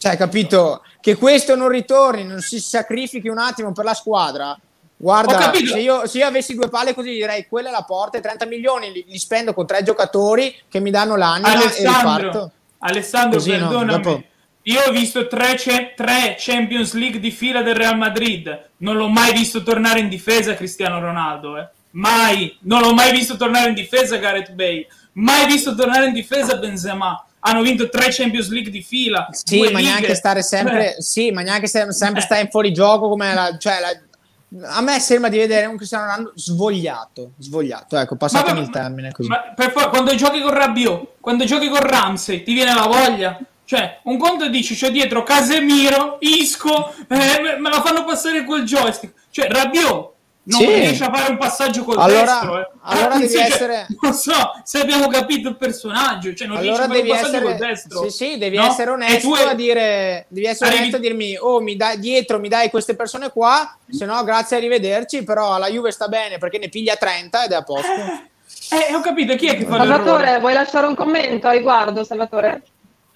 [0.03, 0.83] Cioè, capito?
[0.99, 4.59] Che questo non ritorni, non si sacrifichi un attimo per la squadra.
[4.97, 8.21] Guarda, se io, se io, avessi due palle così direi quella è la porta e
[8.21, 12.51] 30 milioni li, li, spendo con tre giocatori che mi danno l'anima Alessandro, e riparto.
[12.79, 13.85] Alessandro, così, perdonami.
[13.85, 14.23] No, dopo...
[14.63, 15.55] Io ho visto tre,
[15.95, 18.71] tre, Champions League di fila del Real Madrid.
[18.79, 21.57] Non l'ho mai visto tornare in difesa Cristiano Ronaldo.
[21.59, 21.67] Eh.
[21.91, 22.57] Mai.
[22.63, 24.85] Non l'ho mai visto tornare in difesa Gareth Bale.
[25.13, 29.27] Mai visto tornare in difesa Benzema hanno vinto tre Champions League di fila.
[29.31, 29.81] Sì, ma lighe.
[29.81, 32.21] neanche stare sempre, sì, ma neanche sempre eh.
[32.21, 36.31] stare in fuorigioco come la, cioè la, a me sembra di vedere un Cristiano Ronaldo
[36.35, 39.29] svogliato, svogliato, ecco, passatemi il termine così.
[39.55, 43.39] Favore, quando giochi con Rabiot, quando giochi con Ramsey, ti viene la voglia?
[43.65, 49.13] Cioè, un conto dici, c'è dietro Casemiro, Isco, eh, me la fanno passare quel joystick.
[49.31, 50.12] Cioè, Rabiot,
[50.45, 50.65] non sì.
[50.65, 52.59] riesce a fare un passaggio col allora, destro.
[52.59, 52.69] Eh.
[52.81, 53.87] Allora devi cioè, essere.
[54.01, 54.33] Non so
[54.63, 56.33] se abbiamo capito il personaggio.
[56.33, 57.41] Cioè, non allora devi essere...
[57.41, 58.03] col destro.
[58.03, 58.65] Sì, sì, devi no?
[58.65, 60.25] essere onesto a dire.
[60.27, 60.83] Devi essere Arrivi...
[60.83, 63.77] onesto a dirmi: Oh, mi dai, dietro mi dai queste persone qua.
[63.89, 65.23] Se no, grazie, arrivederci.
[65.23, 67.91] Però la Juve sta bene perché ne piglia 30 ed è a posto.
[67.91, 72.03] Eh, eh ho capito chi è che fa Salvatore, vuoi lasciare un commento a riguardo,
[72.03, 72.63] Salvatore?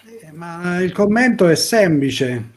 [0.05, 2.55] Eh, ma il commento è semplice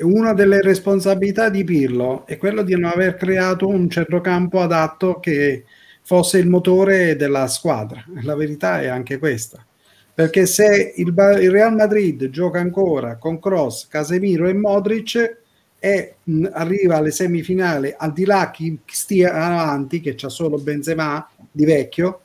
[0.00, 5.64] una delle responsabilità di Pirlo è quello di non aver creato un centrocampo adatto che
[6.02, 8.04] fosse il motore della squadra.
[8.22, 9.64] La verità è anche questa.
[10.12, 15.38] Perché se il, Real Madrid gioca ancora con Cross, Casemiro e Modric,
[15.82, 16.16] e
[16.52, 22.20] arriva alle semifinali, al di là chi stia avanti, che c'ha solo Benzema di vecchio,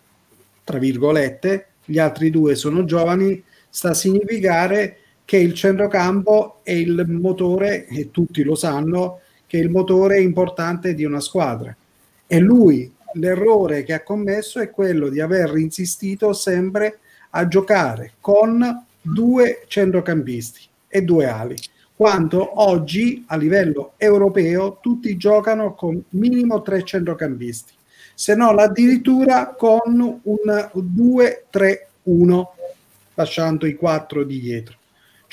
[0.64, 7.04] tra virgolette, gli altri due sono giovani, sta a significare che il centrocampo è il
[7.08, 11.76] motore, e tutti lo sanno, che è il motore importante di una squadra.
[12.28, 17.00] E lui, l'errore che ha commesso è quello di aver insistito sempre
[17.32, 21.56] a giocare con due centrocampisti e due ali
[21.96, 27.72] quando oggi a livello europeo tutti giocano con minimo tre centrocampisti,
[28.14, 30.70] se non addirittura con un
[32.04, 32.46] 2-3-1,
[33.14, 34.78] lasciando i quattro di dietro.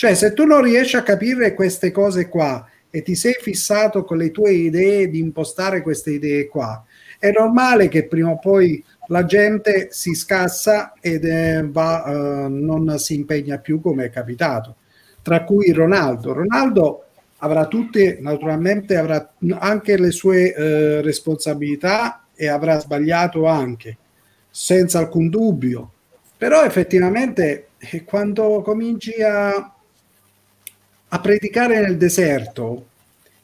[0.03, 4.17] Cioè, se tu non riesci a capire queste cose qua e ti sei fissato con
[4.17, 6.85] le tue idee di impostare queste idee qua,
[7.21, 13.15] è normale che prima o poi la gente si scassa ed eh, eh, non si
[13.15, 14.75] impegna più come è capitato
[15.23, 16.33] tra cui Ronaldo.
[16.33, 17.05] Ronaldo
[17.37, 23.99] avrà tutte, naturalmente avrà anche le sue eh, responsabilità e avrà sbagliato anche,
[24.51, 25.93] senza alcun dubbio.
[26.37, 29.72] Però effettivamente eh, quando cominci a,
[31.15, 32.87] a predicare nel deserto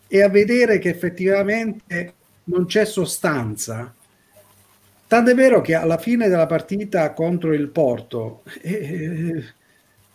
[0.07, 2.15] e a vedere che effettivamente
[2.45, 3.93] non c'è sostanza,
[5.09, 9.43] Tant'è vero che alla fine della partita contro il Porto, eh,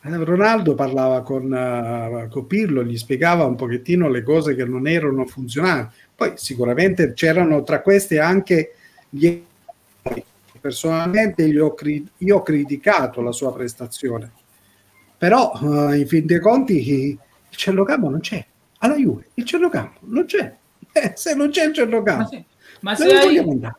[0.04, 4.88] eh, Ronaldo parlava con, uh, con, Pirlo, gli spiegava un pochettino le cose che non
[4.88, 5.88] erano funzionali.
[6.16, 8.76] Poi sicuramente c'erano tra queste anche
[9.10, 9.42] gli
[10.62, 14.32] personalmente io ho, cri- io ho criticato la sua prestazione,
[15.18, 17.18] però uh, in fin dei conti
[17.54, 18.44] il centrocampo non c'è.
[18.80, 20.54] Alla Juve il centrocampo non c'è.
[20.92, 22.44] Eh, se non c'è il centrocampo, ma, sì.
[22.82, 23.72] ma se hai,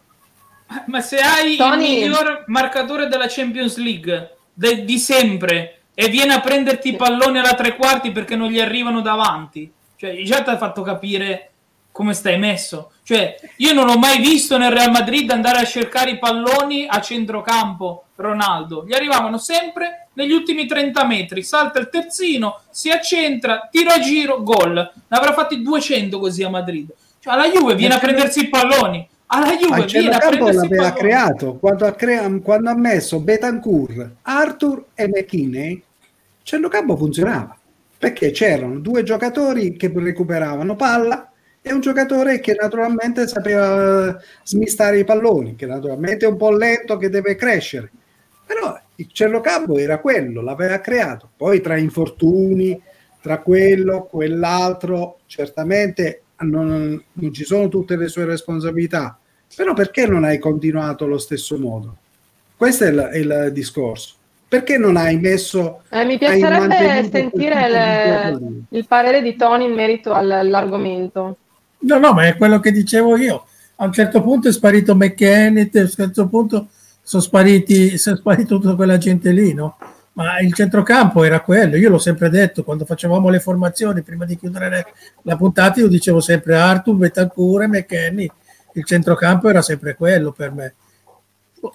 [0.87, 1.85] ma se hai Tony...
[1.85, 7.39] il miglior marcatore della Champions League de- di sempre e viene a prenderti i palloni
[7.39, 9.71] alla tre quarti perché non gli arrivano davanti.
[9.97, 11.51] Cioè, già ti ha fatto capire
[11.93, 12.93] come stai messo.
[13.03, 17.01] Cioè, io non ho mai visto nel Real Madrid andare a cercare i palloni a
[17.01, 18.85] centrocampo Ronaldo.
[18.87, 21.43] Gli arrivavano sempre negli ultimi 30 metri.
[21.43, 24.75] Salta il terzino, si accentra, tiro a giro, gol.
[24.75, 26.89] Ne avrà fatti 200 così a Madrid.
[27.21, 29.09] Cioè, alla Juve viene a prendersi i palloni.
[29.27, 34.85] Alla Juve viene a prendersi l'aveva creato quando ha, crea- quando ha messo Betancourt, Arthur
[34.95, 35.83] e McKinney.
[36.43, 37.57] Centrocampo funzionava
[37.99, 41.33] perché c'erano due giocatori che recuperavano palla
[41.63, 46.51] e un giocatore che naturalmente sapeva eh, smistare i palloni, che naturalmente è un po'
[46.51, 47.91] lento, che deve crescere.
[48.45, 51.31] Però il centrocampo era quello, l'aveva creato.
[51.37, 52.81] Poi tra infortuni,
[53.21, 59.19] tra quello, quell'altro, certamente non, non ci sono tutte le sue responsabilità,
[59.57, 61.97] però perché non hai continuato allo stesso modo?
[62.57, 64.15] Questo è il, è il discorso.
[64.47, 65.83] Perché non hai messo...
[65.89, 68.39] Eh, mi piacerebbe sentire le,
[68.69, 71.37] il parere di Tony in merito all'argomento.
[71.79, 73.47] No, no, ma è quello che dicevo io.
[73.77, 76.69] A un certo punto è sparito McKenny, a un certo punto
[77.05, 79.77] sono spariti, sono sparito tutta quella gente lì, no?
[80.15, 84.39] ma il centrocampo era quello, io l'ho sempre detto, quando facevamo le formazioni, prima di
[84.39, 84.87] chiudere
[85.23, 88.31] la puntata, io dicevo sempre Artur, Betancourt e McKenny,
[88.75, 90.75] il centrocampo era sempre quello per me.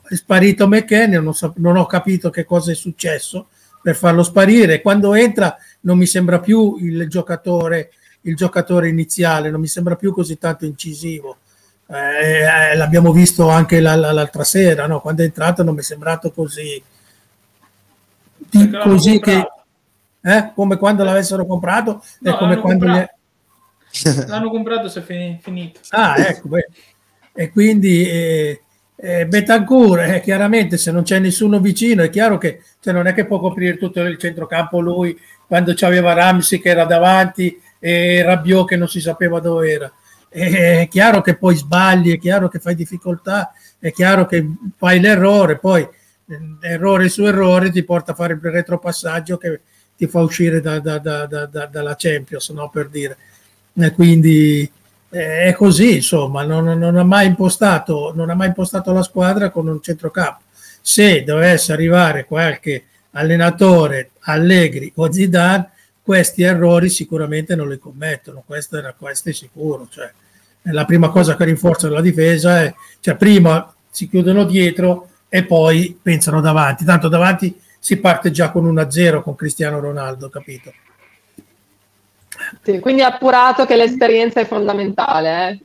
[0.08, 3.48] È sparito McKenny, non, so, non ho capito che cosa è successo
[3.82, 7.92] per farlo sparire, quando entra non mi sembra più il giocatore,
[8.22, 11.38] il giocatore iniziale, non mi sembra più così tanto incisivo.
[11.92, 15.02] Eh, eh, l'abbiamo visto anche l'altra sera, no?
[15.02, 16.82] quando è entrato non mi è sembrato così
[18.50, 19.48] di, così che
[20.22, 23.14] eh, come quando l'avessero comprato no, e come quando comprato.
[23.92, 24.26] Gli...
[24.28, 26.68] l'hanno comprato se è finito ah ecco beh.
[27.34, 28.62] e quindi eh,
[28.96, 33.14] eh, Betancourt eh, chiaramente se non c'è nessuno vicino è chiaro che cioè, non è
[33.14, 35.18] che può coprire tutto il centrocampo lui
[35.48, 39.92] quando c'aveva Ramsey che era davanti e Rabiot che non si sapeva dove era
[40.30, 44.48] è chiaro che poi sbagli è chiaro che fai difficoltà è chiaro che
[44.78, 45.88] fai l'errore poi
[46.62, 49.62] errore su errore ti porta a fare il retropassaggio che
[50.00, 52.70] ti fa uscire da, da, da, dalla Champions, no?
[52.70, 53.18] per dire.
[53.94, 54.70] Quindi
[55.10, 59.68] è così, insomma, non, non, ha mai impostato, non ha mai impostato la squadra con
[59.68, 60.44] un centrocampo.
[60.82, 65.70] Se dovesse arrivare qualche allenatore, Allegri o Zidane,
[66.10, 69.88] questi errori sicuramente non li commettono, questo, era, questo è sicuro.
[69.92, 70.12] Cioè,
[70.72, 75.96] la prima cosa che rinforza la difesa è, cioè prima si chiudono dietro e poi
[76.02, 76.84] pensano davanti.
[76.84, 80.74] Tanto davanti si parte già con 1-0 con Cristiano Ronaldo, capito?
[82.64, 85.60] Sì, quindi ha appurato che l'esperienza è fondamentale eh?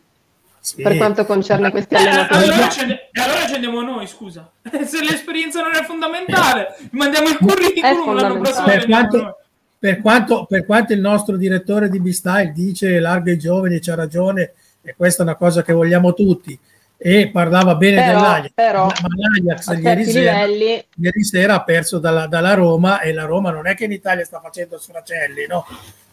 [0.60, 0.82] sì.
[0.82, 2.44] per quanto concerne questi allenatori.
[2.44, 2.68] E allora,
[3.12, 4.50] allora ci andiamo noi, scusa.
[4.84, 8.66] Se l'esperienza non è fondamentale, mandiamo il curriculum l'anno prossimo.
[8.66, 9.38] Per quanto,
[9.84, 14.54] per quanto, per quanto il nostro direttore di B-Style dice larga i giovani, c'ha ragione,
[14.80, 16.58] e questa è una cosa che vogliamo tutti,
[16.96, 22.26] e parlava bene però, dell'Ajax, però, ma l'Ajax ieri sera, ieri sera, ha perso dalla,
[22.26, 25.66] dalla, Roma e la Roma non è che in Italia sta facendo sfracelli, no?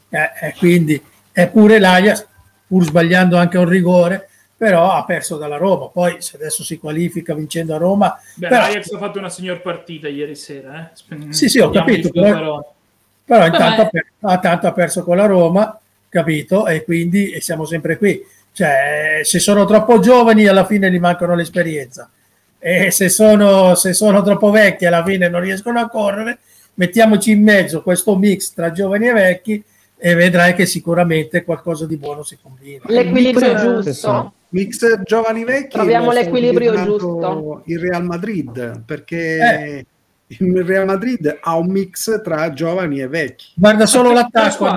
[0.09, 2.27] Eh, eh, quindi è pure l'Ajax,
[2.67, 4.27] pur sbagliando anche un rigore,
[4.57, 5.87] però ha perso dalla Roma.
[5.87, 8.19] Poi se adesso si qualifica vincendo a Roma...
[8.35, 8.63] Beh, però...
[8.63, 10.91] l'Ajax ha fatto una signor partita ieri sera.
[10.91, 11.31] Eh?
[11.31, 12.73] Sì, sì, ho capito, però, però
[13.45, 13.89] intanto,
[14.21, 15.79] ha, tanto ha perso con la Roma,
[16.09, 16.67] capito?
[16.67, 21.35] E quindi e siamo sempre qui cioè, se sono troppo giovani, alla fine gli mancano
[21.35, 22.09] l'esperienza.
[22.59, 26.39] E se sono, se sono troppo vecchi, alla fine non riescono a correre.
[26.75, 29.63] Mettiamoci in mezzo questo mix tra giovani e vecchi
[29.97, 32.83] e vedrai che sicuramente qualcosa di buono si combina.
[32.87, 34.33] L'equilibrio mix, giusto.
[34.49, 35.69] Mix giovani vecchi.
[35.69, 37.61] Troviamo l'equilibrio giusto.
[37.65, 39.85] Il Real Madrid, perché eh.
[40.39, 43.47] Il Real Madrid ha un mix tra giovani e vecchi.
[43.55, 44.67] Guarda solo l'attacco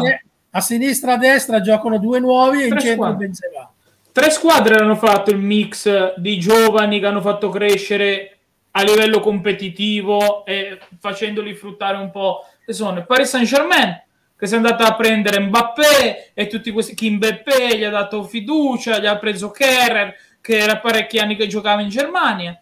[0.51, 3.71] a sinistra e a destra giocano due nuovi e in centro Benzema.
[4.13, 8.37] Tre squadre hanno fatto il mix di giovani che hanno fatto crescere
[8.73, 12.47] a livello competitivo e facendoli fruttare un po'.
[12.65, 14.03] Che sono il Paris Saint Germain
[14.37, 18.25] che si è andata a prendere Mbappé e tutti questi Kim Mbappé gli ha dato
[18.25, 22.61] fiducia, gli ha preso Kerrer che era parecchi anni che giocava in Germania.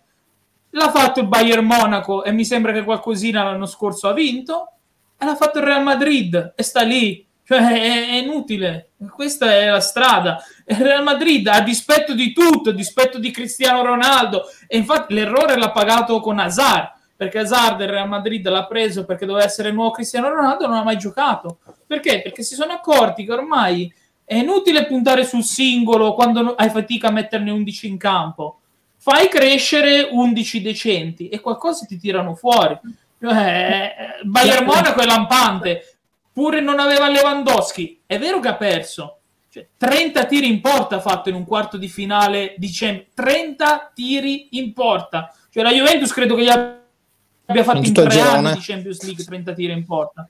[0.74, 4.72] L'ha fatto il Bayern Monaco e mi sembra che qualcosina l'anno scorso ha vinto.
[5.18, 8.92] E l'ha fatto il Real Madrid e sta lì cioè, è, è, inutile.
[9.10, 10.42] Questa è la strada.
[10.66, 15.56] Il Real Madrid, a dispetto di tutto, a dispetto di Cristiano Ronaldo, e infatti l'errore
[15.56, 19.74] l'ha pagato con Hazard, perché Hazard il Real Madrid l'ha preso perché doveva essere il
[19.74, 21.58] nuovo Cristiano Ronaldo, non ha mai giocato.
[21.86, 22.22] Perché?
[22.22, 23.92] Perché si sono accorti che ormai
[24.24, 28.61] è inutile puntare sul singolo quando hai fatica a metterne 11 in campo.
[29.02, 32.78] Fai crescere 11 decenti e qualcosa ti tirano fuori.
[33.18, 35.96] Eh, Bayern Monaco è lampante
[36.32, 38.02] pure non aveva Lewandowski.
[38.06, 39.18] È vero che ha perso.
[39.50, 43.90] Cioè, 30 tiri in porta ha fatto in un quarto di finale di Champions 30
[43.92, 45.34] tiri in porta.
[45.50, 49.24] Cioè, la Juventus credo che gli abbia fatto in, in tre anni di Champions League
[49.24, 50.28] 30 tiri in porta.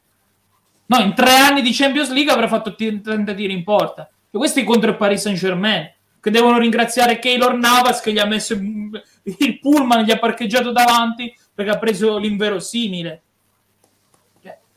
[0.86, 4.08] No, in tre anni di Champions League avrà fatto 30 tiri in porta.
[4.30, 5.91] E questi contro il Paris Saint Germain,
[6.22, 11.34] che devono ringraziare Keylor Navas che gli ha messo il pullman, gli ha parcheggiato davanti
[11.52, 13.22] perché ha preso l'inverosimile.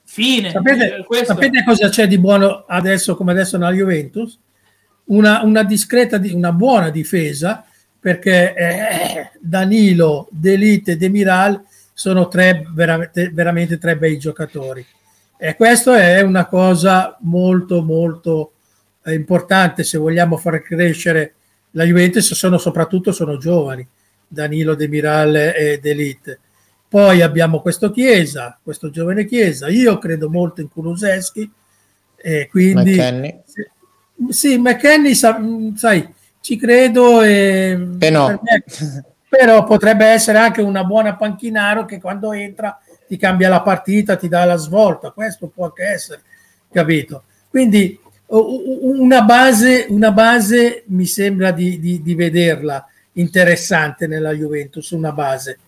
[0.04, 0.50] Fine.
[0.50, 4.40] Sapete, sapete, cosa c'è di buono adesso come adesso nella Juventus?
[5.06, 7.64] Una, una discreta, una buona difesa
[8.00, 11.62] perché eh, Danilo, Delite e Demiral
[11.94, 14.84] sono tre veramente, veramente tre bei giocatori.
[15.38, 18.55] E questo è una cosa molto molto eh,
[19.14, 21.34] importante se vogliamo far crescere
[21.72, 23.86] la Juventus, sono soprattutto sono giovani,
[24.28, 26.40] Danilo, Demiral e Delite.
[26.88, 29.68] Poi abbiamo questo Chiesa, questo giovane Chiesa.
[29.68, 31.52] Io credo molto in Kuluseschi
[32.16, 32.92] e quindi...
[32.92, 33.42] McKenny.
[34.30, 35.38] Sì, McKenny, sa,
[35.76, 36.08] sai,
[36.40, 37.76] ci credo e...
[38.10, 38.28] No.
[38.42, 38.64] Me,
[39.28, 44.30] però potrebbe essere anche una buona panchinaro che quando entra ti cambia la partita, ti
[44.30, 45.12] dà la svolta.
[45.12, 46.22] Questo può anche essere,
[46.72, 47.24] capito?
[47.50, 55.12] Quindi una base, una base mi sembra di, di, di vederla interessante nella Juventus, una
[55.12, 55.60] base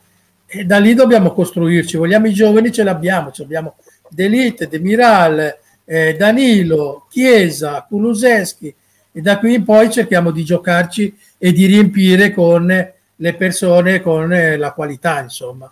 [0.49, 1.97] e da lì dobbiamo costruirci.
[1.97, 3.31] Vogliamo i giovani, ce l'abbiamo.
[3.31, 3.75] Ce l'abbiamo
[4.09, 8.73] Delite, Demiral, eh, Danilo, Chiesa, Kuluseschi
[9.11, 14.31] e da qui in poi cerchiamo di giocarci e di riempire con le persone con
[14.31, 15.71] eh, la qualità, insomma.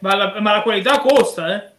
[0.00, 1.70] Ma la, ma la qualità costa, eh?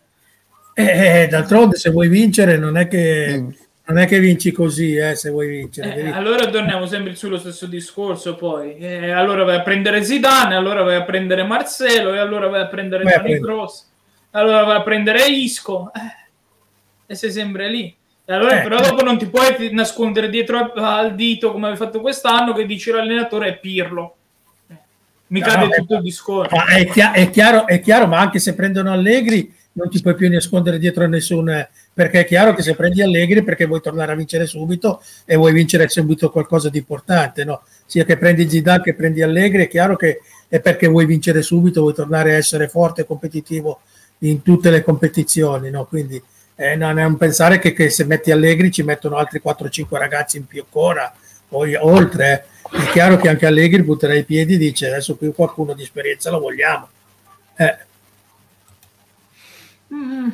[0.85, 3.49] Eh, d'altronde, se vuoi vincere, non è che mm
[3.89, 5.95] non è che vinci così, eh, se vuoi vincere.
[5.95, 8.77] Eh, allora torniamo sempre sullo stesso discorso poi.
[8.77, 12.67] Eh, allora vai a prendere Zidane, allora vai a prendere Marcelo, e allora vai a
[12.67, 13.87] prendere vai Tony Cross,
[14.31, 15.91] allora vai a prendere Isco.
[15.91, 17.95] Eh, e sei sempre lì.
[18.25, 21.99] E allora, eh, però dopo non ti puoi nascondere dietro al dito come hai fatto
[21.99, 24.17] quest'anno che dice l'allenatore è Pirlo.
[24.69, 24.75] Eh,
[25.27, 26.55] mi cade no, tutto il discorso.
[26.55, 30.77] È, è, chiaro, è chiaro, ma anche se prendono Allegri non ti puoi più nascondere
[30.77, 34.45] dietro a nessun perché è chiaro che se prendi Allegri perché vuoi tornare a vincere
[34.45, 37.63] subito e vuoi vincere subito qualcosa di importante, no?
[37.85, 41.81] sia che prendi Zidane che prendi Allegri, è chiaro che è perché vuoi vincere subito,
[41.81, 43.81] vuoi tornare a essere forte e competitivo
[44.19, 45.85] in tutte le competizioni, no?
[45.85, 46.21] quindi
[46.55, 50.61] eh, non pensare che, che, se metti Allegri ci mettono altri 4-5 ragazzi in più
[50.61, 51.13] ancora,
[51.47, 52.77] poi oltre, eh.
[52.77, 56.29] è chiaro che anche Allegri butterà i piedi e dice adesso qui qualcuno di esperienza
[56.29, 56.87] lo vogliamo.
[57.55, 57.87] Eh.
[59.93, 60.29] Mm.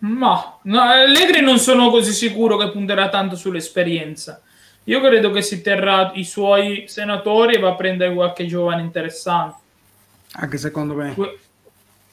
[0.00, 4.42] Ma no, Allegri non sono così sicuro che punterà tanto sull'esperienza.
[4.84, 9.56] Io credo che si terrà i suoi senatori e va a prendere qualche giovane interessante.
[10.32, 11.14] Anche secondo me.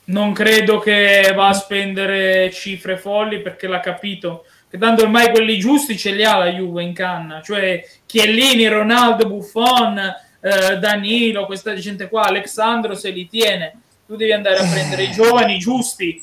[0.05, 5.57] non credo che va a spendere cifre folli perché l'ha capito che tanto ormai quelli
[5.57, 9.97] giusti ce li ha la Juve in canna, cioè Chiellini, Ronaldo, Buffon,
[10.41, 13.79] eh, Danilo, questa gente qua, Alexandro se li tiene.
[14.05, 16.21] Tu devi andare a prendere i giovani giusti.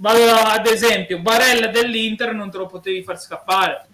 [0.00, 3.86] Ad esempio, Barella dell'Inter non te lo potevi far scappare.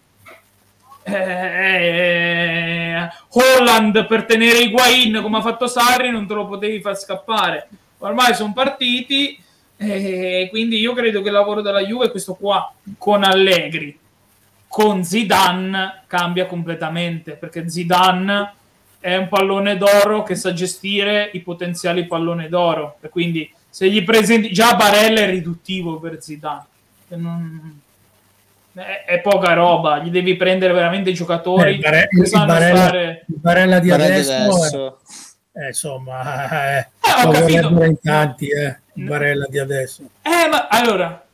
[1.06, 6.80] Eh, eh, Holland per tenere i Guain come ha fatto Sarri non te lo potevi
[6.80, 7.68] far scappare.
[7.98, 9.38] Ormai sono partiti
[9.76, 13.98] e quindi io credo che il lavoro della Juve è questo qua con Allegri.
[14.66, 18.52] Con Zidane cambia completamente perché Zidane
[18.98, 22.96] è un pallone d'oro che sa gestire i potenziali palloni d'oro.
[23.00, 26.62] E quindi se gli presenti già Barella è riduttivo per Zidane
[27.08, 27.80] non...
[28.72, 32.76] è, è, poca roba gli devi prendere veramente i giocatori eh, il, bare- il, Barella,
[32.76, 33.24] stare...
[33.26, 34.98] Barella di adesso, adesso.
[35.52, 37.82] Eh, insomma, eh, eh, ho capito.
[37.82, 40.02] in tanti, eh, Barella di adesso.
[40.22, 41.24] Eh, ma allora,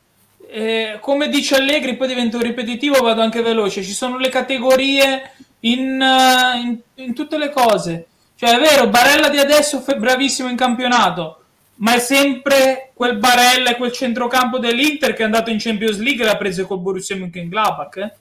[0.49, 3.83] eh, come dice Allegri, poi divento ripetitivo, vado anche veloce.
[3.83, 8.07] Ci sono le categorie in, uh, in, in tutte le cose.
[8.35, 11.40] Cioè, è vero, Barella di adesso è bravissimo in campionato,
[11.81, 16.23] ma è sempre quel Barella e quel centrocampo dell'Inter che è andato in Champions League
[16.23, 17.97] e l'ha preso col Borussia Mönchengladbach.
[17.97, 18.11] Eh?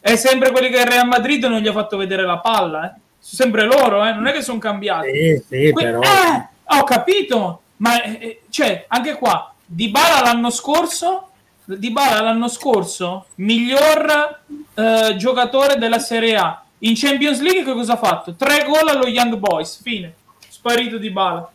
[0.00, 2.86] È sempre quelli che il Real Madrid non gli ha fatto vedere la palla.
[2.86, 3.00] Eh?
[3.20, 4.12] sono sempre loro, eh?
[4.12, 5.10] non è che sono cambiati.
[5.10, 6.00] Sì, sì, que- però...
[6.00, 11.30] eh, ho capito, ma eh, eh cioè, anche qua, Di Bala l'anno scorso,
[11.64, 14.42] Di Bala l'anno scorso, miglior
[14.74, 16.62] eh, giocatore della Serie A.
[16.82, 18.34] In Champions League che cosa ha fatto?
[18.34, 20.14] Tre gol allo Young Boys, fine.
[20.48, 21.50] Sparito Di Bala.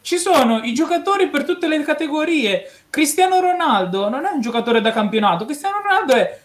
[0.00, 2.70] Ci sono i giocatori per tutte le categorie.
[2.88, 5.44] Cristiano Ronaldo non è un giocatore da campionato.
[5.44, 6.40] Cristiano Ronaldo è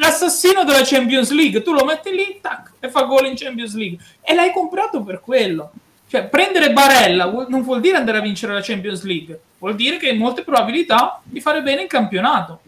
[0.00, 3.98] l'assassino della Champions League, tu lo metti lì tac, e fa gol in Champions League
[4.20, 5.72] e l'hai comprato per quello.
[6.08, 10.10] Cioè, prendere Barella non vuol dire andare a vincere la Champions League, vuol dire che
[10.10, 12.60] hai molte probabilità di fare bene in campionato.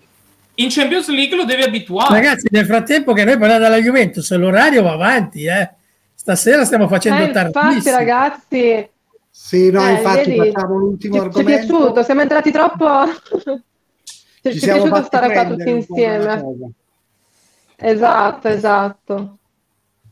[0.55, 2.15] In Champions League lo devi abituare.
[2.15, 5.71] Ragazzi, nel frattempo che noi parliamo della Juventus, l'orario va avanti, eh.
[6.15, 7.71] Stasera stiamo facendo eh, tardissimo.
[7.71, 8.89] Infatti, ragazzi.
[9.41, 11.51] Sì, no, eh, infatti vedi, facciamo l'ultimo ci, argomento.
[11.51, 12.87] Ci è piaciuto, siamo entrati troppo
[14.43, 16.45] ci, ci è piaciuto stare qua tutti insieme.
[17.77, 19.39] Esatto, esatto.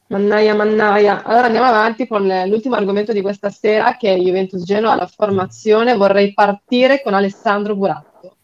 [0.06, 1.24] Mannaia, mannaia.
[1.24, 5.96] Allora andiamo avanti con l'ultimo argomento di questa sera che è Juventus Genoa, la formazione.
[5.96, 8.36] Vorrei partire con Alessandro Buratto.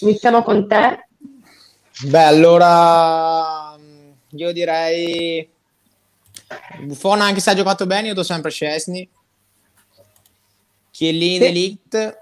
[0.00, 1.06] Iniziamo con te.
[2.06, 3.76] Beh, allora
[4.30, 5.46] io direi
[6.80, 9.08] Buffon anche se ha giocato bene, io do sempre Scesni.
[11.00, 11.40] Chiellini sì.
[11.40, 12.18] Delict,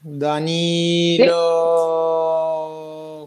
[0.00, 1.28] Danilo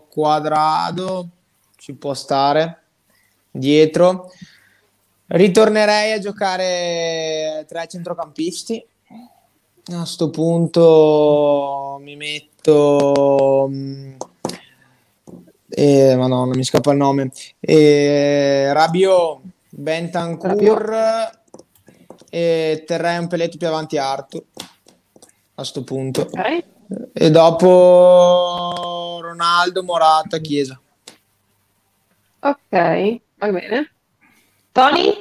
[0.02, 0.08] sì.
[0.10, 1.30] Quadrado
[1.78, 2.82] ci può stare
[3.50, 4.34] dietro.
[5.28, 8.86] Ritornerei a giocare tre centrocampisti.
[9.94, 13.70] A questo punto mi metto.
[15.70, 17.32] Eh, ma no, non mi scappa il nome.
[17.62, 21.42] Eh, Rabio, Bentancur
[22.34, 24.66] e terrei un peletto più avanti Arthur a
[25.54, 26.22] questo punto.
[26.22, 26.64] Okay.
[27.14, 30.82] E dopo Ronaldo, Morata, Chiesa.
[32.40, 33.92] Ok, va bene.
[34.72, 35.16] Tony?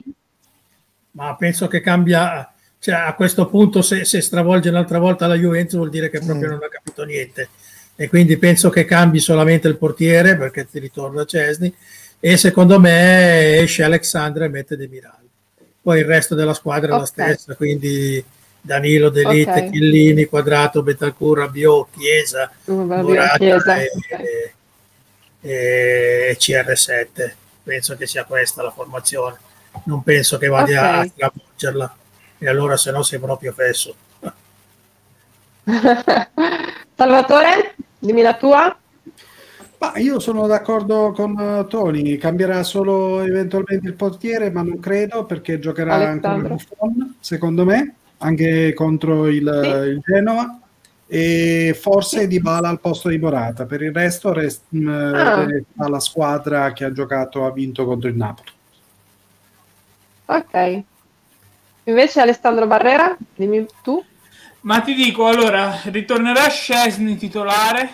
[1.11, 5.77] Ma penso che cambia, cioè a questo punto se, se stravolge un'altra volta la Juventus
[5.77, 6.53] vuol dire che proprio mm.
[6.53, 7.51] non ha capito niente
[7.95, 11.73] e quindi penso che cambi solamente il portiere perché ti ritorna Cesni
[12.19, 15.22] e secondo me esce Alexandra e mette De Miral.
[15.83, 17.01] Poi il resto della squadra è okay.
[17.01, 18.25] la stessa, quindi
[18.61, 19.71] Danilo Delite, okay.
[19.71, 23.77] Chiellini, Quadrato, Betancur, Rabiot, Chiesa, Morata Chiesa.
[23.77, 23.91] E,
[25.41, 27.33] e, e, CR7.
[27.65, 29.37] Penso che sia questa la formazione.
[29.85, 31.01] Non penso che vada okay.
[31.01, 31.97] a stravolgerla.
[32.39, 33.95] E allora se no sei proprio fesso.
[36.95, 38.77] Salvatore, dimmi la tua.
[39.83, 45.25] Ma io sono d'accordo con uh, Tony, cambierà solo eventualmente il portiere, ma non credo
[45.25, 46.31] perché giocherà Alessandro.
[46.31, 49.89] ancora Buffon, secondo me anche contro il, sì.
[49.89, 50.61] il Genova
[51.09, 52.27] e forse sì.
[52.29, 53.67] Di Bala al posto di Morata.
[53.67, 55.89] Per il resto resta mm, ah.
[55.89, 58.51] la squadra che ha giocato, ha vinto contro il Napoli.
[60.27, 60.83] Ok.
[61.83, 64.01] Invece Alessandro Barrera, dimmi tu.
[64.61, 67.91] Ma ti dico, allora, ritornerà Scesni titolare,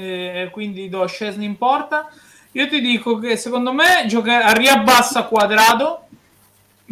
[0.00, 2.08] eh, quindi do Scesni in porta.
[2.52, 6.06] Io ti dico che secondo me gioca- riabbassa quadrato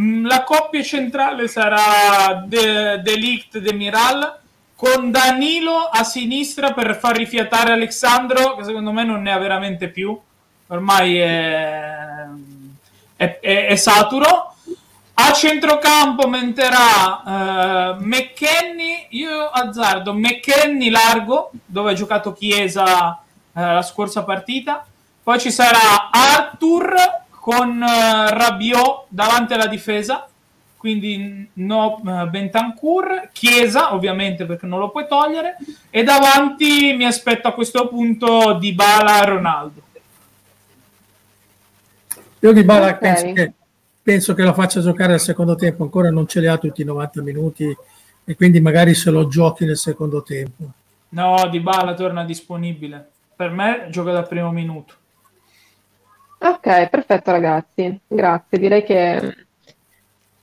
[0.01, 4.39] Mm, la coppia centrale sarà De, Delict De Miral
[4.77, 9.89] con Danilo a sinistra per far rifiatare Alessandro, che secondo me non ne ha veramente
[9.89, 10.17] più,
[10.69, 12.27] ormai è,
[13.17, 14.48] è, è, è saturo.
[15.21, 23.83] A centrocampo menterà uh, McKenny, io azzardo McKenny largo, dove ha giocato Chiesa uh, la
[23.83, 24.87] scorsa partita.
[25.21, 26.95] Poi ci sarà Arthur
[27.31, 30.29] con uh, Rabiot davanti alla difesa,
[30.77, 35.57] quindi no uh, Bentancur, Chiesa ovviamente perché non lo puoi togliere,
[35.91, 39.83] e davanti mi aspetto a questo punto di Bala Ronaldo.
[42.39, 42.99] Io di Bala okay.
[42.99, 43.53] penso che
[44.09, 46.85] penso che lo faccia giocare al secondo tempo, ancora non ce li ha tutti i
[46.87, 47.77] 90 minuti
[48.25, 50.65] e quindi magari se lo giochi nel secondo tempo.
[51.11, 53.07] No, Di Bala torna disponibile.
[53.37, 54.95] Per me gioca dal primo minuto.
[56.39, 58.59] Ok, perfetto ragazzi, grazie.
[58.59, 59.37] Direi che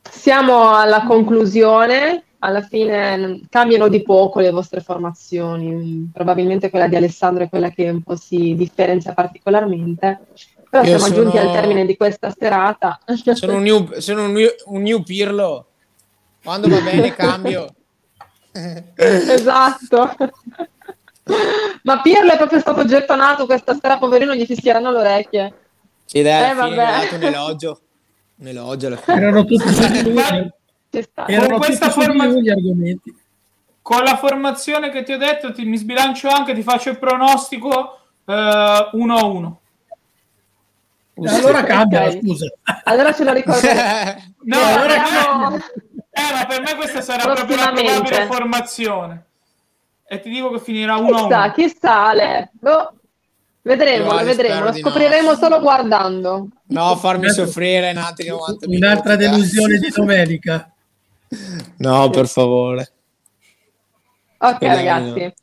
[0.04, 2.22] siamo alla conclusione.
[2.40, 7.90] Alla fine cambiano di poco le vostre formazioni, probabilmente quella di Alessandro è quella che
[7.90, 10.20] un po' si differenzia particolarmente.
[10.76, 11.30] Però Io siamo sono...
[11.30, 13.00] giunti al termine di questa serata.
[13.34, 15.68] Sono un new, sono un new, un new Pirlo.
[16.44, 17.74] Quando va bene cambio.
[18.96, 20.16] esatto.
[21.84, 25.54] Ma Pirlo è proprio stato gettonato questa sera, poverino, gli fischieranno le orecchie.
[26.04, 27.82] Sì, dai, eh, dato un elogio.
[28.36, 29.18] Un elogio alla fine.
[29.18, 29.64] Erano tutti
[31.28, 32.26] Erano con questa forma...
[32.26, 33.16] gli argomenti.
[33.82, 38.00] Con la formazione che ti ho detto, ti, mi sbilancio anche, ti faccio il pronostico
[38.26, 39.60] 1 uh, 1.
[41.18, 42.20] Allora cambia, okay.
[42.20, 42.52] scusa.
[42.84, 43.68] Allora ce lo ricordo.
[44.44, 45.56] no, allora no.
[45.56, 49.26] Eh, ma per me questa sarà proprio la probabile formazione.
[50.08, 51.18] E ti dico che finirà 1 1.
[51.18, 52.52] Chissà, chissà, Ale.
[52.62, 52.94] No.
[53.62, 55.38] Vedremo, lo vedremo, lo scopriremo no.
[55.38, 56.48] solo guardando.
[56.68, 58.86] No, farmi soffrire in altri 90 minuti.
[58.86, 60.72] Un'altra delusione di domenica.
[61.78, 62.92] No, per favore.
[64.38, 65.34] Ok, Speriamo ragazzi.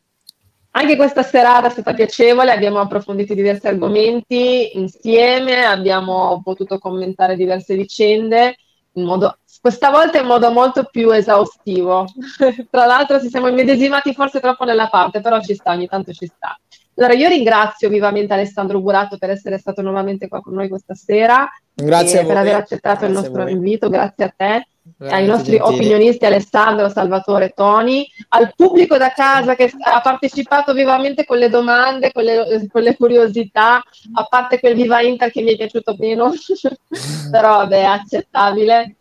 [0.74, 7.76] Anche questa serata è stata piacevole, abbiamo approfondito diversi argomenti insieme, abbiamo potuto commentare diverse
[7.76, 8.56] vicende,
[8.92, 12.06] modo, questa volta in modo molto più esaustivo.
[12.70, 16.26] Tra l'altro ci siamo immedesimati forse troppo nella parte, però ci sta, ogni tanto ci
[16.26, 16.58] sta.
[17.02, 21.50] Allora io ringrazio vivamente Alessandro Burato per essere stato nuovamente qua con noi questa sera,
[21.74, 24.66] grazie per aver accettato grazie il nostro invito, grazie a te
[24.98, 25.76] ai nostri gentili.
[25.76, 32.12] opinionisti Alessandro, Salvatore, Toni, al pubblico da casa che ha partecipato vivamente con le domande,
[32.12, 36.32] con le, con le curiosità, a parte quel Viva Inter che mi è piaciuto meno,
[37.32, 38.96] però vabbè, è accettabile.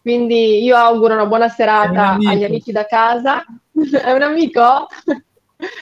[0.00, 3.44] Quindi io auguro una buona serata agli amici da casa.
[4.02, 4.88] è un amico?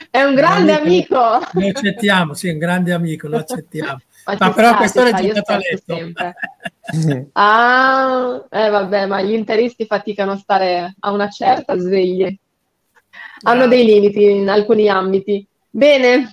[0.09, 1.19] È un grande amico.
[1.19, 1.59] amico.
[1.59, 3.99] Lo accettiamo, sì, è un grande amico, lo accettiamo.
[4.25, 6.11] Ma, ma però questo è giocato a letto.
[7.33, 12.37] ah, eh vabbè, ma gli interisti faticano a stare a una certa sveglie.
[13.41, 15.45] Hanno dei limiti in alcuni ambiti.
[15.69, 16.31] Bene,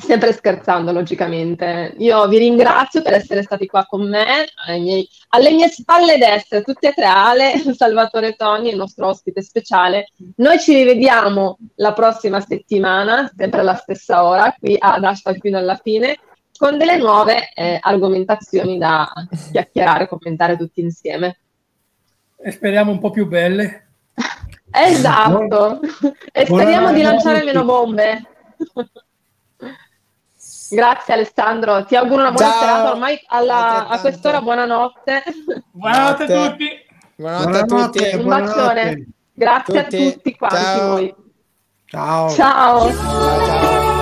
[0.00, 1.94] sempre scherzando logicamente.
[1.98, 4.46] Io vi ringrazio per essere stati qua con me,
[4.78, 10.08] miei, alle mie spalle destre, tutti e tre, Ale, Salvatore Toni, il nostro ospite speciale.
[10.36, 15.76] Noi ci rivediamo la prossima settimana, sempre alla stessa ora, qui ad Hashtag fino alla
[15.76, 16.18] fine
[16.56, 19.10] con delle nuove eh, argomentazioni da
[19.50, 21.38] chiacchierare, commentare tutti insieme.
[22.36, 23.86] E speriamo un po' più belle.
[24.70, 25.80] Esatto,
[26.32, 28.22] e speriamo di lanciare meno bombe.
[30.70, 32.60] Grazie Alessandro, ti auguro una buona Ciao.
[32.60, 35.22] serata, ormai alla, a quest'ora buonanotte.
[35.72, 36.68] Buonanotte a tutti.
[37.16, 38.14] Buonanotte, a tutti.
[38.16, 39.06] Un bacione.
[39.32, 39.96] Grazie tutti.
[39.96, 40.88] a tutti quanti Ciao.
[40.88, 41.14] voi.
[41.86, 42.30] Ciao.
[42.30, 42.92] Ciao.
[42.92, 43.99] Ciao.